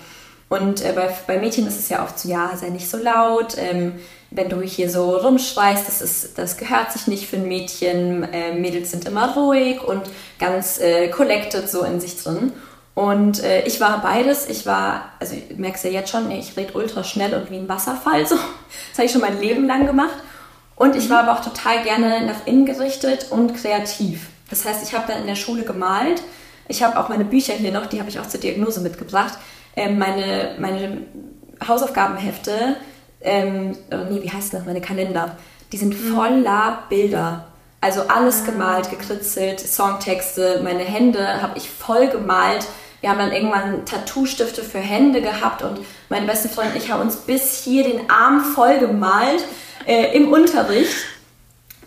Und 0.49 0.85
äh, 0.85 0.93
bei, 0.93 1.09
bei 1.27 1.39
Mädchen 1.39 1.67
ist 1.69 1.79
es 1.79 1.89
ja 1.89 2.03
oft 2.03 2.19
so, 2.19 2.29
ja, 2.29 2.51
sei 2.57 2.71
nicht 2.71 2.91
so 2.91 2.99
laut. 2.99 3.57
Ähm, 3.57 4.01
wenn 4.33 4.49
du 4.49 4.61
hier 4.61 4.91
so 4.91 5.17
rumschreist, 5.17 5.87
das, 5.87 6.03
ist, 6.03 6.39
das 6.39 6.57
gehört 6.57 6.93
sich 6.93 7.07
nicht 7.07 7.29
für 7.29 7.37
ein 7.37 7.47
Mädchen. 7.47 8.25
Äh, 8.33 8.55
Mädels 8.55 8.91
sind 8.91 9.05
immer 9.05 9.35
ruhig 9.35 9.83
und 9.83 10.03
ganz 10.41 10.81
äh, 10.81 11.09
collected 11.09 11.69
so 11.69 11.83
in 11.83 12.01
sich 12.01 12.21
drin. 12.21 12.53
Und 12.95 13.43
äh, 13.43 13.63
ich 13.67 13.81
war 13.81 14.03
beides. 14.03 14.49
Ich 14.49 14.67
war, 14.67 15.13
also 15.19 15.35
du 15.37 15.57
merkst 15.57 15.85
ja 15.85 15.91
jetzt 15.91 16.11
schon, 16.11 16.31
ich 16.31 16.57
rede 16.57 16.73
ultra 16.75 17.05
schnell 17.05 17.35
und 17.35 17.51
wie 17.51 17.57
ein 17.57 17.69
Wasserfall. 17.69 18.27
So. 18.27 18.37
Das 18.37 18.99
habe 18.99 19.07
ich 19.07 19.13
schon 19.13 19.21
mein 19.21 19.41
Leben 19.41 19.67
lang 19.67 19.87
gemacht. 19.87 20.17
Und 20.77 20.97
ich 20.97 21.11
war 21.11 21.25
aber 21.25 21.33
auch 21.39 21.45
total 21.45 21.83
gerne 21.83 22.25
nach 22.25 22.47
innen 22.47 22.65
gerichtet 22.65 23.27
und 23.31 23.55
kreativ. 23.55 24.29
Das 24.49 24.65
heißt, 24.65 24.83
ich 24.83 24.95
habe 24.97 25.07
dann 25.09 25.21
in 25.21 25.27
der 25.27 25.35
Schule 25.35 25.63
gemalt. 25.63 26.23
Ich 26.69 26.83
habe 26.83 26.99
auch 26.99 27.09
meine 27.09 27.25
Bücher 27.25 27.53
hier 27.53 27.73
noch, 27.73 27.87
die 27.87 27.99
habe 27.99 28.09
ich 28.09 28.19
auch 28.19 28.27
zur 28.27 28.41
Diagnose 28.41 28.81
mitgebracht. 28.81 29.35
Ähm, 29.77 29.99
meine, 29.99 30.57
meine 30.59 31.03
Hausaufgabenhefte, 31.67 32.77
ähm, 33.21 33.77
oh 33.93 34.11
nee, 34.11 34.23
wie 34.23 34.31
heißt 34.31 34.55
das, 34.55 34.65
meine 34.65 34.81
Kalender, 34.81 35.37
die 35.73 35.77
sind 35.77 35.95
voller 35.95 36.85
Bilder. 36.89 37.47
Also 37.81 38.03
alles 38.09 38.45
gemalt, 38.45 38.91
gekritzelt, 38.91 39.59
Songtexte, 39.59 40.61
meine 40.63 40.85
Hände 40.85 41.41
habe 41.41 41.57
ich 41.57 41.71
voll 41.71 42.09
gemalt. 42.09 42.67
Wir 43.01 43.09
haben 43.09 43.19
dann 43.19 43.33
irgendwann 43.33 43.87
Tattoo-Stifte 43.87 44.63
für 44.63 44.79
Hände 44.79 45.23
gehabt 45.23 45.63
und 45.63 45.79
meine 46.11 46.27
beste 46.27 46.51
Freundin 46.51 46.75
und 46.75 46.83
ich 46.83 46.91
haben 46.91 47.01
uns 47.01 47.17
bis 47.17 47.65
hier 47.65 47.85
den 47.85 48.11
Arm 48.11 48.41
voll 48.41 48.79
gemalt 48.79 49.43
äh, 49.87 50.15
im 50.15 50.31
Unterricht. 50.31 50.95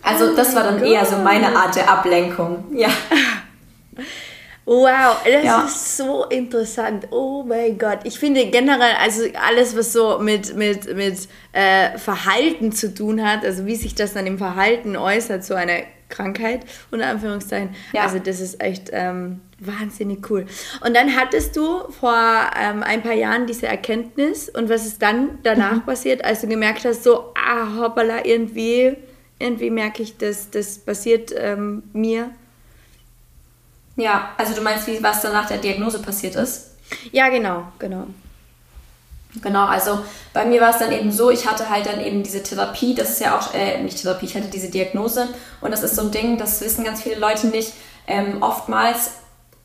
Also 0.02 0.34
das 0.34 0.56
war 0.56 0.64
dann 0.64 0.82
eher 0.82 1.06
so 1.06 1.16
meine 1.16 1.56
Art 1.56 1.76
der 1.76 1.88
Ablenkung. 1.88 2.64
Ja. 2.72 2.88
Wow, 4.66 5.16
das 5.24 5.44
Ja. 5.44 5.64
ist 5.64 5.96
so 5.98 6.24
interessant. 6.24 7.08
Oh 7.10 7.42
mein 7.46 7.76
Gott. 7.78 7.98
Ich 8.04 8.18
finde 8.18 8.46
generell, 8.46 8.94
also 9.00 9.22
alles, 9.46 9.76
was 9.76 9.92
so 9.92 10.18
mit, 10.18 10.56
mit, 10.56 10.94
mit 10.96 11.28
äh, 11.52 11.98
Verhalten 11.98 12.72
zu 12.72 12.94
tun 12.94 13.22
hat, 13.22 13.44
also 13.44 13.66
wie 13.66 13.76
sich 13.76 13.94
das 13.94 14.14
dann 14.14 14.26
im 14.26 14.38
Verhalten 14.38 14.96
äußert, 14.96 15.44
so 15.44 15.54
eine 15.54 15.82
Krankheit, 16.08 16.60
unter 16.90 17.06
Anführungszeichen. 17.08 17.74
Ja. 17.92 18.02
Also 18.04 18.18
das 18.20 18.40
ist 18.40 18.62
echt 18.62 18.88
ähm, 18.92 19.40
wahnsinnig 19.58 20.30
cool. 20.30 20.46
Und 20.84 20.94
dann 20.96 21.14
hattest 21.16 21.56
du 21.56 21.90
vor 21.90 22.16
ähm, 22.58 22.82
ein 22.82 23.02
paar 23.02 23.14
Jahren 23.14 23.46
diese 23.46 23.66
Erkenntnis 23.66 24.48
und 24.48 24.68
was 24.70 24.86
ist 24.86 25.02
dann 25.02 25.38
danach 25.42 25.84
passiert, 25.84 26.24
als 26.24 26.40
du 26.40 26.46
gemerkt 26.46 26.84
hast, 26.84 27.04
so, 27.04 27.32
ah, 27.34 27.80
hoppala, 27.80 28.24
irgendwie, 28.24 28.96
irgendwie 29.38 29.70
merke 29.70 30.02
ich, 30.02 30.16
dass 30.16 30.50
das 30.50 30.78
passiert 30.78 31.34
ähm, 31.36 31.82
mir. 31.92 32.30
Ja, 33.96 34.30
also 34.36 34.54
du 34.54 34.60
meinst, 34.60 34.86
wie, 34.86 35.02
was 35.02 35.22
dann 35.22 35.32
nach 35.32 35.46
der 35.46 35.58
Diagnose 35.58 36.00
passiert 36.00 36.34
ist? 36.36 36.70
Ja, 37.12 37.28
genau, 37.28 37.68
genau. 37.78 38.06
Genau, 39.42 39.64
also 39.64 39.98
bei 40.32 40.44
mir 40.44 40.60
war 40.60 40.70
es 40.70 40.78
dann 40.78 40.92
eben 40.92 41.10
so, 41.10 41.30
ich 41.30 41.48
hatte 41.48 41.68
halt 41.68 41.86
dann 41.86 42.00
eben 42.00 42.22
diese 42.22 42.42
Therapie, 42.42 42.94
das 42.94 43.10
ist 43.10 43.20
ja 43.20 43.36
auch, 43.36 43.52
äh, 43.52 43.82
nicht 43.82 44.00
Therapie, 44.00 44.26
ich 44.26 44.36
hatte 44.36 44.46
diese 44.46 44.70
Diagnose 44.70 45.28
und 45.60 45.72
das 45.72 45.82
ist 45.82 45.96
so 45.96 46.02
ein 46.02 46.12
Ding, 46.12 46.38
das 46.38 46.60
wissen 46.60 46.84
ganz 46.84 47.02
viele 47.02 47.16
Leute 47.16 47.48
nicht. 47.48 47.72
Ähm, 48.06 48.42
oftmals, 48.42 49.12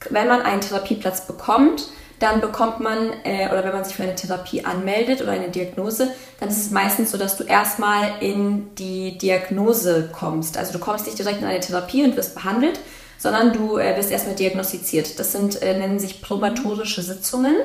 wenn 0.09 0.27
man 0.27 0.41
einen 0.41 0.61
Therapieplatz 0.61 1.27
bekommt, 1.27 1.87
dann 2.19 2.41
bekommt 2.41 2.79
man, 2.79 3.13
äh, 3.23 3.47
oder 3.47 3.63
wenn 3.63 3.73
man 3.73 3.83
sich 3.83 3.95
für 3.95 4.03
eine 4.03 4.15
Therapie 4.15 4.65
anmeldet 4.65 5.21
oder 5.21 5.31
eine 5.31 5.49
Diagnose, 5.49 6.13
dann 6.39 6.49
ist 6.49 6.57
es 6.57 6.71
meistens 6.71 7.11
so, 7.11 7.17
dass 7.17 7.37
du 7.37 7.43
erstmal 7.43 8.11
in 8.21 8.75
die 8.75 9.17
Diagnose 9.17 10.09
kommst. 10.11 10.57
Also 10.57 10.73
du 10.73 10.79
kommst 10.79 11.05
nicht 11.05 11.17
direkt 11.17 11.41
in 11.41 11.47
eine 11.47 11.59
Therapie 11.59 12.03
und 12.03 12.17
wirst 12.17 12.35
behandelt, 12.35 12.79
sondern 13.19 13.53
du 13.53 13.77
äh, 13.77 13.95
wirst 13.95 14.09
erstmal 14.09 14.35
diagnostiziert. 14.35 15.19
Das 15.19 15.33
sind, 15.33 15.61
äh, 15.61 15.77
nennen 15.77 15.99
sich 15.99 16.21
probatorische 16.21 17.03
Sitzungen. 17.03 17.55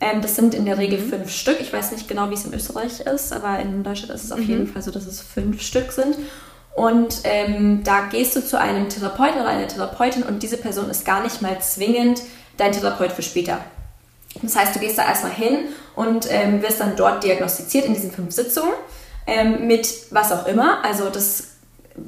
Ähm, 0.00 0.22
das 0.22 0.34
sind 0.34 0.54
in 0.54 0.64
der 0.64 0.78
Regel 0.78 0.98
fünf 0.98 1.30
Stück. 1.30 1.60
Ich 1.60 1.72
weiß 1.72 1.92
nicht 1.92 2.08
genau, 2.08 2.28
wie 2.30 2.34
es 2.34 2.44
in 2.44 2.54
Österreich 2.54 3.00
ist, 3.00 3.32
aber 3.32 3.60
in 3.60 3.84
Deutschland 3.84 4.12
ist 4.12 4.24
es 4.24 4.32
auf 4.32 4.40
jeden 4.40 4.66
Fall 4.66 4.82
so, 4.82 4.90
dass 4.90 5.06
es 5.06 5.20
fünf 5.20 5.62
Stück 5.62 5.92
sind. 5.92 6.16
Und 6.74 7.20
ähm, 7.24 7.84
da 7.84 8.06
gehst 8.10 8.36
du 8.36 8.44
zu 8.44 8.58
einem 8.58 8.88
Therapeuten 8.88 9.40
oder 9.40 9.48
einer 9.48 9.68
Therapeutin 9.68 10.22
und 10.22 10.42
diese 10.42 10.58
Person 10.58 10.90
ist 10.90 11.06
gar 11.06 11.22
nicht 11.22 11.40
mal 11.40 11.58
zwingend 11.60 12.22
dein 12.58 12.72
Therapeut 12.72 13.12
für 13.12 13.22
später. 13.22 13.60
Das 14.42 14.56
heißt, 14.56 14.74
du 14.74 14.80
gehst 14.80 14.98
da 14.98 15.06
erstmal 15.06 15.32
hin 15.32 15.68
und 15.94 16.26
ähm, 16.30 16.60
wirst 16.62 16.80
dann 16.80 16.96
dort 16.96 17.24
diagnostiziert 17.24 17.86
in 17.86 17.94
diesen 17.94 18.10
fünf 18.10 18.32
Sitzungen 18.32 18.74
ähm, 19.26 19.66
mit 19.66 19.88
was 20.10 20.32
auch 20.32 20.46
immer. 20.46 20.84
Also 20.84 21.08
das 21.08 21.55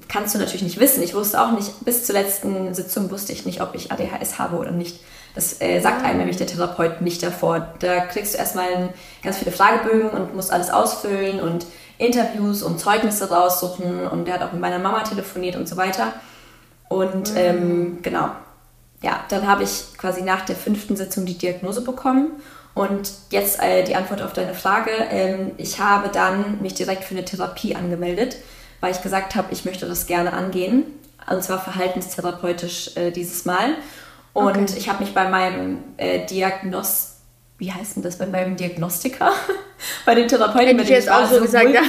kannst 0.08 0.34
du 0.34 0.38
natürlich 0.38 0.62
nicht 0.62 0.80
wissen. 0.80 1.02
Ich 1.02 1.14
wusste 1.14 1.40
auch 1.42 1.52
nicht, 1.52 1.84
bis 1.84 2.04
zur 2.04 2.14
letzten 2.14 2.74
Sitzung 2.74 3.10
wusste 3.10 3.32
ich 3.32 3.46
nicht, 3.46 3.60
ob 3.60 3.74
ich 3.74 3.90
ADHS 3.90 4.38
habe 4.38 4.56
oder 4.56 4.70
nicht. 4.70 5.00
Das 5.34 5.60
äh, 5.60 5.80
sagt 5.80 6.04
einem 6.04 6.18
nämlich 6.18 6.36
der 6.36 6.46
Therapeut 6.46 7.00
nicht 7.00 7.22
davor. 7.22 7.74
Da 7.78 8.00
kriegst 8.06 8.34
du 8.34 8.38
erstmal 8.38 8.92
ganz 9.22 9.38
viele 9.38 9.52
Fragebögen 9.52 10.10
und 10.10 10.34
musst 10.34 10.52
alles 10.52 10.70
ausfüllen 10.70 11.40
und 11.40 11.66
Interviews 11.98 12.62
und 12.62 12.80
Zeugnisse 12.80 13.30
raussuchen. 13.30 14.06
Und 14.08 14.24
der 14.24 14.34
hat 14.34 14.42
auch 14.42 14.52
mit 14.52 14.60
meiner 14.60 14.78
Mama 14.78 15.02
telefoniert 15.02 15.56
und 15.56 15.68
so 15.68 15.76
weiter. 15.76 16.12
Und 16.88 17.32
ähm, 17.36 17.98
genau, 18.02 18.30
ja, 19.02 19.20
dann 19.28 19.46
habe 19.46 19.62
ich 19.62 19.96
quasi 19.96 20.22
nach 20.22 20.42
der 20.42 20.56
fünften 20.56 20.96
Sitzung 20.96 21.26
die 21.26 21.38
Diagnose 21.38 21.82
bekommen. 21.82 22.32
Und 22.74 23.10
jetzt 23.30 23.60
äh, 23.62 23.84
die 23.84 23.96
Antwort 23.96 24.22
auf 24.22 24.32
deine 24.32 24.54
Frage. 24.54 24.90
Ähm, 25.10 25.52
ich 25.56 25.80
habe 25.80 26.08
dann 26.08 26.60
mich 26.62 26.74
direkt 26.74 27.04
für 27.04 27.14
eine 27.14 27.24
Therapie 27.24 27.74
angemeldet, 27.74 28.36
weil 28.80 28.92
ich 28.92 29.02
gesagt 29.02 29.34
habe, 29.34 29.48
ich 29.52 29.64
möchte 29.64 29.86
das 29.86 30.06
gerne 30.06 30.32
angehen. 30.32 30.84
Und 31.30 31.42
zwar 31.42 31.60
verhaltenstherapeutisch 31.60 32.96
äh, 32.96 33.10
dieses 33.10 33.44
Mal. 33.44 33.74
Und 34.32 34.56
Okay. 34.56 34.74
ich 34.76 34.88
habe 34.88 35.04
mich 35.04 35.14
bei 35.14 35.28
meinem 35.28 35.78
äh, 35.96 36.24
Diagnos... 36.26 37.16
Wie 37.58 37.72
heißt 37.72 37.96
denn 37.96 38.04
das? 38.04 38.18
Bei 38.18 38.26
meinem 38.26 38.56
Diagnostiker? 38.56 39.32
bei 40.06 40.14
dem 40.14 40.28
Therapeuten, 40.28 40.68
Hätte 40.68 40.76
bei 40.76 40.82
ich 40.82 40.88
dem 40.88 40.96
jetzt 40.96 41.08
war, 41.08 41.24
auch 41.24 41.28
so 41.28 41.40
gesagt, 41.40 41.70
ja. 41.74 41.82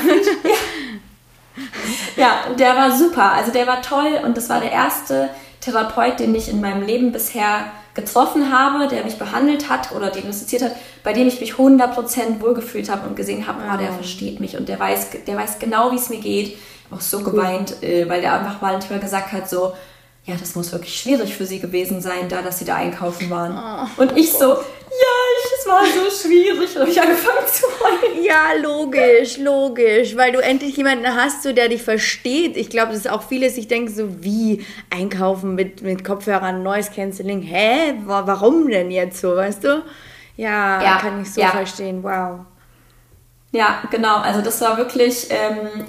ja, 2.17 2.53
der 2.57 2.75
war 2.75 2.91
super. 2.97 3.33
Also 3.33 3.51
der 3.51 3.67
war 3.67 3.81
toll 3.81 4.19
und 4.23 4.35
das 4.35 4.49
war 4.49 4.59
der 4.61 4.71
erste 4.71 5.29
Therapeut, 5.61 6.19
den 6.19 6.33
ich 6.33 6.49
in 6.49 6.59
meinem 6.59 6.81
Leben 6.81 7.11
bisher 7.11 7.65
getroffen 7.93 8.51
habe, 8.51 8.87
der 8.87 9.03
mich 9.03 9.17
behandelt 9.17 9.69
hat 9.69 9.91
oder 9.91 10.09
diagnostiziert 10.09 10.63
hat, 10.63 10.75
bei 11.03 11.13
dem 11.13 11.27
ich 11.27 11.39
mich 11.39 11.53
100% 11.53 12.39
wohlgefühlt 12.39 12.89
habe 12.89 13.07
und 13.07 13.15
gesehen 13.15 13.45
habe, 13.45 13.59
oh, 13.71 13.77
der 13.77 13.91
versteht 13.91 14.39
mich 14.39 14.57
und 14.57 14.69
der 14.69 14.79
weiß, 14.79 15.07
der 15.27 15.35
weiß 15.35 15.59
genau, 15.59 15.91
wie 15.91 15.97
es 15.97 16.09
mir 16.09 16.19
geht. 16.19 16.57
Ich 16.91 16.95
auch 16.97 17.01
so 17.01 17.19
geweint, 17.21 17.81
äh, 17.83 18.07
weil 18.09 18.21
der 18.21 18.33
einfach 18.39 18.61
mal 18.61 18.73
manchmal 18.73 18.99
gesagt 18.99 19.31
hat, 19.31 19.49
so, 19.49 19.73
ja, 20.25 20.35
das 20.39 20.55
muss 20.55 20.71
wirklich 20.71 20.99
schwierig 20.99 21.35
für 21.35 21.45
sie 21.45 21.59
gewesen 21.59 22.01
sein, 22.01 22.27
da, 22.29 22.41
dass 22.41 22.59
sie 22.59 22.65
da 22.65 22.75
einkaufen 22.75 23.29
waren. 23.29 23.87
und 23.97 24.17
ich 24.17 24.31
so, 24.31 24.49
ja, 24.53 24.55
ich, 24.57 25.51
es 25.59 25.67
war 25.67 25.81
so 25.85 26.27
schwierig. 26.27 26.75
Und 26.75 26.81
habe 26.81 26.89
ich 26.91 27.01
angefangen 27.01 27.47
zu 27.51 27.65
heulen. 27.79 28.23
Ja, 28.23 28.53
logisch, 28.61 29.37
logisch, 29.37 30.15
weil 30.17 30.31
du 30.31 30.39
endlich 30.39 30.75
jemanden 30.77 31.07
hast, 31.15 31.43
so, 31.43 31.53
der 31.53 31.69
dich 31.69 31.81
versteht. 31.83 32.57
Ich 32.57 32.69
glaube, 32.69 32.93
dass 32.93 33.07
auch 33.07 33.23
viele 33.23 33.49
sich 33.49 33.67
denken, 33.67 33.93
so 33.93 34.23
wie 34.23 34.65
einkaufen 34.89 35.55
mit, 35.55 35.81
mit 35.83 36.03
Kopfhörern, 36.03 36.63
Noise 36.63 36.91
Cancelling. 36.93 37.41
Hä? 37.41 37.93
Wa- 38.05 38.23
Warum 38.25 38.67
denn 38.69 38.91
jetzt 38.91 39.21
so, 39.21 39.35
weißt 39.35 39.63
du? 39.63 39.83
Ja, 40.37 40.81
Ja, 40.83 40.97
kann 40.99 41.21
ich 41.21 41.33
so 41.33 41.41
ja. 41.41 41.49
verstehen. 41.51 42.03
Wow. 42.03 42.41
Ja, 43.51 43.81
genau. 43.89 44.17
Also 44.17 44.41
das 44.41 44.59
war 44.61 44.77
wirklich 44.77 45.27
ähm, 45.29 45.85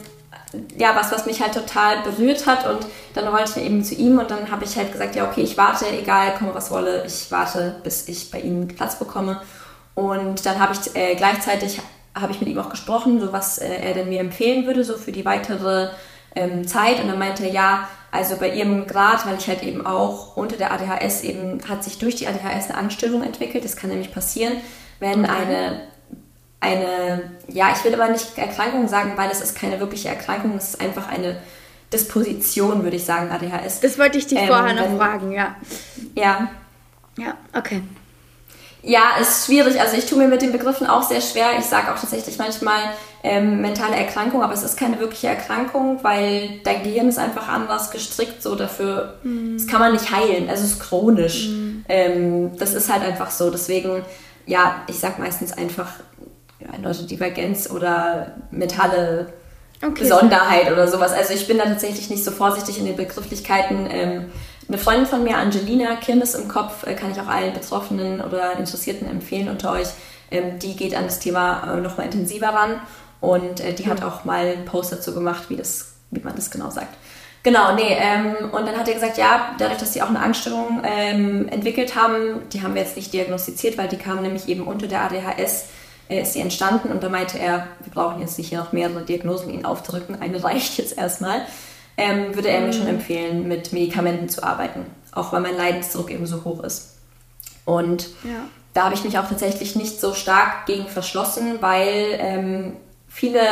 ja 0.76 0.94
was, 0.96 1.12
was 1.12 1.26
mich 1.26 1.40
halt 1.40 1.55
total 1.55 2.03
berührt 2.03 2.46
hat. 2.46 2.66
Und 2.66 2.86
dann 3.14 3.32
wollte 3.32 3.61
ich 3.61 3.66
eben 3.66 3.84
zu 3.84 3.94
ihm 3.94 4.18
und 4.18 4.30
dann 4.30 4.51
habe 4.51 4.64
ich 4.64 4.76
halt 4.76 4.92
gesagt, 4.92 5.14
ja 5.16 5.28
okay, 5.28 5.42
ich 5.42 5.57
warte, 5.57 5.86
egal, 5.88 6.34
komme 6.34 6.55
was 6.55 6.70
wolle, 6.70 7.05
ich 7.07 7.30
warte, 7.30 7.76
bis 7.82 8.09
ich 8.09 8.30
bei 8.30 8.40
ihm 8.40 8.68
Platz 8.68 8.98
bekomme. 8.98 9.40
Und 9.94 10.46
dann 10.46 10.59
habe 10.59 10.72
ich 10.72 10.96
äh, 10.96 11.14
gleichzeitig 11.14 11.80
habe 12.14 12.32
ich 12.32 12.40
mit 12.40 12.48
ihm 12.48 12.59
auch 12.59 12.70
gesprochen, 12.70 13.20
so 13.20 13.32
was 13.32 13.59
äh, 13.59 13.68
er 13.68 13.94
denn 13.94 14.09
mir 14.09 14.20
empfehlen 14.20 14.66
würde, 14.66 14.84
so 14.84 14.96
für 14.96 15.12
die 15.12 15.24
weitere 15.24 15.90
ähm, 16.34 16.66
Zeit. 16.66 17.01
Und 17.01 17.09
dann 17.09 17.18
meinte 17.18 17.44
er, 17.44 17.53
ja, 17.53 17.88
also 18.11 18.36
bei 18.36 18.53
ihrem 18.53 18.86
Grad, 18.86 19.26
weil 19.26 19.38
ich 19.38 19.48
halt 19.48 19.62
eben 19.62 19.86
auch 19.86 20.36
unter 20.36 20.57
der 20.57 20.72
ADHS 20.72 21.22
eben, 21.22 21.61
hat 21.68 21.84
sich 21.84 21.98
durch 21.98 22.16
die 22.16 22.26
ADHS 22.26 22.68
eine 22.68 22.78
Angststörung 22.78 23.22
entwickelt. 23.22 23.64
Das 23.64 23.76
kann 23.76 23.90
nämlich 23.90 24.12
passieren, 24.12 24.55
wenn 24.98 25.24
okay. 25.24 25.32
eine, 25.32 25.80
eine, 26.61 27.31
ja, 27.49 27.73
ich 27.75 27.85
will 27.85 27.95
aber 27.95 28.09
nicht 28.09 28.37
Erkrankung 28.37 28.87
sagen, 28.87 29.13
weil 29.17 29.31
es 29.31 29.41
ist 29.41 29.57
keine 29.57 29.81
wirkliche 29.81 30.09
Erkrankung, 30.09 30.57
es 30.57 30.71
ist 30.71 30.81
einfach 30.81 31.09
eine 31.09 31.37
Disposition, 31.93 32.85
würde 32.85 32.97
ich 32.97 33.05
sagen, 33.05 33.31
ADHS. 33.31 33.81
Das 33.81 33.99
wollte 33.99 34.19
ich 34.19 34.27
dich 34.27 34.39
ähm, 34.39 34.47
vorher 34.47 34.75
noch 34.75 34.85
wenn, 34.85 34.99
fragen, 34.99 35.33
ja. 35.33 35.57
Ja. 36.15 36.51
Ja, 37.17 37.35
okay. 37.57 37.83
Ja, 38.83 39.17
ist 39.21 39.47
schwierig. 39.47 39.81
Also 39.81 39.97
ich 39.97 40.07
tue 40.07 40.19
mir 40.19 40.29
mit 40.29 40.41
den 40.41 40.53
Begriffen 40.53 40.87
auch 40.87 41.03
sehr 41.03 41.21
schwer. 41.21 41.59
Ich 41.59 41.67
sage 41.67 41.93
auch 41.93 41.99
tatsächlich 41.99 42.39
manchmal 42.39 42.81
ähm, 43.23 43.61
mentale 43.61 43.97
Erkrankung, 43.97 44.43
aber 44.43 44.55
es 44.55 44.63
ist 44.63 44.79
keine 44.79 44.99
wirkliche 45.01 45.29
Erkrankung, 45.29 45.99
weil 46.03 46.61
dein 46.65 46.83
Gehirn 46.83 47.09
ist 47.09 47.19
einfach 47.19 47.49
anders 47.49 47.91
gestrickt, 47.91 48.43
so 48.43 48.55
dafür. 48.55 49.19
Mhm. 49.23 49.59
Das 49.59 49.67
kann 49.67 49.81
man 49.81 49.93
nicht 49.93 50.11
heilen. 50.11 50.49
Also 50.49 50.65
es 50.65 50.73
ist 50.73 50.81
chronisch. 50.81 51.49
Mhm. 51.49 51.85
Ähm, 51.89 52.59
das 52.59 52.73
ist 52.73 52.91
halt 52.91 53.03
einfach 53.03 53.31
so. 53.31 53.51
Deswegen, 53.51 54.03
ja, 54.47 54.77
ich 54.87 54.99
sage 54.99 55.21
meistens 55.21 55.53
einfach 55.53 55.93
ja, 56.73 56.79
Neurodivergenz 56.79 57.71
oder 57.71 58.35
mentale 58.51 59.33
okay, 59.83 60.03
Besonderheit 60.03 60.71
oder 60.73 60.89
sowas. 60.89 61.12
Also 61.12 61.35
ich 61.35 61.47
bin 61.47 61.59
da 61.59 61.64
tatsächlich 61.64 62.11
nicht 62.11 62.25
so 62.25 62.31
vorsichtig 62.31 62.79
in 62.79 62.87
den 62.87 62.97
Begrifflichkeiten. 62.97 63.89
Ähm, 63.91 64.33
eine 64.68 64.79
Freundin 64.79 65.07
von 65.07 65.25
mir, 65.25 65.37
Angelina, 65.37 65.97
Kirmes 65.97 66.35
im 66.35 66.49
Kopf, 66.49 66.87
äh, 66.87 66.95
kann 66.95 67.11
ich 67.11 67.21
auch 67.21 67.27
allen 67.27 67.53
Betroffenen 67.53 68.21
oder 68.21 68.57
Interessierten 68.59 69.09
empfehlen 69.09 69.49
unter 69.49 69.73
euch. 69.73 69.89
Ähm, 70.31 70.59
die 70.61 70.77
geht 70.77 70.95
an 70.95 71.05
das 71.05 71.18
Thema 71.18 71.77
äh, 71.77 71.81
nochmal 71.81 72.07
intensiver 72.07 72.49
ran 72.49 72.81
und 73.21 73.61
äh, 73.61 73.73
die 73.73 73.85
mhm. 73.85 73.91
hat 73.91 74.05
auch 74.05 74.25
mal 74.25 74.47
einen 74.47 74.64
Post 74.64 74.93
dazu 74.93 75.12
gemacht, 75.12 75.45
wie, 75.49 75.57
das, 75.57 75.95
wie 76.11 76.21
man 76.21 76.37
das 76.37 76.51
genau 76.51 76.71
sagt. 76.71 76.95
Genau, 77.43 77.75
nee, 77.75 77.97
ähm, 77.99 78.51
und 78.53 78.66
dann 78.66 78.77
hat 78.77 78.87
er 78.87 78.95
gesagt, 78.95 79.16
ja, 79.16 79.55
dadurch, 79.59 79.79
dass 79.79 79.95
sie 79.95 80.03
auch 80.03 80.11
eine 80.11 80.21
Angststörung 80.21 80.83
ähm, 80.85 81.49
entwickelt 81.49 81.97
haben, 81.97 82.43
die 82.53 82.62
haben 82.62 82.75
wir 82.75 82.83
jetzt 82.83 82.97
nicht 82.97 83.14
diagnostiziert, 83.14 83.79
weil 83.79 83.89
die 83.89 83.97
kam 83.97 84.21
nämlich 84.21 84.47
eben 84.49 84.66
unter 84.66 84.87
der 84.89 85.01
ADHS, 85.05 85.68
äh, 86.11 86.21
ist 86.21 86.35
sie 86.35 86.41
entstanden 86.41 86.91
und 86.91 87.03
da 87.03 87.09
meinte 87.09 87.39
er, 87.39 87.69
wir 87.83 87.93
brauchen 87.93 88.21
jetzt 88.21 88.37
nicht 88.37 88.49
hier 88.49 88.59
noch 88.59 88.73
mehrere 88.73 89.03
Diagnosen 89.03 89.51
ihnen 89.51 89.65
aufdrücken, 89.65 90.21
eine 90.21 90.43
reicht 90.45 90.77
jetzt 90.77 90.99
erstmal 90.99 91.47
ähm, 92.01 92.35
würde 92.35 92.49
er 92.49 92.63
mir 92.63 92.73
schon 92.73 92.85
mhm. 92.85 92.97
empfehlen, 92.97 93.47
mit 93.47 93.73
Medikamenten 93.73 94.29
zu 94.29 94.43
arbeiten. 94.43 94.87
Auch 95.13 95.33
weil 95.33 95.41
mein 95.41 95.57
Leidensdruck 95.57 96.11
eben 96.11 96.27
so 96.27 96.45
hoch 96.45 96.63
ist. 96.63 96.97
Und 97.67 98.09
ja. 98.25 98.49
da 98.73 98.85
habe 98.85 98.95
ich 98.95 99.05
mich 99.05 99.19
auch 99.19 99.29
tatsächlich 99.29 99.77
nicht 99.77 100.01
so 100.01 100.15
stark 100.15 100.67
gegen 100.67 100.87
verschlossen, 100.87 101.59
weil 101.61 102.17
ähm, 102.19 102.77
viele, 103.07 103.43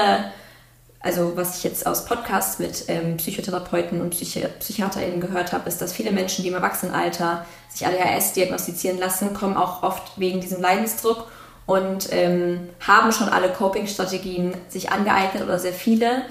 also 1.00 1.36
was 1.36 1.58
ich 1.58 1.64
jetzt 1.64 1.86
aus 1.86 2.06
Podcasts 2.06 2.58
mit 2.58 2.84
ähm, 2.88 3.18
Psychotherapeuten 3.18 4.00
und 4.00 4.10
Psychi 4.10 4.46
PsychiaterInnen 4.58 5.20
gehört 5.20 5.52
habe, 5.52 5.68
ist, 5.68 5.82
dass 5.82 5.92
viele 5.92 6.12
Menschen, 6.12 6.42
die 6.42 6.48
im 6.48 6.54
Erwachsenenalter 6.54 7.44
sich 7.68 7.86
ADHS 7.86 8.32
diagnostizieren 8.32 8.98
lassen, 8.98 9.34
kommen 9.34 9.56
auch 9.56 9.82
oft 9.82 10.18
wegen 10.18 10.40
diesem 10.40 10.62
Leidensdruck 10.62 11.26
und 11.68 12.08
ähm, 12.12 12.70
haben 12.80 13.12
schon 13.12 13.28
alle 13.28 13.50
Coping-Strategien 13.50 14.54
sich 14.68 14.90
angeeignet 14.90 15.42
oder 15.42 15.58
sehr 15.58 15.74
viele 15.74 16.22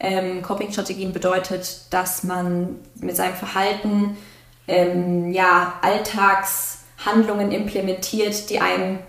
ähm, 0.00 0.40
Coping-Strategien 0.40 1.12
bedeutet, 1.12 1.80
dass 1.90 2.24
man 2.24 2.76
mit 2.94 3.14
seinem 3.14 3.34
Verhalten 3.34 4.16
ähm, 4.66 5.32
ja, 5.32 5.74
Alltagshandlungen 5.82 7.52
implementiert, 7.52 8.48
die 8.48 8.58
einem 8.58 9.00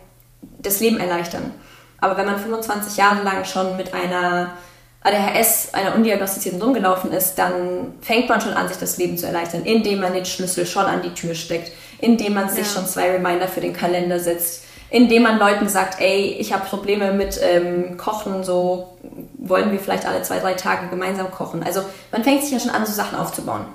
das 0.60 0.82
Leben 0.82 1.00
erleichtern. 1.00 1.54
Aber 2.02 2.18
wenn 2.18 2.26
man 2.26 2.38
25 2.38 2.98
Jahre 2.98 3.24
lang 3.24 3.46
schon 3.46 3.78
mit 3.78 3.94
einer 3.94 4.56
ADHS, 5.04 5.74
einer 5.74 5.96
undiagnostizierten 5.96 6.62
rumgelaufen 6.62 7.14
ist, 7.14 7.36
dann 7.36 7.94
fängt 8.02 8.28
man 8.28 8.42
schon 8.42 8.56
an, 8.56 8.68
sich 8.68 8.78
das 8.78 8.98
Leben 8.98 9.18
zu 9.18 9.26
erleichtern, 9.26 9.64
indem 9.64 10.02
man 10.02 10.12
den 10.12 10.26
Schlüssel 10.26 10.66
schon 10.66 10.84
an 10.84 11.02
die 11.02 11.14
Tür 11.14 11.34
steckt, 11.34 11.72
indem 12.02 12.34
man 12.34 12.50
sich 12.50 12.68
ja. 12.68 12.74
schon 12.74 12.86
zwei 12.86 13.12
Reminder 13.12 13.48
für 13.48 13.62
den 13.62 13.72
Kalender 13.72 14.20
setzt, 14.20 14.67
indem 14.90 15.24
man 15.24 15.40
Leuten 15.40 15.68
sagt, 15.68 16.00
ey, 16.00 16.38
ich 16.40 16.54
habe 16.54 16.66
Probleme 16.66 17.12
mit 17.12 17.40
ähm, 17.42 17.98
Kochen, 17.98 18.44
so 18.44 18.98
wollen 19.38 19.72
wir 19.72 19.80
vielleicht 19.80 20.06
alle 20.06 20.22
zwei, 20.22 20.40
drei 20.40 20.54
Tage 20.54 20.88
gemeinsam 20.88 21.30
kochen. 21.32 21.64
Also 21.64 21.82
man 22.12 22.24
fängt 22.24 22.44
sich 22.44 22.52
ja 22.52 22.60
schon 22.60 22.72
an, 22.72 22.86
so 22.86 22.94
Sachen 22.94 23.18
aufzubauen. 23.18 23.66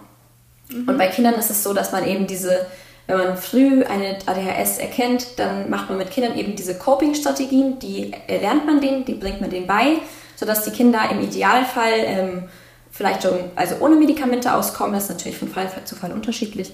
Mhm. 0.68 0.88
Und 0.88 0.98
bei 0.98 1.08
Kindern 1.08 1.34
ist 1.34 1.50
es 1.50 1.62
so, 1.62 1.74
dass 1.74 1.92
man 1.92 2.06
eben 2.06 2.26
diese, 2.26 2.66
wenn 3.06 3.18
man 3.18 3.36
früh 3.36 3.84
eine 3.84 4.18
ADHS 4.24 4.78
erkennt, 4.78 5.38
dann 5.38 5.68
macht 5.68 5.90
man 5.90 5.98
mit 5.98 6.10
Kindern 6.10 6.36
eben 6.36 6.56
diese 6.56 6.78
Coping-Strategien, 6.78 7.78
die 7.78 8.12
erlernt 8.26 8.64
man 8.64 8.80
denen, 8.80 9.04
die 9.04 9.14
bringt 9.14 9.40
man 9.40 9.50
denen 9.50 9.66
bei, 9.66 9.98
sodass 10.36 10.64
die 10.64 10.70
Kinder 10.70 11.00
im 11.10 11.20
Idealfall 11.20 11.92
ähm, 12.04 12.44
vielleicht 12.90 13.22
schon, 13.22 13.38
also 13.54 13.76
ohne 13.80 13.96
Medikamente 13.96 14.54
auskommen, 14.54 14.94
das 14.94 15.04
ist 15.04 15.10
natürlich 15.10 15.38
von 15.38 15.48
Fall 15.48 15.68
zu 15.84 15.94
Fall 15.94 16.12
unterschiedlich 16.12 16.72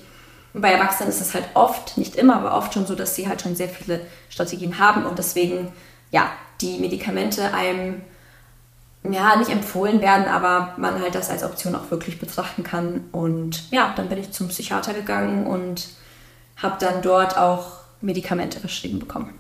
bei 0.61 0.73
Erwachsenen 0.73 1.11
ist 1.11 1.21
es 1.21 1.35
halt 1.35 1.45
oft, 1.55 1.99
nicht 1.99 2.17
immer, 2.17 2.37
aber 2.37 2.57
oft 2.57 2.75
schon 2.75 2.87
so, 2.87 2.95
dass 2.95 3.15
sie 3.15 3.29
halt 3.29 3.43
schon 3.43 3.57
sehr 3.57 3.69
viele 3.69 4.01
Strategien 4.29 4.79
haben 4.79 5.05
und 5.05 5.19
deswegen, 5.19 5.73
ja, 6.11 6.31
die 6.61 6.79
Medikamente 6.79 7.55
einem, 7.55 8.03
ja, 9.05 9.37
nicht 9.37 9.51
empfohlen 9.51 10.01
werden, 10.01 10.27
aber 10.27 10.75
man 10.77 11.01
halt 11.01 11.15
das 11.15 11.31
als 11.31 11.45
Option 11.45 11.75
auch 11.75 11.91
wirklich 11.91 12.19
betrachten 12.19 12.63
kann. 12.65 13.05
Und 13.13 13.71
ja, 13.71 13.93
dann 13.97 14.09
bin 14.09 14.19
ich 14.19 14.33
zum 14.33 14.49
Psychiater 14.49 14.93
gegangen 14.93 15.47
und 15.47 15.89
habe 16.57 16.77
dann 16.81 17.01
dort 17.03 17.39
auch 17.39 17.79
Medikamente 18.01 18.61
verschrieben 18.61 18.99
bekommen. 18.99 19.35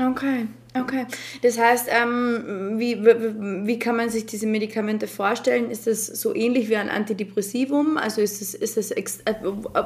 Okay, 0.00 0.46
okay. 0.82 1.06
Das 1.42 1.58
heißt, 1.58 1.88
ähm, 1.90 2.74
wie, 2.78 3.04
wie, 3.04 3.66
wie 3.66 3.78
kann 3.78 3.96
man 3.96 4.10
sich 4.10 4.26
diese 4.26 4.46
Medikamente 4.46 5.06
vorstellen? 5.06 5.70
Ist 5.70 5.86
das 5.86 6.06
so 6.06 6.34
ähnlich 6.34 6.68
wie 6.68 6.76
ein 6.76 6.88
Antidepressivum? 6.88 7.96
Also 7.98 8.20
ist 8.20 8.42
es, 8.42 8.54
ist 8.54 8.76
es 8.76 8.90
äh, 8.90 9.34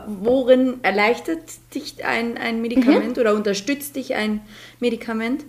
worin 0.07 0.81
erleichtert 0.83 1.43
dich 1.75 2.05
ein, 2.05 2.39
ein 2.39 2.61
Medikament 2.61 3.17
mhm. 3.17 3.21
oder 3.21 3.35
unterstützt 3.35 3.97
dich 3.97 4.15
ein 4.15 4.41
Medikament? 4.81 5.45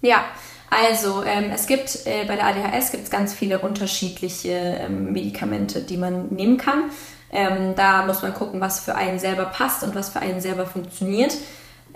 Ja, 0.00 0.24
also 0.70 1.24
ähm, 1.24 1.50
es 1.52 1.66
gibt 1.66 2.06
äh, 2.06 2.24
bei 2.26 2.36
der 2.36 2.46
ADHS 2.46 2.92
gibt 2.92 3.04
es 3.04 3.10
ganz 3.10 3.32
viele 3.32 3.58
unterschiedliche 3.60 4.50
ähm, 4.50 5.12
Medikamente, 5.12 5.80
die 5.80 5.96
man 5.96 6.28
nehmen 6.28 6.58
kann. 6.58 6.84
Ähm, 7.30 7.74
da 7.76 8.06
muss 8.06 8.22
man 8.22 8.34
gucken, 8.34 8.60
was 8.60 8.80
für 8.80 8.94
einen 8.94 9.18
selber 9.18 9.46
passt 9.46 9.82
und 9.82 9.94
was 9.94 10.10
für 10.10 10.20
einen 10.20 10.40
selber 10.40 10.66
funktioniert. 10.66 11.34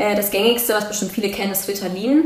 Äh, 0.02 0.16
das 0.16 0.32
gängigste, 0.32 0.74
was 0.74 0.88
bestimmt 0.88 1.12
viele 1.12 1.30
kennen, 1.30 1.52
ist 1.52 1.68
Ritalin. 1.68 2.24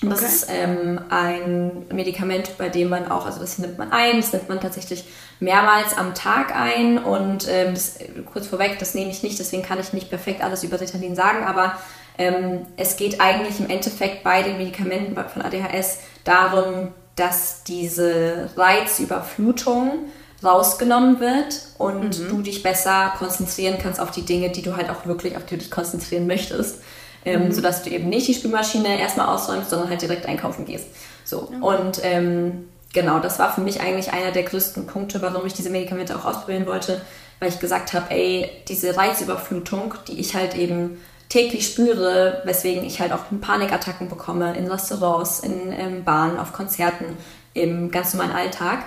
Das 0.00 0.20
okay. 0.20 0.26
ist 0.26 0.46
ähm, 0.48 1.00
ein 1.10 1.86
Medikament, 1.92 2.56
bei 2.56 2.68
dem 2.68 2.88
man 2.88 3.10
auch, 3.10 3.26
also 3.26 3.40
das 3.40 3.58
nimmt 3.58 3.78
man 3.78 3.90
ein, 3.90 4.18
das 4.18 4.32
nimmt 4.32 4.48
man 4.48 4.60
tatsächlich 4.60 5.04
mehrmals 5.40 5.98
am 5.98 6.14
Tag 6.14 6.54
ein 6.54 6.98
und 6.98 7.48
ähm, 7.50 7.74
das, 7.74 7.98
kurz 8.32 8.46
vorweg, 8.46 8.78
das 8.78 8.94
nehme 8.94 9.10
ich 9.10 9.24
nicht, 9.24 9.38
deswegen 9.40 9.62
kann 9.62 9.80
ich 9.80 9.92
nicht 9.92 10.08
perfekt 10.08 10.40
alles 10.40 10.62
über 10.62 10.80
Ritalin 10.80 11.16
sagen, 11.16 11.44
aber 11.44 11.76
ähm, 12.16 12.64
es 12.76 12.96
geht 12.96 13.20
eigentlich 13.20 13.58
im 13.58 13.68
Endeffekt 13.68 14.22
bei 14.22 14.42
den 14.42 14.56
Medikamenten 14.56 15.16
von 15.16 15.42
ADHS 15.42 15.98
darum, 16.24 16.92
dass 17.16 17.64
diese 17.64 18.50
Reizüberflutung 18.56 20.06
rausgenommen 20.42 21.20
wird 21.20 21.60
und 21.76 22.20
mhm. 22.20 22.28
du 22.28 22.42
dich 22.42 22.62
besser 22.62 23.12
konzentrieren 23.18 23.78
kannst 23.82 24.00
auf 24.00 24.12
die 24.12 24.24
Dinge, 24.24 24.50
die 24.50 24.62
du 24.62 24.76
halt 24.76 24.88
auch 24.88 25.04
wirklich, 25.06 25.36
auf 25.36 25.44
die 25.44 25.56
du 25.56 25.58
dich 25.58 25.70
konzentrieren 25.70 26.26
möchtest. 26.26 26.78
Ähm, 27.24 27.46
mhm. 27.46 27.52
Sodass 27.52 27.82
du 27.82 27.90
eben 27.90 28.08
nicht 28.08 28.28
die 28.28 28.34
Spülmaschine 28.34 28.98
erstmal 28.98 29.28
ausräumst, 29.28 29.70
sondern 29.70 29.90
halt 29.90 30.00
direkt 30.00 30.26
einkaufen 30.26 30.64
gehst. 30.64 30.86
So. 31.24 31.48
Mhm. 31.50 31.62
Und 31.62 32.00
ähm, 32.02 32.68
genau, 32.92 33.20
das 33.20 33.38
war 33.38 33.52
für 33.52 33.60
mich 33.60 33.80
eigentlich 33.80 34.12
einer 34.12 34.30
der 34.30 34.44
größten 34.44 34.86
Punkte, 34.86 35.20
warum 35.20 35.46
ich 35.46 35.52
diese 35.52 35.70
Medikamente 35.70 36.16
auch 36.16 36.24
ausprobieren 36.24 36.66
wollte, 36.66 37.00
weil 37.38 37.50
ich 37.50 37.58
gesagt 37.58 37.92
habe, 37.92 38.10
ey, 38.10 38.48
diese 38.68 38.96
Reizüberflutung, 38.96 39.94
die 40.08 40.18
ich 40.18 40.34
halt 40.34 40.56
eben 40.56 40.98
täglich 41.28 41.66
spüre, 41.66 42.42
weswegen 42.44 42.84
ich 42.84 43.00
halt 43.00 43.12
auch 43.12 43.20
Panikattacken 43.40 44.08
bekomme 44.08 44.56
in 44.56 44.70
Restaurants, 44.70 45.40
in 45.40 45.72
ähm, 45.72 46.04
Bahnen, 46.04 46.38
auf 46.38 46.52
Konzerten, 46.52 47.16
im 47.54 47.90
ganz 47.90 48.14
normalen 48.14 48.34
Alltag, 48.34 48.84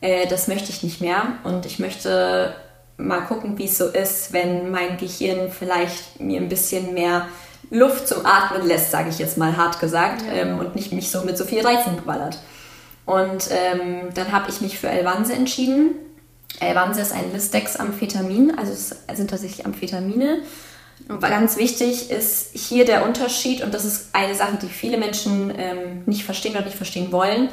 äh, 0.00 0.26
das 0.26 0.48
möchte 0.48 0.70
ich 0.70 0.82
nicht 0.82 1.00
mehr. 1.00 1.22
Und 1.44 1.66
ich 1.66 1.78
möchte 1.78 2.54
mal 2.96 3.20
gucken, 3.20 3.58
wie 3.58 3.64
es 3.64 3.78
so 3.78 3.86
ist, 3.88 4.32
wenn 4.32 4.70
mein 4.70 4.98
Gehirn 4.98 5.50
vielleicht 5.50 6.20
mir 6.20 6.40
ein 6.40 6.48
bisschen 6.48 6.94
mehr 6.94 7.28
Luft 7.74 8.08
zum 8.08 8.24
Atmen 8.24 8.66
lässt, 8.66 8.90
sage 8.90 9.10
ich 9.10 9.18
jetzt 9.18 9.36
mal 9.36 9.56
hart 9.56 9.80
gesagt, 9.80 10.22
ja. 10.22 10.32
ähm, 10.32 10.58
und 10.58 10.74
nicht 10.74 10.92
mich 10.92 11.10
so 11.10 11.22
mit 11.22 11.36
so 11.36 11.44
viel 11.44 11.66
Reizen 11.66 11.96
beballert. 11.96 12.38
Und 13.06 13.48
ähm, 13.50 14.08
dann 14.14 14.32
habe 14.32 14.50
ich 14.50 14.60
mich 14.60 14.78
für 14.78 14.88
Elvanse 14.88 15.34
entschieden. 15.34 15.96
Elvanse 16.60 17.00
ist 17.00 17.12
ein 17.12 17.32
Listex-Amphetamin, 17.32 18.56
also 18.56 18.72
es 18.72 18.96
sind 19.14 19.28
tatsächlich 19.28 19.66
Amphetamine. 19.66 20.38
Okay. 21.08 21.28
Ganz 21.28 21.56
wichtig 21.56 22.10
ist 22.10 22.50
hier 22.54 22.84
der 22.84 23.04
Unterschied, 23.04 23.62
und 23.62 23.74
das 23.74 23.84
ist 23.84 24.10
eine 24.12 24.34
Sache, 24.34 24.58
die 24.62 24.68
viele 24.68 24.96
Menschen 24.96 25.52
ähm, 25.58 26.02
nicht 26.06 26.24
verstehen 26.24 26.52
oder 26.52 26.64
nicht 26.64 26.76
verstehen 26.76 27.12
wollen 27.12 27.48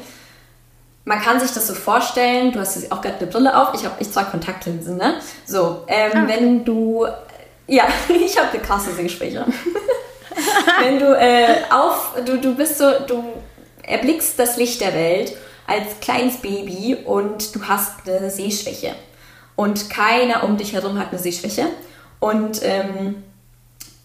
man 1.04 1.20
kann 1.20 1.40
sich 1.40 1.52
das 1.52 1.66
so 1.66 1.74
vorstellen, 1.74 2.52
du 2.52 2.60
hast 2.60 2.90
auch 2.92 3.00
gerade 3.00 3.18
eine 3.18 3.26
Brille 3.26 3.56
auf, 3.56 3.74
ich, 3.74 3.88
ich 3.98 4.12
trage 4.12 4.30
Kontaktlinsen, 4.30 4.96
ne? 4.96 5.16
So, 5.44 5.84
ähm, 5.88 6.12
ah, 6.14 6.22
okay. 6.24 6.32
wenn 6.34 6.64
du, 6.64 7.06
ja, 7.66 7.84
ich 8.08 8.38
habe 8.38 8.50
eine 8.52 8.62
krasse 8.62 8.92
Sehgespräche. 8.92 9.44
wenn 10.82 10.98
du 10.98 11.18
äh, 11.18 11.62
auf, 11.70 12.14
du, 12.24 12.38
du 12.38 12.54
bist 12.54 12.78
so, 12.78 12.90
du 13.06 13.24
erblickst 13.82 14.38
das 14.38 14.56
Licht 14.56 14.80
der 14.80 14.94
Welt 14.94 15.34
als 15.66 16.00
kleines 16.00 16.36
Baby 16.38 16.96
und 17.04 17.54
du 17.54 17.62
hast 17.64 18.08
eine 18.08 18.30
Sehschwäche. 18.30 18.94
Und 19.56 19.90
keiner 19.90 20.44
um 20.44 20.56
dich 20.56 20.72
herum 20.72 20.98
hat 20.98 21.10
eine 21.10 21.18
Sehschwäche. 21.18 21.66
Und 22.20 22.60
ähm, 22.62 23.22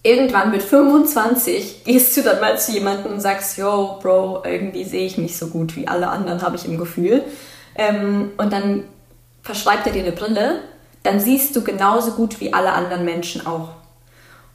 irgendwann 0.04 0.52
mit 0.52 0.64
25 0.64 1.84
gehst 1.84 2.16
du 2.18 2.22
dann 2.22 2.40
mal 2.40 2.58
zu 2.58 2.72
jemandem 2.72 3.14
und 3.14 3.22
sagst, 3.22 3.58
yo, 3.58 4.00
Bro, 4.02 4.44
irgendwie 4.46 4.84
sehe 4.84 5.06
ich 5.06 5.18
nicht 5.18 5.38
so 5.38 5.48
gut 5.48 5.76
wie 5.76 5.88
alle 5.88 6.10
anderen, 6.10 6.42
habe 6.42 6.56
ich 6.56 6.66
im 6.66 6.78
Gefühl. 6.78 7.24
Ähm, 7.76 8.32
und 8.38 8.52
dann 8.52 8.86
verschreibt 9.42 9.86
er 9.88 9.94
dir 9.94 10.04
eine 10.04 10.12
Brille, 10.12 10.62
dann 11.04 11.20
siehst 11.20 11.56
du 11.56 11.64
genauso 11.64 12.12
gut 12.12 12.40
wie 12.40 12.54
alle 12.54 12.74
anderen 12.74 13.06
Menschen 13.06 13.46
auch. 13.46 13.70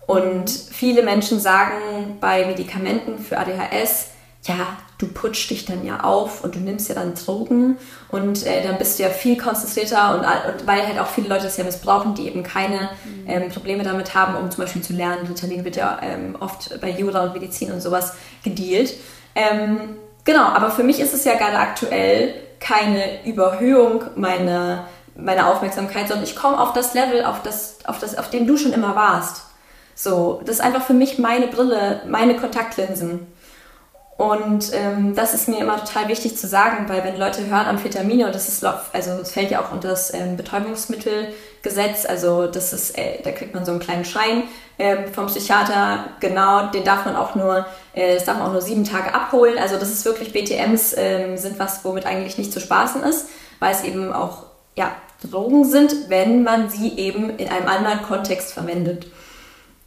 Und 0.06 0.50
viele 0.50 1.02
Menschen 1.02 1.40
sagen 1.40 2.18
bei 2.20 2.46
Medikamenten 2.46 3.18
für 3.18 3.38
ADHS, 3.38 4.08
ja, 4.44 4.76
du 4.98 5.06
putschst 5.06 5.50
dich 5.50 5.64
dann 5.66 5.84
ja 5.84 6.00
auf 6.00 6.42
und 6.42 6.56
du 6.56 6.58
nimmst 6.58 6.88
ja 6.88 6.96
dann 6.96 7.14
Drogen 7.14 7.78
und 8.08 8.44
äh, 8.44 8.62
dann 8.62 8.76
bist 8.76 8.98
du 8.98 9.04
ja 9.04 9.08
viel 9.08 9.36
konzentrierter 9.36 10.14
und, 10.14 10.20
und, 10.20 10.66
weil 10.66 10.84
halt 10.86 10.98
auch 10.98 11.06
viele 11.06 11.28
Leute 11.28 11.44
das 11.44 11.56
ja 11.56 11.64
missbrauchen, 11.64 12.14
die 12.14 12.26
eben 12.26 12.42
keine 12.42 12.90
mhm. 13.04 13.24
ähm, 13.28 13.48
Probleme 13.50 13.84
damit 13.84 14.14
haben, 14.14 14.36
um 14.36 14.50
zum 14.50 14.64
Beispiel 14.64 14.82
zu 14.82 14.94
lernen. 14.94 15.26
Ritalin 15.28 15.64
wird 15.64 15.76
ja 15.76 15.98
ähm, 16.02 16.36
oft 16.40 16.80
bei 16.80 16.90
Jura 16.90 17.22
und 17.24 17.34
Medizin 17.34 17.70
und 17.70 17.80
sowas 17.80 18.14
gedealt. 18.42 18.94
Ähm, 19.36 19.96
genau, 20.24 20.44
aber 20.44 20.72
für 20.72 20.82
mich 20.82 20.98
ist 20.98 21.14
es 21.14 21.24
ja 21.24 21.34
gerade 21.34 21.58
aktuell 21.58 22.34
keine 22.58 23.24
Überhöhung 23.24 24.04
meiner, 24.16 24.88
meiner 25.16 25.48
Aufmerksamkeit, 25.48 26.08
sondern 26.08 26.24
ich 26.24 26.34
komme 26.34 26.60
auf 26.60 26.72
das 26.72 26.94
Level, 26.94 27.24
auf, 27.24 27.42
das, 27.42 27.78
auf, 27.84 28.00
das, 28.00 28.18
auf 28.18 28.30
dem 28.30 28.46
du 28.48 28.56
schon 28.56 28.72
immer 28.72 28.96
warst. 28.96 29.42
So, 29.94 30.40
das 30.44 30.56
ist 30.56 30.60
einfach 30.60 30.82
für 30.82 30.94
mich 30.94 31.18
meine 31.18 31.46
Brille, 31.46 32.02
meine 32.06 32.36
Kontaktlinsen. 32.36 33.26
Und 34.18 34.72
ähm, 34.72 35.16
das 35.16 35.34
ist 35.34 35.48
mir 35.48 35.58
immer 35.58 35.84
total 35.84 36.06
wichtig 36.08 36.36
zu 36.36 36.46
sagen, 36.46 36.88
weil 36.88 37.02
wenn 37.02 37.18
Leute 37.18 37.46
hören 37.46 37.66
Amphetamine, 37.66 38.26
und 38.26 38.34
das 38.34 38.46
ist, 38.46 38.64
also 38.64 39.10
es 39.20 39.32
fällt 39.32 39.50
ja 39.50 39.60
auch 39.60 39.72
unter 39.72 39.88
das 39.88 40.14
ähm, 40.14 40.36
Betäubungsmittelgesetz, 40.36 42.06
also 42.06 42.46
das 42.46 42.72
ist, 42.72 42.96
äh, 42.96 43.20
da 43.24 43.32
kriegt 43.32 43.52
man 43.52 43.64
so 43.64 43.72
einen 43.72 43.80
kleinen 43.80 44.04
Schein 44.04 44.44
äh, 44.78 45.08
vom 45.08 45.26
Psychiater, 45.26 46.04
genau, 46.20 46.70
den 46.70 46.84
darf 46.84 47.04
man 47.04 47.16
auch 47.16 47.34
nur, 47.34 47.66
äh, 47.94 48.14
das 48.14 48.24
darf 48.24 48.38
man 48.38 48.48
auch 48.48 48.52
nur 48.52 48.60
sieben 48.60 48.84
Tage 48.84 49.12
abholen. 49.12 49.58
Also 49.58 49.76
das 49.76 49.90
ist 49.90 50.04
wirklich, 50.04 50.32
BTMs 50.32 50.92
äh, 50.92 51.36
sind 51.36 51.58
was, 51.58 51.84
womit 51.84 52.06
eigentlich 52.06 52.38
nicht 52.38 52.52
zu 52.52 52.60
spaßen 52.60 53.02
ist, 53.02 53.28
weil 53.58 53.72
es 53.72 53.82
eben 53.82 54.12
auch, 54.12 54.44
ja, 54.76 54.92
Drogen 55.28 55.64
sind, 55.64 56.10
wenn 56.10 56.42
man 56.42 56.68
sie 56.68 56.96
eben 56.96 57.30
in 57.38 57.48
einem 57.48 57.66
anderen 57.66 58.02
Kontext 58.02 58.52
verwendet. 58.52 59.06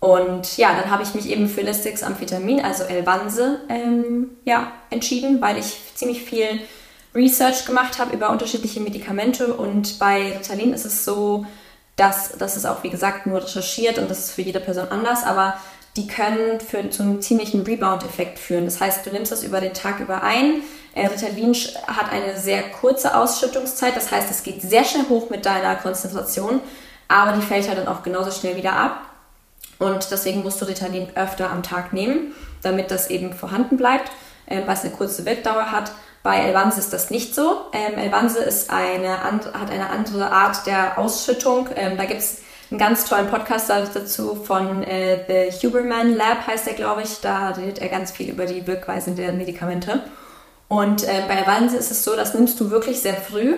Und 0.06 0.58
ja, 0.58 0.80
dann 0.80 0.92
habe 0.92 1.02
ich 1.02 1.16
mich 1.16 1.28
eben 1.32 1.50
für 1.50 1.62
Listix 1.62 2.04
Amphetamin, 2.04 2.64
also 2.64 2.84
Elvanse, 2.84 3.62
ähm, 3.70 4.38
ja, 4.46 4.72
entschieden, 4.92 5.42
weil 5.42 5.58
ich 5.58 5.80
ziemlich 5.96 6.22
viel 6.22 6.60
Research 7.16 7.66
gemacht 7.66 7.98
habe 7.98 8.14
über 8.14 8.30
unterschiedliche 8.30 8.82
Medikamente. 8.82 9.56
Und 9.56 9.98
bei 9.98 10.38
Ritalin 10.38 10.74
ist 10.74 10.86
es 10.86 11.06
so, 11.06 11.48
dass 11.96 12.38
das 12.38 12.56
ist 12.56 12.68
auch, 12.68 12.84
wie 12.84 12.92
gesagt, 12.92 13.26
nur 13.26 13.42
recherchiert 13.42 13.98
und 13.98 14.08
das 14.12 14.20
ist 14.20 14.32
für 14.34 14.44
jede 14.44 14.60
Person 14.60 14.90
anders, 14.90 15.24
aber 15.24 15.58
die 15.96 16.06
können 16.06 16.60
für, 16.60 16.88
zu 16.92 17.02
einem 17.02 17.20
ziemlichen 17.24 17.64
Rebound-Effekt 17.64 18.38
führen. 18.38 18.66
Das 18.66 18.80
heißt, 18.80 19.08
du 19.08 19.10
nimmst 19.10 19.32
das 19.32 19.44
über 19.44 19.60
den 19.60 19.74
Tag 19.74 20.02
über 20.02 20.22
ein. 20.22 20.62
Äh, 20.94 21.08
Ritalin 21.08 21.56
hat 21.88 22.12
eine 22.12 22.38
sehr 22.38 22.62
kurze 22.62 23.18
Ausschüttungszeit, 23.18 23.96
das 23.96 24.12
heißt, 24.12 24.30
es 24.30 24.44
geht 24.44 24.62
sehr 24.62 24.84
schnell 24.84 25.06
hoch 25.10 25.32
mit 25.32 25.48
deiner 25.48 25.76
Konzentration, 25.78 26.60
aber 27.08 27.32
die 27.32 27.42
fällt 27.42 27.68
halt 27.68 27.80
dann 27.80 27.88
auch 27.88 28.04
genauso 28.04 28.30
schnell 28.30 28.56
wieder 28.56 28.74
ab. 28.74 29.05
Und 29.80 30.10
deswegen 30.12 30.44
musst 30.44 30.62
du 30.62 30.66
Ritalin 30.66 31.08
öfter 31.16 31.52
am 31.52 31.64
Tag 31.64 31.94
nehmen, 31.94 32.34
damit 32.62 32.92
das 32.92 33.10
eben 33.10 33.34
vorhanden 33.34 33.78
bleibt, 33.78 34.12
äh, 34.46 34.62
weil 34.66 34.74
es 34.74 34.82
eine 34.82 34.92
kurze 34.92 35.26
Wirkdauer 35.26 35.72
hat. 35.72 35.92
Bei 36.24 36.40
Elvanse 36.40 36.80
ist 36.80 36.92
das 36.92 37.12
nicht 37.12 37.36
so. 37.36 37.62
Ähm, 37.72 38.00
Elvanse 38.00 38.40
ist 38.40 38.72
eine 38.72 39.24
hat 39.24 39.70
eine 39.70 39.90
andere 39.90 40.32
Art 40.32 40.66
der 40.66 40.98
Ausschüttung. 40.98 41.70
Ähm, 41.76 41.98
da 41.98 42.06
gibt 42.06 42.22
es 42.22 42.40
einen 42.72 42.80
ganz 42.80 43.08
tollen 43.08 43.28
Podcast 43.28 43.70
dazu 43.70 44.36
von 44.36 44.82
äh, 44.84 45.52
The 45.52 45.68
Huberman 45.68 46.16
Lab, 46.16 46.48
heißt 46.48 46.68
er, 46.68 46.74
glaube 46.74 47.04
ich. 47.04 47.22
Da 47.22 47.50
redet 47.50 47.80
er 47.80 47.90
ganz 47.90 48.12
viel 48.12 48.30
über 48.30 48.46
die 48.46 48.66
Wirkweisen 48.66 49.16
der 49.16 49.34
Medikamente. 49.34 50.02
Und 50.68 51.04
äh, 51.04 51.22
bei 51.28 51.36
Elvanse 51.36 51.78
ist 51.78 51.92
es 51.92 52.04
so, 52.04 52.16
das 52.16 52.34
nimmst 52.34 52.60
du 52.60 52.72
wirklich 52.72 53.02
sehr 53.02 53.16
früh. 53.16 53.58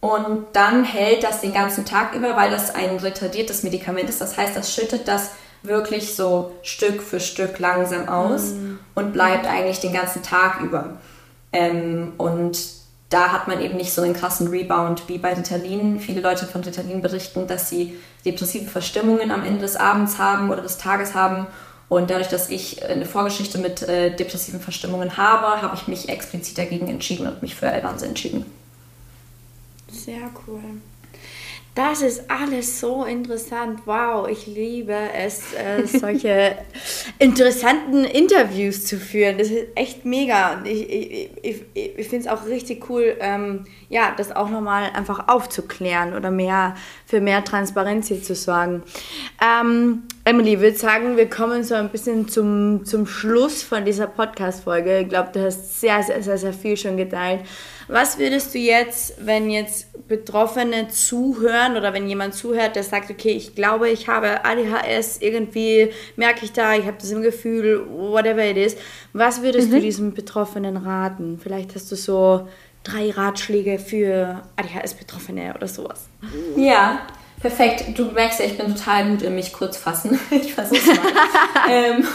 Und 0.00 0.48
dann 0.52 0.84
hält 0.84 1.22
das 1.24 1.40
den 1.40 1.54
ganzen 1.54 1.86
Tag 1.86 2.14
über, 2.14 2.36
weil 2.36 2.50
das 2.50 2.74
ein 2.74 2.98
retardiertes 2.98 3.62
Medikament 3.62 4.10
ist. 4.10 4.20
Das 4.20 4.36
heißt, 4.36 4.54
das 4.54 4.74
schüttet 4.74 5.08
das 5.08 5.30
wirklich 5.64 6.14
so 6.14 6.52
Stück 6.62 7.02
für 7.02 7.20
Stück 7.20 7.58
langsam 7.58 8.08
aus 8.08 8.52
mhm. 8.52 8.78
und 8.94 9.12
bleibt 9.12 9.46
eigentlich 9.46 9.80
den 9.80 9.92
ganzen 9.92 10.22
Tag 10.22 10.60
über. 10.60 10.98
Ähm, 11.52 12.12
und 12.18 12.58
da 13.10 13.32
hat 13.32 13.48
man 13.48 13.60
eben 13.60 13.76
nicht 13.76 13.92
so 13.92 14.02
einen 14.02 14.14
krassen 14.14 14.48
Rebound 14.48 15.08
wie 15.08 15.18
bei 15.18 15.32
Ritalin. 15.34 16.00
Viele 16.00 16.20
Leute 16.20 16.46
von 16.46 16.62
Ritalin 16.62 17.00
berichten, 17.00 17.46
dass 17.46 17.70
sie 17.70 17.96
depressive 18.24 18.70
Verstimmungen 18.70 19.30
am 19.30 19.44
Ende 19.44 19.60
des 19.60 19.76
Abends 19.76 20.18
haben 20.18 20.50
oder 20.50 20.62
des 20.62 20.78
Tages 20.78 21.14
haben. 21.14 21.46
Und 21.88 22.10
dadurch, 22.10 22.28
dass 22.28 22.48
ich 22.50 22.84
eine 22.84 23.06
Vorgeschichte 23.06 23.58
mit 23.58 23.82
äh, 23.82 24.14
depressiven 24.14 24.60
Verstimmungen 24.60 25.16
habe, 25.16 25.62
habe 25.62 25.76
ich 25.76 25.86
mich 25.86 26.08
explizit 26.08 26.58
dagegen 26.58 26.88
entschieden 26.88 27.26
und 27.26 27.42
mich 27.42 27.54
für 27.54 27.66
Elvanse 27.66 28.06
entschieden. 28.06 28.46
Sehr 29.92 30.30
cool. 30.46 30.60
Das 31.74 32.02
ist 32.02 32.30
alles 32.30 32.78
so 32.78 33.04
interessant. 33.04 33.80
Wow, 33.84 34.28
ich 34.28 34.46
liebe 34.46 34.94
es, 34.94 35.52
äh, 35.54 35.84
solche 35.98 36.56
interessanten 37.18 38.04
Interviews 38.04 38.86
zu 38.86 38.96
führen. 38.96 39.38
Das 39.38 39.48
ist 39.50 39.66
echt 39.74 40.04
mega. 40.04 40.54
Und 40.54 40.66
ich, 40.66 40.88
ich, 40.88 41.30
ich, 41.42 41.62
ich 41.74 42.08
finde 42.08 42.26
es 42.26 42.32
auch 42.32 42.46
richtig 42.46 42.88
cool, 42.88 43.16
ähm, 43.18 43.64
ja, 43.88 44.14
das 44.16 44.30
auch 44.30 44.50
nochmal 44.50 44.90
einfach 44.94 45.26
aufzuklären 45.26 46.14
oder 46.14 46.30
mehr 46.30 46.76
für 47.06 47.20
mehr 47.20 47.42
Transparenz 47.42 48.06
hier 48.06 48.22
zu 48.22 48.36
sorgen. 48.36 48.84
Ähm, 49.42 50.04
Emily, 50.24 50.54
ich 50.54 50.60
würde 50.60 50.76
sagen, 50.76 51.16
wir 51.16 51.28
kommen 51.28 51.64
so 51.64 51.74
ein 51.74 51.88
bisschen 51.88 52.28
zum, 52.28 52.84
zum 52.84 53.06
Schluss 53.06 53.64
von 53.64 53.84
dieser 53.84 54.06
Podcast-Folge. 54.06 55.00
Ich 55.00 55.08
glaube, 55.08 55.30
du 55.32 55.44
hast 55.44 55.80
sehr, 55.80 56.04
sehr, 56.04 56.22
sehr, 56.22 56.38
sehr 56.38 56.52
viel 56.52 56.76
schon 56.76 56.96
geteilt. 56.96 57.40
Was 57.88 58.18
würdest 58.18 58.54
du 58.54 58.58
jetzt, 58.58 59.14
wenn 59.24 59.50
jetzt 59.50 60.08
Betroffene 60.08 60.88
zuhören 60.88 61.76
oder 61.76 61.92
wenn 61.92 62.08
jemand 62.08 62.34
zuhört, 62.34 62.76
der 62.76 62.82
sagt, 62.82 63.10
okay, 63.10 63.30
ich 63.30 63.54
glaube, 63.54 63.88
ich 63.88 64.08
habe 64.08 64.44
ADHS, 64.44 65.18
irgendwie 65.20 65.90
merke 66.16 66.44
ich 66.44 66.52
da, 66.52 66.74
ich 66.74 66.84
habe 66.86 66.96
das 67.00 67.10
im 67.10 67.22
Gefühl, 67.22 67.86
whatever 67.88 68.44
it 68.44 68.56
is. 68.56 68.76
Was 69.12 69.42
würdest 69.42 69.68
mhm. 69.68 69.74
du 69.74 69.80
diesem 69.80 70.14
Betroffenen 70.14 70.76
raten? 70.76 71.38
Vielleicht 71.42 71.74
hast 71.74 71.90
du 71.90 71.96
so 71.96 72.48
drei 72.82 73.10
Ratschläge 73.10 73.78
für 73.78 74.42
ADHS-Betroffene 74.56 75.54
oder 75.54 75.68
sowas. 75.68 76.06
Ja, 76.56 77.00
perfekt. 77.40 77.98
Du 77.98 78.06
merkst 78.06 78.40
ja, 78.40 78.46
ich 78.46 78.58
bin 78.58 78.74
total 78.74 79.10
gut 79.10 79.22
in 79.22 79.34
mich 79.34 79.52
kurz 79.52 79.76
fassen. 79.76 80.18
Ich 80.30 80.54
versuch's 80.54 80.86
mal. 80.86 80.96
ähm, 81.70 82.06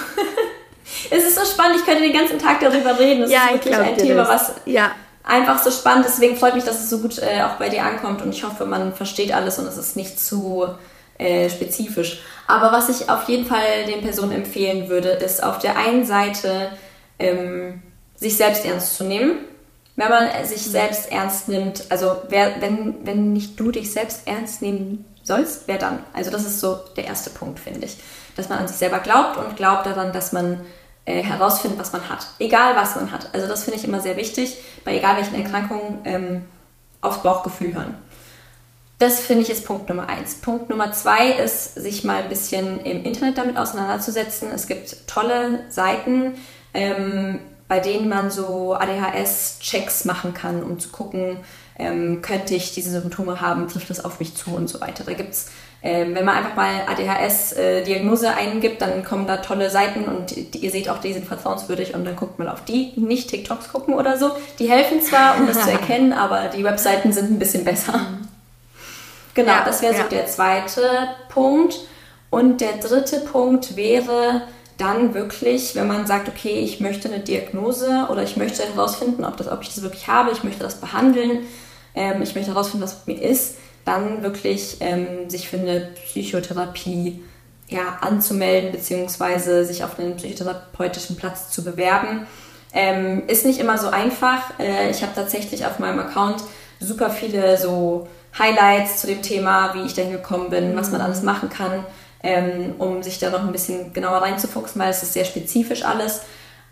es 1.10 1.24
ist 1.24 1.36
so 1.36 1.46
spannend, 1.46 1.80
ich 1.80 1.86
könnte 1.86 2.04
den 2.04 2.14
ganzen 2.14 2.38
Tag 2.38 2.60
darüber 2.60 3.00
reden. 3.00 3.24
Es 3.24 3.32
ja, 3.32 3.46
ist 3.46 3.54
wirklich 3.54 3.76
ein 3.76 3.98
Thema, 3.98 4.28
was 4.28 4.54
ja 4.66 4.92
einfach 5.30 5.62
so 5.64 5.72
spannend. 5.72 6.06
Deswegen 6.06 6.36
freut 6.36 6.56
mich, 6.56 6.64
dass 6.64 6.80
es 6.80 6.90
so 6.90 7.00
gut 7.00 7.20
äh, 7.20 7.44
auch 7.44 7.56
bei 7.56 7.70
dir 7.70 7.84
ankommt 7.84 8.22
und 8.22 8.34
ich 8.34 8.44
hoffe, 8.44 8.66
man 8.66 8.94
versteht 8.94 9.34
alles 9.34 9.60
und 9.60 9.68
es 9.68 9.78
ist 9.78 9.96
nicht 9.96 10.20
zu 10.20 10.68
äh, 11.18 11.50
spezifisch. 11.50 12.22
Aber 12.48 12.72
was 12.72 12.90
ich 12.90 13.10
auf 13.10 13.30
jeden 13.30 13.46
Fall 13.46 13.86
den 13.88 14.02
Personen 14.02 14.32
empfehlen 14.32 14.90
würde, 14.90 15.10
ist 15.10 15.44
auf 15.44 15.60
der 15.60 15.78
einen 15.78 16.06
Seite 16.06 16.72
ähm, 17.20 17.82
sich 18.16 18.36
selbst 18.36 18.66
ernst 18.66 18.96
zu 18.96 19.04
nehmen. 19.04 19.40
Wenn 19.96 20.10
man 20.10 20.46
sich 20.46 20.66
mhm. 20.66 20.72
selbst 20.72 21.12
ernst 21.12 21.48
nimmt, 21.48 21.84
also 21.90 22.18
wer, 22.30 22.62
wenn, 22.62 23.06
wenn 23.06 23.34
nicht 23.34 23.60
du 23.60 23.72
dich 23.72 23.92
selbst 23.92 24.28
ernst 24.28 24.62
nehmen 24.62 25.06
sollst, 25.24 25.64
wer 25.68 25.78
dann? 25.78 26.00
Also 26.14 26.32
das 26.32 26.46
ist 26.46 26.60
so 26.60 26.80
der 26.96 27.06
erste 27.06 27.30
Punkt, 27.30 27.60
finde 27.60 27.86
ich. 27.86 27.98
Dass 28.36 28.50
man 28.50 28.60
an 28.60 28.68
sich 28.68 28.78
selber 28.78 29.00
glaubt 29.00 29.38
und 29.38 29.58
glaubt 29.58 29.86
daran, 29.86 30.14
dass 30.14 30.32
man 30.32 30.62
äh, 31.10 31.24
herausfinden, 31.24 31.80
was 31.80 31.92
man 31.92 32.08
hat. 32.08 32.28
Egal, 32.38 32.76
was 32.76 32.96
man 32.96 33.12
hat. 33.12 33.30
Also 33.34 33.48
das 33.48 33.64
finde 33.64 33.80
ich 33.80 33.86
immer 33.86 34.00
sehr 34.00 34.16
wichtig, 34.16 34.58
bei 34.86 34.96
egal 34.96 35.18
welchen 35.18 35.34
Erkrankungen 35.34 36.00
ähm, 36.06 36.46
aufs 37.02 37.24
Bauchgefühl 37.24 37.74
hören. 37.74 37.96
Das 39.00 39.20
finde 39.20 39.44
ich 39.44 39.50
ist 39.50 39.66
Punkt 39.66 39.90
Nummer 39.90 40.08
eins. 40.08 40.36
Punkt 40.36 40.70
Nummer 40.70 40.92
zwei 40.92 41.32
ist, 41.32 41.76
sich 41.76 42.04
mal 42.04 42.24
ein 42.24 42.30
bisschen 42.30 42.82
im 42.82 43.04
Internet 43.06 43.38
damit 43.40 43.58
auseinanderzusetzen. 43.58 44.52
Es 44.54 44.68
gibt 44.68 45.08
tolle 45.08 45.64
Seiten, 45.70 46.36
ähm, 46.74 47.40
bei 47.68 47.80
denen 47.80 48.08
man 48.08 48.30
so 48.30 48.76
ADHS-Checks 48.76 50.06
machen 50.06 50.34
kann, 50.34 50.62
um 50.62 50.80
zu 50.80 50.90
gucken, 50.90 51.38
ähm, 51.80 52.22
könnte 52.22 52.54
ich 52.54 52.74
diese 52.74 52.92
Symptome 52.92 53.42
haben, 53.42 53.68
trifft 53.68 53.90
das 53.90 54.04
auf 54.04 54.20
mich 54.20 54.36
zu 54.36 54.52
und 54.52 54.68
so 54.68 54.80
weiter. 54.82 55.06
Da 55.06 55.14
gibt 55.14 55.34
es 55.34 55.50
ähm, 55.82 56.14
wenn 56.14 56.26
man 56.26 56.36
einfach 56.36 56.56
mal 56.56 56.82
ADHS-Diagnose 56.88 58.28
äh, 58.28 58.30
eingibt, 58.32 58.82
dann 58.82 59.04
kommen 59.06 59.28
da 59.28 59.38
tolle 59.38 59.70
Seiten 59.70 60.04
und 60.04 60.36
die, 60.36 60.58
ihr 60.60 60.72
seht 60.72 60.90
auch, 60.90 61.00
die 61.00 61.14
sind 61.14 61.26
vertrauenswürdig 61.26 61.94
und 61.96 62.04
dann 62.04 62.18
guckt 62.18 62.38
mal 62.38 62.50
auf 62.50 62.66
die. 62.66 62.92
Nicht 62.98 63.30
TikToks 63.30 63.72
gucken 63.72 63.94
oder 63.94 64.18
so. 64.18 64.32
Die 64.60 64.70
helfen 64.70 65.02
zwar, 65.02 65.38
um 65.38 65.48
das 65.48 65.64
zu 65.64 65.72
erkennen, 65.72 66.12
aber 66.12 66.50
die 66.50 66.64
Webseiten 66.64 67.14
sind 67.14 67.32
ein 67.32 67.40
bisschen 67.40 67.64
besser. 67.64 67.98
Mhm. 67.98 68.28
Genau, 69.36 69.54
ja, 69.54 69.64
das 69.64 69.82
wäre 69.82 69.94
so 69.94 70.02
ja. 70.02 70.08
der 70.08 70.26
zweite 70.26 70.82
Punkt. 71.30 71.76
Und 72.30 72.62
der 72.62 72.74
dritte 72.74 73.22
Punkt 73.22 73.76
wäre, 73.76 74.42
dann 74.78 75.14
wirklich, 75.14 75.76
wenn 75.76 75.88
man 75.88 76.08
sagt, 76.08 76.30
okay, 76.30 76.60
ich 76.60 76.80
möchte 76.80 77.10
eine 77.10 77.20
Diagnose 77.20 78.08
oder 78.10 78.24
ich 78.24 78.38
möchte 78.38 78.64
herausfinden, 78.64 79.26
ob, 79.26 79.38
das, 79.38 79.48
ob 79.50 79.62
ich 79.62 79.70
das 79.70 79.82
wirklich 79.82 80.08
habe, 80.08 80.32
ich 80.32 80.44
möchte 80.44 80.64
das 80.64 80.76
behandeln, 80.76 81.40
ähm, 81.96 82.22
ich 82.22 82.34
möchte 82.36 82.52
herausfinden, 82.52 82.84
was 82.84 83.06
mit 83.06 83.20
mir 83.20 83.30
ist, 83.30 83.58
dann 83.86 84.24
wirklich 84.24 84.78
ähm, 84.80 85.30
sich 85.30 85.50
für 85.50 85.58
eine 85.58 85.90
Psychotherapie 86.06 87.24
ja, 87.68 88.00
anzumelden 88.02 88.72
bzw. 88.72 89.64
sich 89.64 89.84
auf 89.84 90.00
einen 90.00 90.16
psychotherapeutischen 90.16 91.16
Platz 91.16 91.52
zu 91.52 91.64
bewerben. 91.64 92.28
Ähm, 92.74 93.24
ist 93.28 93.46
nicht 93.46 93.60
immer 93.60 93.78
so 93.78 93.88
einfach. 93.88 94.60
Äh, 94.60 94.92
ich 94.92 95.02
habe 95.02 95.14
tatsächlich 95.16 95.66
auf 95.66 95.80
meinem 95.80 96.00
Account 96.00 96.44
super 96.80 97.10
viele 97.10 97.58
so 97.58 98.08
Highlights 98.38 99.02
zu 99.02 99.08
dem 99.08 99.22
Thema, 99.22 99.74
wie 99.74 99.86
ich 99.86 99.96
dahin 99.96 100.12
gekommen 100.12 100.50
bin, 100.50 100.76
was 100.76 100.92
man 100.92 101.02
mhm. 101.02 101.08
alles 101.08 101.24
machen 101.24 101.50
kann 101.50 101.84
ähm, 102.24 102.76
um 102.78 103.02
sich 103.04 103.20
da 103.20 103.30
noch 103.30 103.42
ein 103.42 103.52
bisschen 103.52 103.94
genauer 103.94 104.22
reinzufuchsen, 104.22 104.82
weil 104.82 104.90
es 104.90 105.04
ist 105.04 105.14
sehr 105.14 105.26
spezifisch 105.26 105.84
alles. 105.84 106.22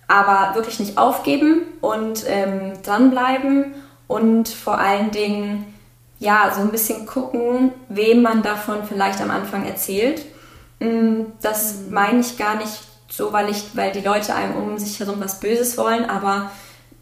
Aber 0.08 0.56
wirklich 0.56 0.80
nicht 0.80 0.98
aufgeben 0.98 1.64
und 1.82 2.24
ähm, 2.28 2.74
dranbleiben 2.84 3.76
und 4.08 4.48
vor 4.48 4.78
allen 4.78 5.12
Dingen 5.12 5.74
ja 6.20 6.52
so 6.56 6.62
ein 6.62 6.72
bisschen 6.72 7.06
gucken, 7.06 7.72
wem 7.90 8.22
man 8.22 8.42
davon 8.42 8.84
vielleicht 8.88 9.22
am 9.22 9.32
Anfang 9.32 9.66
erzählt. 9.66 10.26
Mm, 10.80 11.24
das 11.42 11.76
mhm. 11.76 11.94
meine 11.94 12.20
ich 12.20 12.38
gar 12.38 12.56
nicht 12.56 12.74
so, 13.10 13.34
weil 13.34 13.50
ich, 13.50 13.76
weil 13.76 13.92
die 13.92 14.02
Leute 14.02 14.36
einem 14.36 14.56
um 14.56 14.78
sich 14.78 15.00
herum 15.00 15.16
was 15.20 15.40
Böses 15.40 15.78
wollen, 15.78 16.10
aber 16.10 16.52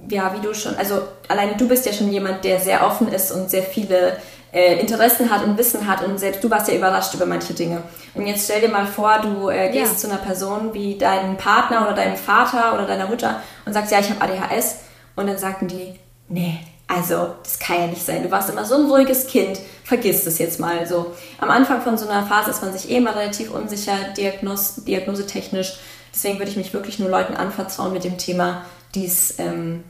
ja, 0.10 0.34
wie 0.36 0.46
du 0.46 0.54
schon, 0.54 0.76
also 0.76 1.02
alleine 1.28 1.56
du 1.56 1.68
bist 1.68 1.86
ja 1.86 1.94
schon 1.94 2.12
jemand, 2.12 2.44
der 2.44 2.60
sehr 2.60 2.86
offen 2.86 3.08
ist 3.08 3.32
und 3.32 3.50
sehr 3.50 3.64
viele 3.64 4.18
äh, 4.54 4.80
Interessen 4.80 5.30
hat 5.32 5.44
und 5.44 5.58
Wissen 5.58 5.88
hat 5.88 6.04
und 6.04 6.20
selbst 6.20 6.44
du 6.44 6.50
warst 6.50 6.68
ja 6.68 6.76
überrascht 6.76 7.14
über 7.14 7.26
manche 7.26 7.54
Dinge. 7.54 7.82
Und 8.14 8.28
jetzt 8.28 8.46
stell 8.46 8.62
dir 8.62 8.70
mal 8.70 8.86
vor, 8.86 9.20
du 9.22 9.50
äh, 9.50 9.70
gehst 9.72 9.94
ja. 9.94 9.98
zu 9.98 10.10
einer 10.10 10.20
Person 10.20 10.74
wie 10.74 10.98
deinem 10.98 11.38
Partner 11.38 11.82
oder 11.82 11.94
deinem 11.94 12.18
Vater 12.18 12.74
oder 12.74 12.86
deiner 12.86 13.08
Mutter 13.08 13.42
und 13.66 13.74
sagst, 13.74 13.92
ja, 13.92 14.00
ich 14.00 14.10
habe 14.10 14.22
ADHS 14.22 14.82
und 15.16 15.28
dann 15.28 15.38
sagten 15.38 15.68
die, 15.68 15.96
nee, 16.30 16.60
also 16.88 17.36
das 17.42 17.60
kann 17.60 17.80
ja 17.80 17.88
nicht 17.88 18.06
sein. 18.06 18.24
Du 18.24 18.32
warst 18.32 18.50
immer 18.50 18.66
so 18.66 18.76
ein 18.76 18.86
ruhiges 18.86 19.28
Kind, 19.28 19.60
vergiss 19.84 20.24
das 20.24 20.38
jetzt 20.38 20.60
mal. 20.60 20.86
So 20.86 21.16
am 21.40 21.50
Anfang 21.50 21.82
von 21.82 21.98
so 21.98 22.08
einer 22.08 22.26
Phase 22.26 22.52
ist 22.52 22.62
man 22.62 22.74
sich 22.74 22.90
eh 22.90 22.98
immer 22.98 23.16
relativ 23.16 23.52
unsicher, 23.52 23.96
diagnos 24.16 24.76
diagnosetechnisch. 24.86 25.78
Deswegen 26.14 26.38
würde 26.38 26.52
ich 26.52 26.58
mich 26.58 26.74
wirklich 26.74 27.00
nur 27.00 27.10
Leuten 27.10 27.34
anvertrauen 27.34 27.92
mit 27.92 28.04
dem 28.04 28.18
Thema, 28.18 28.66
die 28.94 29.06
es 29.06 29.40
ähm, 29.40 29.84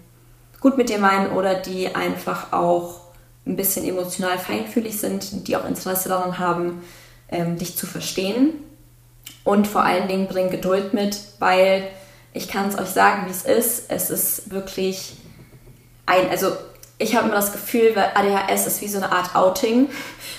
gut 0.62 0.78
mit 0.78 0.90
dir 0.90 0.98
meinen 0.98 1.32
oder 1.34 1.56
die 1.56 1.94
einfach 1.94 2.54
auch 2.54 3.02
ein 3.46 3.56
bisschen 3.56 3.86
emotional 3.86 4.40
feinfühlig 4.40 5.00
sind, 5.00 5.48
die 5.48 5.56
auch 5.56 5.66
Interesse 5.66 6.10
daran 6.10 6.40
haben, 6.40 6.82
ähm, 7.30 7.58
dich 7.58 7.78
zu 7.78 7.86
verstehen. 7.86 8.54
Und 9.44 9.68
vor 9.68 9.84
allen 9.84 10.08
Dingen 10.08 10.28
bring 10.28 10.50
Geduld 10.50 10.94
mit, 10.94 11.20
weil 11.40 11.88
ich 12.34 12.48
kann 12.48 12.70
es 12.70 12.78
euch 12.78 12.88
sagen, 12.88 13.28
wie 13.28 13.32
es 13.32 13.44
ist. 13.44 13.92
Es 13.92 14.10
ist 14.10 14.52
wirklich 14.52 15.18
ein, 16.08 16.30
also 16.30 16.52
ich 16.98 17.16
habe 17.16 17.28
immer 17.28 17.36
das 17.36 17.52
Gefühl, 17.52 17.96
weil 17.96 18.12
ADHS 18.16 18.68
ist 18.68 18.82
wie 18.82 18.88
so 18.88 18.98
eine 18.98 19.12
Art 19.12 19.36
Outing, 19.36 19.90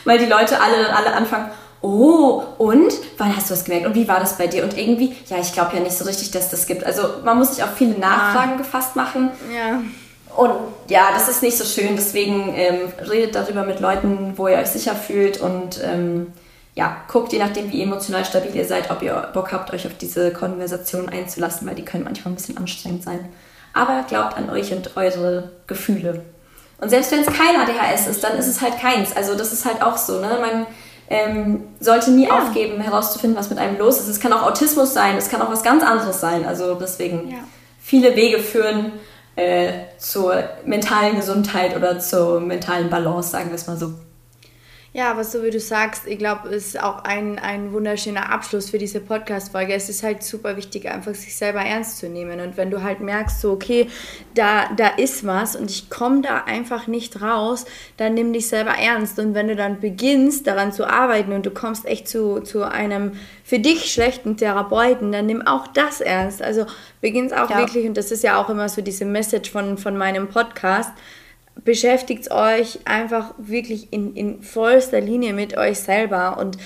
weil 0.04 0.18
die 0.18 0.26
Leute 0.26 0.60
alle 0.60 0.82
dann 0.82 0.94
alle 0.94 1.12
anfangen, 1.12 1.50
oh, 1.82 2.42
und 2.58 2.92
wann 3.18 3.36
hast 3.36 3.50
du 3.50 3.54
das 3.54 3.64
gemerkt? 3.64 3.86
Und 3.86 3.94
wie 3.94 4.08
war 4.08 4.20
das 4.20 4.38
bei 4.38 4.46
dir? 4.46 4.64
Und 4.64 4.76
irgendwie, 4.76 5.14
ja, 5.26 5.38
ich 5.38 5.52
glaube 5.52 5.76
ja 5.76 5.82
nicht 5.82 5.96
so 5.96 6.04
richtig, 6.04 6.30
dass 6.30 6.50
das 6.50 6.66
gibt. 6.66 6.84
Also 6.84 7.02
man 7.24 7.38
muss 7.38 7.54
sich 7.54 7.62
auf 7.62 7.74
viele 7.76 7.98
Nachfragen 7.98 8.54
ah. 8.54 8.56
gefasst 8.56 8.96
machen. 8.96 9.30
Ja. 9.54 9.82
Und 10.36 10.52
ja, 10.88 11.08
das 11.12 11.28
ist 11.28 11.42
nicht 11.42 11.56
so 11.56 11.64
schön. 11.64 11.96
Deswegen 11.96 12.52
ähm, 12.54 12.92
redet 13.08 13.34
darüber 13.34 13.64
mit 13.64 13.80
Leuten, 13.80 14.34
wo 14.36 14.48
ihr 14.48 14.58
euch 14.58 14.68
sicher 14.68 14.94
fühlt 14.94 15.40
und 15.40 15.80
ähm, 15.82 16.32
ja, 16.74 17.04
guckt 17.10 17.32
je 17.32 17.38
nachdem, 17.38 17.72
wie 17.72 17.82
emotional 17.82 18.24
stabil 18.24 18.54
ihr 18.54 18.66
seid, 18.66 18.90
ob 18.90 19.02
ihr 19.02 19.30
Bock 19.32 19.52
habt, 19.52 19.72
euch 19.72 19.86
auf 19.86 19.96
diese 19.96 20.30
Konversation 20.30 21.08
einzulassen, 21.08 21.66
weil 21.66 21.74
die 21.74 21.86
können 21.86 22.04
manchmal 22.04 22.32
ein 22.32 22.36
bisschen 22.36 22.58
anstrengend 22.58 23.02
sein. 23.02 23.30
Aber 23.72 24.04
glaubt 24.06 24.36
an 24.36 24.50
euch 24.50 24.72
und 24.72 24.94
eure 24.96 25.52
Gefühle. 25.66 26.22
Und 26.78 26.90
selbst 26.90 27.10
wenn 27.10 27.20
es 27.20 27.26
kein 27.26 27.56
ADHS 27.56 28.06
ist, 28.06 28.22
dann 28.22 28.36
ist 28.36 28.46
es 28.46 28.60
halt 28.60 28.78
keins. 28.78 29.16
Also 29.16 29.34
das 29.34 29.52
ist 29.52 29.64
halt 29.64 29.82
auch 29.82 29.96
so. 29.96 30.20
Ne? 30.20 30.38
Man 30.40 30.66
ähm, 31.08 31.64
sollte 31.80 32.10
nie 32.10 32.26
ja. 32.26 32.38
aufgeben, 32.38 32.80
herauszufinden, 32.80 33.38
was 33.38 33.50
mit 33.50 33.58
einem 33.58 33.78
los 33.78 33.98
ist. 33.98 34.08
Es 34.08 34.20
kann 34.20 34.32
auch 34.32 34.42
Autismus 34.42 34.92
sein, 34.92 35.16
es 35.16 35.30
kann 35.30 35.40
auch 35.40 35.50
was 35.50 35.62
ganz 35.62 35.82
anderes 35.82 36.20
sein. 36.20 36.44
Also 36.44 36.74
deswegen 36.74 37.30
ja. 37.30 37.38
viele 37.80 38.14
Wege 38.16 38.40
führen 38.40 38.92
äh, 39.36 39.72
zur 39.98 40.42
mentalen 40.64 41.16
Gesundheit 41.16 41.76
oder 41.76 41.98
zur 41.98 42.40
mentalen 42.40 42.90
Balance, 42.90 43.30
sagen 43.30 43.48
wir 43.48 43.54
es 43.54 43.66
mal 43.66 43.76
so. 43.76 43.94
Ja, 44.96 45.10
aber 45.10 45.24
so 45.24 45.42
wie 45.42 45.50
du 45.50 45.60
sagst, 45.60 46.06
ich 46.06 46.16
glaube, 46.18 46.48
es 46.48 46.68
ist 46.68 46.82
auch 46.82 47.04
ein, 47.04 47.38
ein 47.38 47.70
wunderschöner 47.74 48.32
Abschluss 48.32 48.70
für 48.70 48.78
diese 48.78 48.98
Podcast-Folge. 48.98 49.74
Es 49.74 49.90
ist 49.90 50.02
halt 50.02 50.22
super 50.22 50.56
wichtig, 50.56 50.90
einfach 50.90 51.14
sich 51.14 51.36
selber 51.36 51.60
ernst 51.60 51.98
zu 51.98 52.08
nehmen. 52.08 52.40
Und 52.40 52.56
wenn 52.56 52.70
du 52.70 52.82
halt 52.82 53.00
merkst, 53.00 53.42
so, 53.42 53.52
okay, 53.52 53.88
da, 54.32 54.70
da 54.74 54.88
ist 54.88 55.26
was 55.26 55.54
und 55.54 55.70
ich 55.70 55.90
komme 55.90 56.22
da 56.22 56.44
einfach 56.44 56.86
nicht 56.86 57.20
raus, 57.20 57.66
dann 57.98 58.14
nimm 58.14 58.32
dich 58.32 58.48
selber 58.48 58.70
ernst. 58.70 59.18
Und 59.18 59.34
wenn 59.34 59.48
du 59.48 59.54
dann 59.54 59.80
beginnst, 59.80 60.46
daran 60.46 60.72
zu 60.72 60.88
arbeiten 60.88 61.34
und 61.34 61.44
du 61.44 61.50
kommst 61.50 61.84
echt 61.84 62.08
zu, 62.08 62.40
zu 62.40 62.62
einem 62.62 63.18
für 63.44 63.58
dich 63.58 63.92
schlechten 63.92 64.38
Therapeuten, 64.38 65.12
dann 65.12 65.26
nimm 65.26 65.46
auch 65.46 65.66
das 65.66 66.00
ernst. 66.00 66.40
Also 66.40 66.64
beginn 67.02 67.26
es 67.26 67.34
auch 67.34 67.50
ja. 67.50 67.58
wirklich, 67.58 67.86
und 67.86 67.98
das 67.98 68.10
ist 68.10 68.22
ja 68.22 68.40
auch 68.40 68.48
immer 68.48 68.70
so 68.70 68.80
diese 68.80 69.04
Message 69.04 69.50
von, 69.50 69.76
von 69.76 69.98
meinem 69.98 70.28
Podcast 70.28 70.90
beschäftigt 71.66 72.30
euch 72.30 72.78
einfach 72.86 73.34
wirklich 73.36 73.92
in, 73.92 74.16
in 74.16 74.42
vollster 74.42 75.02
Linie 75.02 75.34
mit 75.34 75.58
euch 75.58 75.80
selber. 75.80 76.38
Und 76.38 76.56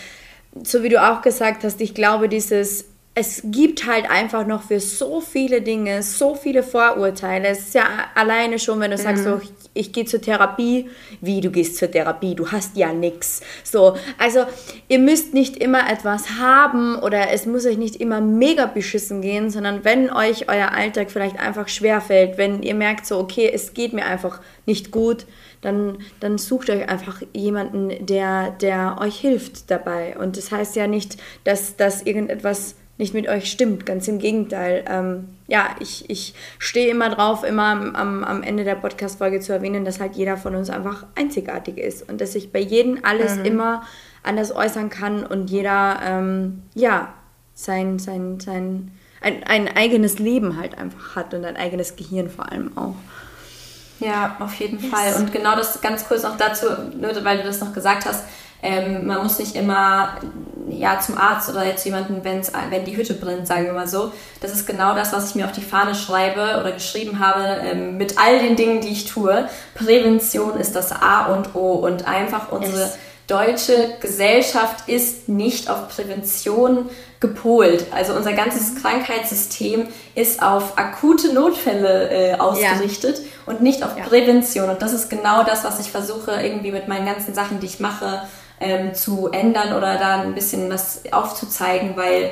so 0.63 0.85
wie 0.85 0.89
du 0.89 1.03
auch 1.03 1.23
gesagt 1.23 1.65
hast, 1.65 1.81
ich 1.81 1.95
glaube, 1.95 2.29
dieses 2.29 2.90
es 3.13 3.43
gibt 3.45 3.87
halt 3.87 4.09
einfach 4.09 4.47
noch 4.47 4.63
für 4.63 4.79
so 4.79 5.21
viele 5.21 5.63
Dinge, 5.63 6.03
so 6.03 6.37
viele 6.37 6.63
Vorurteile. 6.63 7.49
Es 7.49 7.59
ist 7.59 7.75
ja 7.75 7.85
alleine 8.15 8.61
schon, 8.61 8.79
wenn 8.79 8.93
du 8.93 8.97
mhm. 8.97 9.03
sagst, 9.03 9.25
so, 9.25 9.41
ich, 9.43 9.51
ich 9.75 9.93
gehe 9.93 10.05
zur 10.05 10.21
Therapie, 10.21 10.89
wie 11.21 11.41
du 11.41 11.51
gehst 11.51 11.77
zur 11.77 11.91
Therapie, 11.91 12.37
du 12.37 12.53
hast 12.53 12.77
ja 12.77 12.93
nichts. 12.93 13.41
So, 13.65 13.97
also 14.17 14.45
ihr 14.87 15.01
müsst 15.01 15.35
nicht 15.35 15.57
immer 15.57 15.91
etwas 15.91 16.39
haben 16.39 16.97
oder 16.97 17.31
es 17.31 17.47
muss 17.47 17.67
euch 17.67 17.79
nicht 17.79 17.97
immer 17.97 18.21
mega 18.21 18.67
beschissen 18.67 19.23
gehen, 19.23 19.51
sondern 19.51 19.85
wenn 19.85 20.11
euch 20.11 20.49
euer 20.49 20.71
Alltag 20.71 21.11
vielleicht 21.11 21.39
einfach 21.41 21.69
schwerfällt, 21.69 22.39
wenn 22.39 22.63
ihr 22.63 22.77
merkt 22.77 23.07
so, 23.07 23.19
okay, 23.19 23.51
es 23.53 23.75
geht 23.75 23.93
mir 23.93 24.07
einfach 24.07 24.41
nicht 24.67 24.93
gut, 24.93 25.27
dann, 25.63 25.99
dann 26.21 26.39
sucht 26.39 26.71
euch 26.71 26.89
einfach 26.89 27.23
jemanden, 27.35 28.07
der, 28.07 28.53
der 28.53 28.99
euch 29.01 29.19
hilft 29.19 29.69
dabei. 29.69 30.17
Und 30.17 30.37
das 30.37 30.53
heißt 30.53 30.77
ja 30.77 30.87
nicht, 30.87 31.17
dass, 31.45 31.77
dass 31.77 32.03
irgendetwas 32.03 32.77
nicht 33.01 33.15
mit 33.15 33.29
euch 33.29 33.51
stimmt. 33.51 33.85
Ganz 33.85 34.07
im 34.07 34.19
Gegenteil. 34.19 34.85
Ähm, 34.89 35.29
ja, 35.49 35.71
ich, 35.81 36.09
ich 36.09 36.35
stehe 36.59 36.89
immer 36.89 37.11
drauf, 37.11 37.43
immer 37.43 37.95
am, 37.95 38.23
am 38.23 38.43
Ende 38.45 38.63
der 38.63 38.77
Podcast-Folge 38.77 39.41
zu 39.41 39.53
erwähnen, 39.53 39.85
dass 39.85 39.99
halt 39.99 40.15
jeder 40.15 40.37
von 40.37 40.55
uns 40.55 40.71
einfach 40.71 41.07
einzigartig 41.17 41.79
ist 41.79 42.09
und 42.09 42.21
dass 42.21 42.35
sich 42.35 42.53
bei 42.53 42.61
jedem 42.61 43.01
alles 43.03 43.37
mhm. 43.37 43.45
immer 43.47 43.83
anders 44.23 44.55
äußern 44.55 44.91
kann 44.91 45.27
und 45.27 45.51
jeder, 45.51 45.99
ähm, 46.05 46.63
ja, 46.75 47.15
sein, 47.55 47.99
sein, 47.99 48.39
sein, 48.39 48.93
ein, 49.21 49.43
ein 49.45 49.77
eigenes 49.77 50.19
Leben 50.19 50.57
halt 50.59 50.79
einfach 50.79 51.17
hat 51.17 51.35
und 51.35 51.45
ein 51.45 51.57
eigenes 51.57 51.97
Gehirn 51.97 52.31
vor 52.31 52.53
allem 52.53 52.77
auch. 52.77 52.95
Ja, 53.99 54.37
auf 54.41 54.55
jeden 54.55 54.81
yes. 54.81 54.91
Fall. 54.91 55.15
Und 55.15 55.33
genau 55.33 55.57
das 55.57 55.81
ganz 55.81 56.07
kurz 56.07 56.23
noch 56.23 56.37
dazu, 56.37 56.67
nur 56.99 57.13
weil 57.25 57.39
du 57.39 57.45
das 57.45 57.61
noch 57.61 57.73
gesagt 57.73 58.07
hast, 58.07 58.25
ähm, 58.63 59.07
man 59.07 59.23
muss 59.23 59.39
nicht 59.39 59.57
immer 59.57 60.19
ja, 60.69 61.01
zum 61.01 61.19
Arzt 61.19 61.49
oder 61.51 61.67
jetzt 61.67 61.85
jemanden, 61.85 62.21
wenn's, 62.23 62.53
wenn 62.71 62.85
die 62.85 62.97
Hütte 62.97 63.15
brennt, 63.15 63.47
sagen 63.47 63.67
wir 63.67 63.73
mal 63.73 63.89
so. 63.89 64.13
Das 64.41 64.53
ist 64.53 64.67
genau 64.67 64.95
das, 64.95 65.13
was 65.13 65.31
ich 65.31 65.35
mir 65.35 65.47
auf 65.47 65.53
die 65.53 65.63
Fahne 65.63 65.95
schreibe 65.95 66.61
oder 66.61 66.73
geschrieben 66.73 67.19
habe 67.19 67.61
ähm, 67.63 67.97
mit 67.97 68.19
all 68.19 68.39
den 68.39 68.57
Dingen, 68.57 68.81
die 68.81 68.89
ich 68.89 69.07
tue. 69.07 69.49
Prävention 69.75 70.59
ist 70.59 70.77
das 70.77 70.93
A 70.93 71.27
und 71.27 71.55
O 71.55 71.73
und 71.75 72.07
einfach 72.07 72.53
unsere 72.53 72.81
yes. 72.81 72.99
deutsche 73.27 73.95
Gesellschaft 74.01 74.89
ist 74.89 75.29
nicht 75.29 75.71
auf 75.71 75.89
Prävention 75.89 76.89
gepolt. 77.21 77.87
Also 77.93 78.15
unser 78.15 78.33
ganzes 78.33 78.73
mhm. 78.73 78.83
Krankheitssystem 78.83 79.89
ist 80.15 80.43
auf 80.43 80.79
akute 80.79 81.33
Notfälle 81.35 82.11
äh, 82.11 82.35
ausgerichtet 82.35 83.19
ja. 83.19 83.25
und 83.53 83.61
nicht 83.61 83.85
auf 83.85 83.97
ja. 83.97 84.05
Prävention. 84.05 84.71
Und 84.71 84.81
das 84.81 84.95
ist 84.95 85.11
genau 85.11 85.45
das, 85.45 85.65
was 85.65 85.81
ich 85.81 85.91
versuche 85.91 86.33
irgendwie 86.43 86.73
mit 86.73 86.89
meinen 86.89 87.07
ganzen 87.07 87.35
Sachen, 87.35 87.61
die 87.61 87.67
ich 87.67 87.79
mache, 87.79 88.23
ähm, 88.61 88.95
zu 88.95 89.29
ändern 89.33 89.75
oder 89.77 89.97
da 89.97 90.21
ein 90.21 90.35
bisschen 90.35 90.71
was 90.71 91.03
aufzuzeigen, 91.11 91.97
weil 91.97 92.31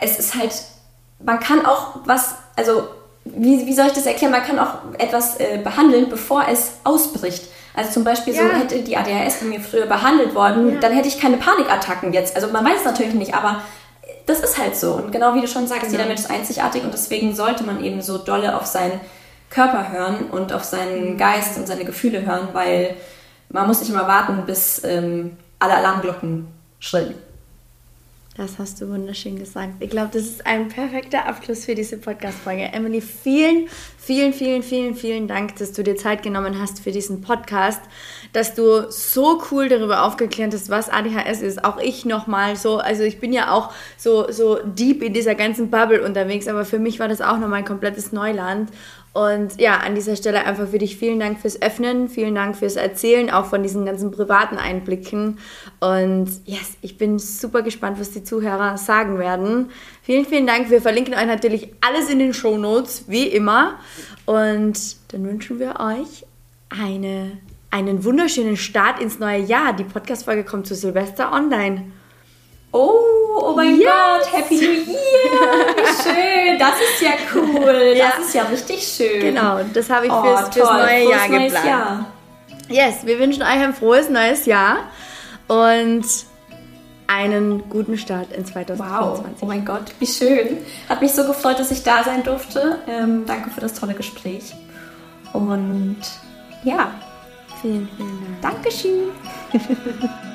es 0.00 0.18
ist 0.18 0.34
halt, 0.34 0.52
man 1.24 1.40
kann 1.40 1.64
auch 1.64 2.00
was, 2.04 2.34
also 2.56 2.88
wie, 3.24 3.66
wie 3.66 3.72
soll 3.72 3.86
ich 3.86 3.92
das 3.92 4.06
erklären, 4.06 4.32
man 4.32 4.42
kann 4.42 4.58
auch 4.58 4.74
etwas 4.98 5.40
äh, 5.40 5.58
behandeln, 5.62 6.08
bevor 6.10 6.46
es 6.48 6.72
ausbricht. 6.84 7.44
Also 7.74 7.90
zum 7.90 8.04
Beispiel 8.04 8.34
ja. 8.34 8.42
so 8.42 8.48
hätte 8.56 8.82
die 8.82 8.96
ADHS 8.96 9.40
bei 9.40 9.46
mir 9.46 9.60
früher 9.60 9.86
behandelt 9.86 10.34
worden, 10.34 10.74
ja. 10.74 10.80
dann 10.80 10.92
hätte 10.92 11.08
ich 11.08 11.20
keine 11.20 11.38
Panikattacken 11.38 12.12
jetzt. 12.12 12.36
Also 12.36 12.48
man 12.48 12.64
weiß 12.64 12.80
es 12.80 12.84
natürlich 12.84 13.14
nicht, 13.14 13.34
aber 13.34 13.62
das 14.26 14.40
ist 14.40 14.58
halt 14.58 14.76
so. 14.76 14.94
Und 14.94 15.12
genau 15.12 15.34
wie 15.34 15.40
du 15.40 15.48
schon 15.48 15.66
sagst, 15.66 15.84
genau. 15.84 15.92
jeder 15.96 16.06
Mensch 16.06 16.20
ist 16.20 16.30
einzigartig 16.30 16.84
und 16.84 16.92
deswegen 16.92 17.34
sollte 17.34 17.64
man 17.64 17.82
eben 17.82 18.02
so 18.02 18.18
dolle 18.18 18.56
auf 18.56 18.66
seinen 18.66 19.00
Körper 19.50 19.92
hören 19.92 20.26
und 20.30 20.52
auf 20.52 20.64
seinen 20.64 21.12
mhm. 21.12 21.18
Geist 21.18 21.56
und 21.56 21.66
seine 21.66 21.84
Gefühle 21.84 22.24
hören, 22.24 22.48
weil 22.52 22.96
man 23.54 23.68
muss 23.68 23.78
nicht 23.80 23.90
immer 23.90 24.08
warten, 24.08 24.44
bis 24.46 24.82
ähm, 24.84 25.36
alle 25.60 25.74
Alarmglocken 25.76 26.48
schrillen. 26.80 27.14
Das 28.36 28.58
hast 28.58 28.80
du 28.80 28.88
wunderschön 28.88 29.38
gesagt. 29.38 29.74
Ich 29.78 29.90
glaube, 29.90 30.10
das 30.12 30.24
ist 30.24 30.44
ein 30.44 30.66
perfekter 30.66 31.26
Abschluss 31.26 31.64
für 31.64 31.76
diese 31.76 31.98
Podcast-Folge. 31.98 32.64
Emily, 32.72 33.00
vielen, 33.00 33.68
vielen, 33.96 34.32
vielen, 34.32 34.64
vielen, 34.64 34.96
vielen 34.96 35.28
Dank, 35.28 35.54
dass 35.54 35.70
du 35.70 35.84
dir 35.84 35.94
Zeit 35.94 36.24
genommen 36.24 36.60
hast 36.60 36.80
für 36.80 36.90
diesen 36.90 37.20
Podcast, 37.22 37.80
dass 38.32 38.56
du 38.56 38.90
so 38.90 39.40
cool 39.52 39.68
darüber 39.68 40.02
aufgeklärt 40.02 40.52
hast, 40.52 40.68
was 40.68 40.88
ADHS 40.88 41.42
ist. 41.42 41.64
Auch 41.64 41.78
ich 41.78 42.04
nochmal 42.04 42.56
so, 42.56 42.78
also 42.78 43.04
ich 43.04 43.20
bin 43.20 43.32
ja 43.32 43.52
auch 43.52 43.72
so, 43.96 44.28
so 44.32 44.58
deep 44.64 45.00
in 45.04 45.14
dieser 45.14 45.36
ganzen 45.36 45.70
Bubble 45.70 46.02
unterwegs, 46.02 46.48
aber 46.48 46.64
für 46.64 46.80
mich 46.80 46.98
war 46.98 47.06
das 47.06 47.20
auch 47.20 47.38
nochmal 47.38 47.60
ein 47.60 47.64
komplettes 47.64 48.10
Neuland. 48.10 48.68
Und 49.14 49.60
ja, 49.60 49.76
an 49.76 49.94
dieser 49.94 50.16
Stelle 50.16 50.44
einfach 50.44 50.68
für 50.68 50.78
dich 50.78 50.96
vielen 50.96 51.20
Dank 51.20 51.38
fürs 51.38 51.62
Öffnen, 51.62 52.08
vielen 52.08 52.34
Dank 52.34 52.56
fürs 52.56 52.74
Erzählen, 52.74 53.30
auch 53.30 53.46
von 53.46 53.62
diesen 53.62 53.86
ganzen 53.86 54.10
privaten 54.10 54.58
Einblicken. 54.58 55.38
Und 55.78 56.28
yes, 56.46 56.72
ich 56.82 56.98
bin 56.98 57.20
super 57.20 57.62
gespannt, 57.62 58.00
was 58.00 58.10
die 58.10 58.24
Zuhörer 58.24 58.76
sagen 58.76 59.20
werden. 59.20 59.70
Vielen, 60.02 60.26
vielen 60.26 60.48
Dank. 60.48 60.68
Wir 60.68 60.82
verlinken 60.82 61.14
euch 61.14 61.26
natürlich 61.26 61.72
alles 61.80 62.10
in 62.10 62.18
den 62.18 62.34
Show 62.34 62.58
Notes, 62.58 63.04
wie 63.06 63.28
immer. 63.28 63.78
Und 64.26 64.96
dann 65.12 65.24
wünschen 65.24 65.60
wir 65.60 65.78
euch 65.78 66.26
eine, 66.68 67.38
einen 67.70 68.02
wunderschönen 68.02 68.56
Start 68.56 69.00
ins 69.00 69.20
neue 69.20 69.38
Jahr. 69.38 69.74
Die 69.74 69.84
Podcast-Folge 69.84 70.42
kommt 70.42 70.66
zu 70.66 70.74
Silvester 70.74 71.32
online. 71.32 71.84
Oh, 72.76 72.98
oh 73.40 73.52
mein 73.54 73.76
yes. 73.76 73.86
Gott, 73.86 74.32
Happy 74.32 74.56
New 74.56 74.62
Year! 74.62 75.76
Wie 75.76 76.02
schön, 76.02 76.58
das 76.58 76.74
ist 76.80 77.02
ja 77.02 77.12
cool. 77.32 77.94
Ja. 77.96 78.08
Das 78.08 78.26
ist 78.26 78.34
ja 78.34 78.42
richtig 78.42 78.82
schön. 78.82 79.20
Genau, 79.20 79.60
das 79.72 79.88
habe 79.88 80.06
ich 80.06 80.12
oh, 80.12 80.22
fürs, 80.22 80.48
fürs 80.48 80.70
neue 80.70 81.08
Jahr 81.08 81.28
neues 81.28 81.52
geplant. 81.52 81.66
Jahr. 81.66 82.06
Yes, 82.68 83.06
wir 83.06 83.20
wünschen 83.20 83.42
euch 83.44 83.48
ein 83.48 83.74
frohes 83.74 84.08
neues 84.08 84.46
Jahr 84.46 84.78
und 85.46 86.04
einen 87.06 87.68
guten 87.70 87.96
Start 87.96 88.32
in 88.32 88.44
2024. 88.44 88.78
Wow, 88.80 89.24
oh 89.40 89.46
mein 89.46 89.64
Gott, 89.64 89.94
wie 90.00 90.06
schön. 90.08 90.58
Hat 90.88 91.00
mich 91.00 91.12
so 91.12 91.24
gefreut, 91.24 91.60
dass 91.60 91.70
ich 91.70 91.84
da 91.84 92.02
sein 92.02 92.24
durfte. 92.24 92.80
Ähm, 92.88 93.24
danke 93.24 93.50
für 93.50 93.60
das 93.60 93.74
tolle 93.74 93.94
Gespräch. 93.94 94.52
Und 95.32 95.98
ja. 96.64 96.90
Vielen, 97.62 97.88
vielen 97.96 98.36
Dank. 98.42 98.64
Dankeschön. 98.64 99.10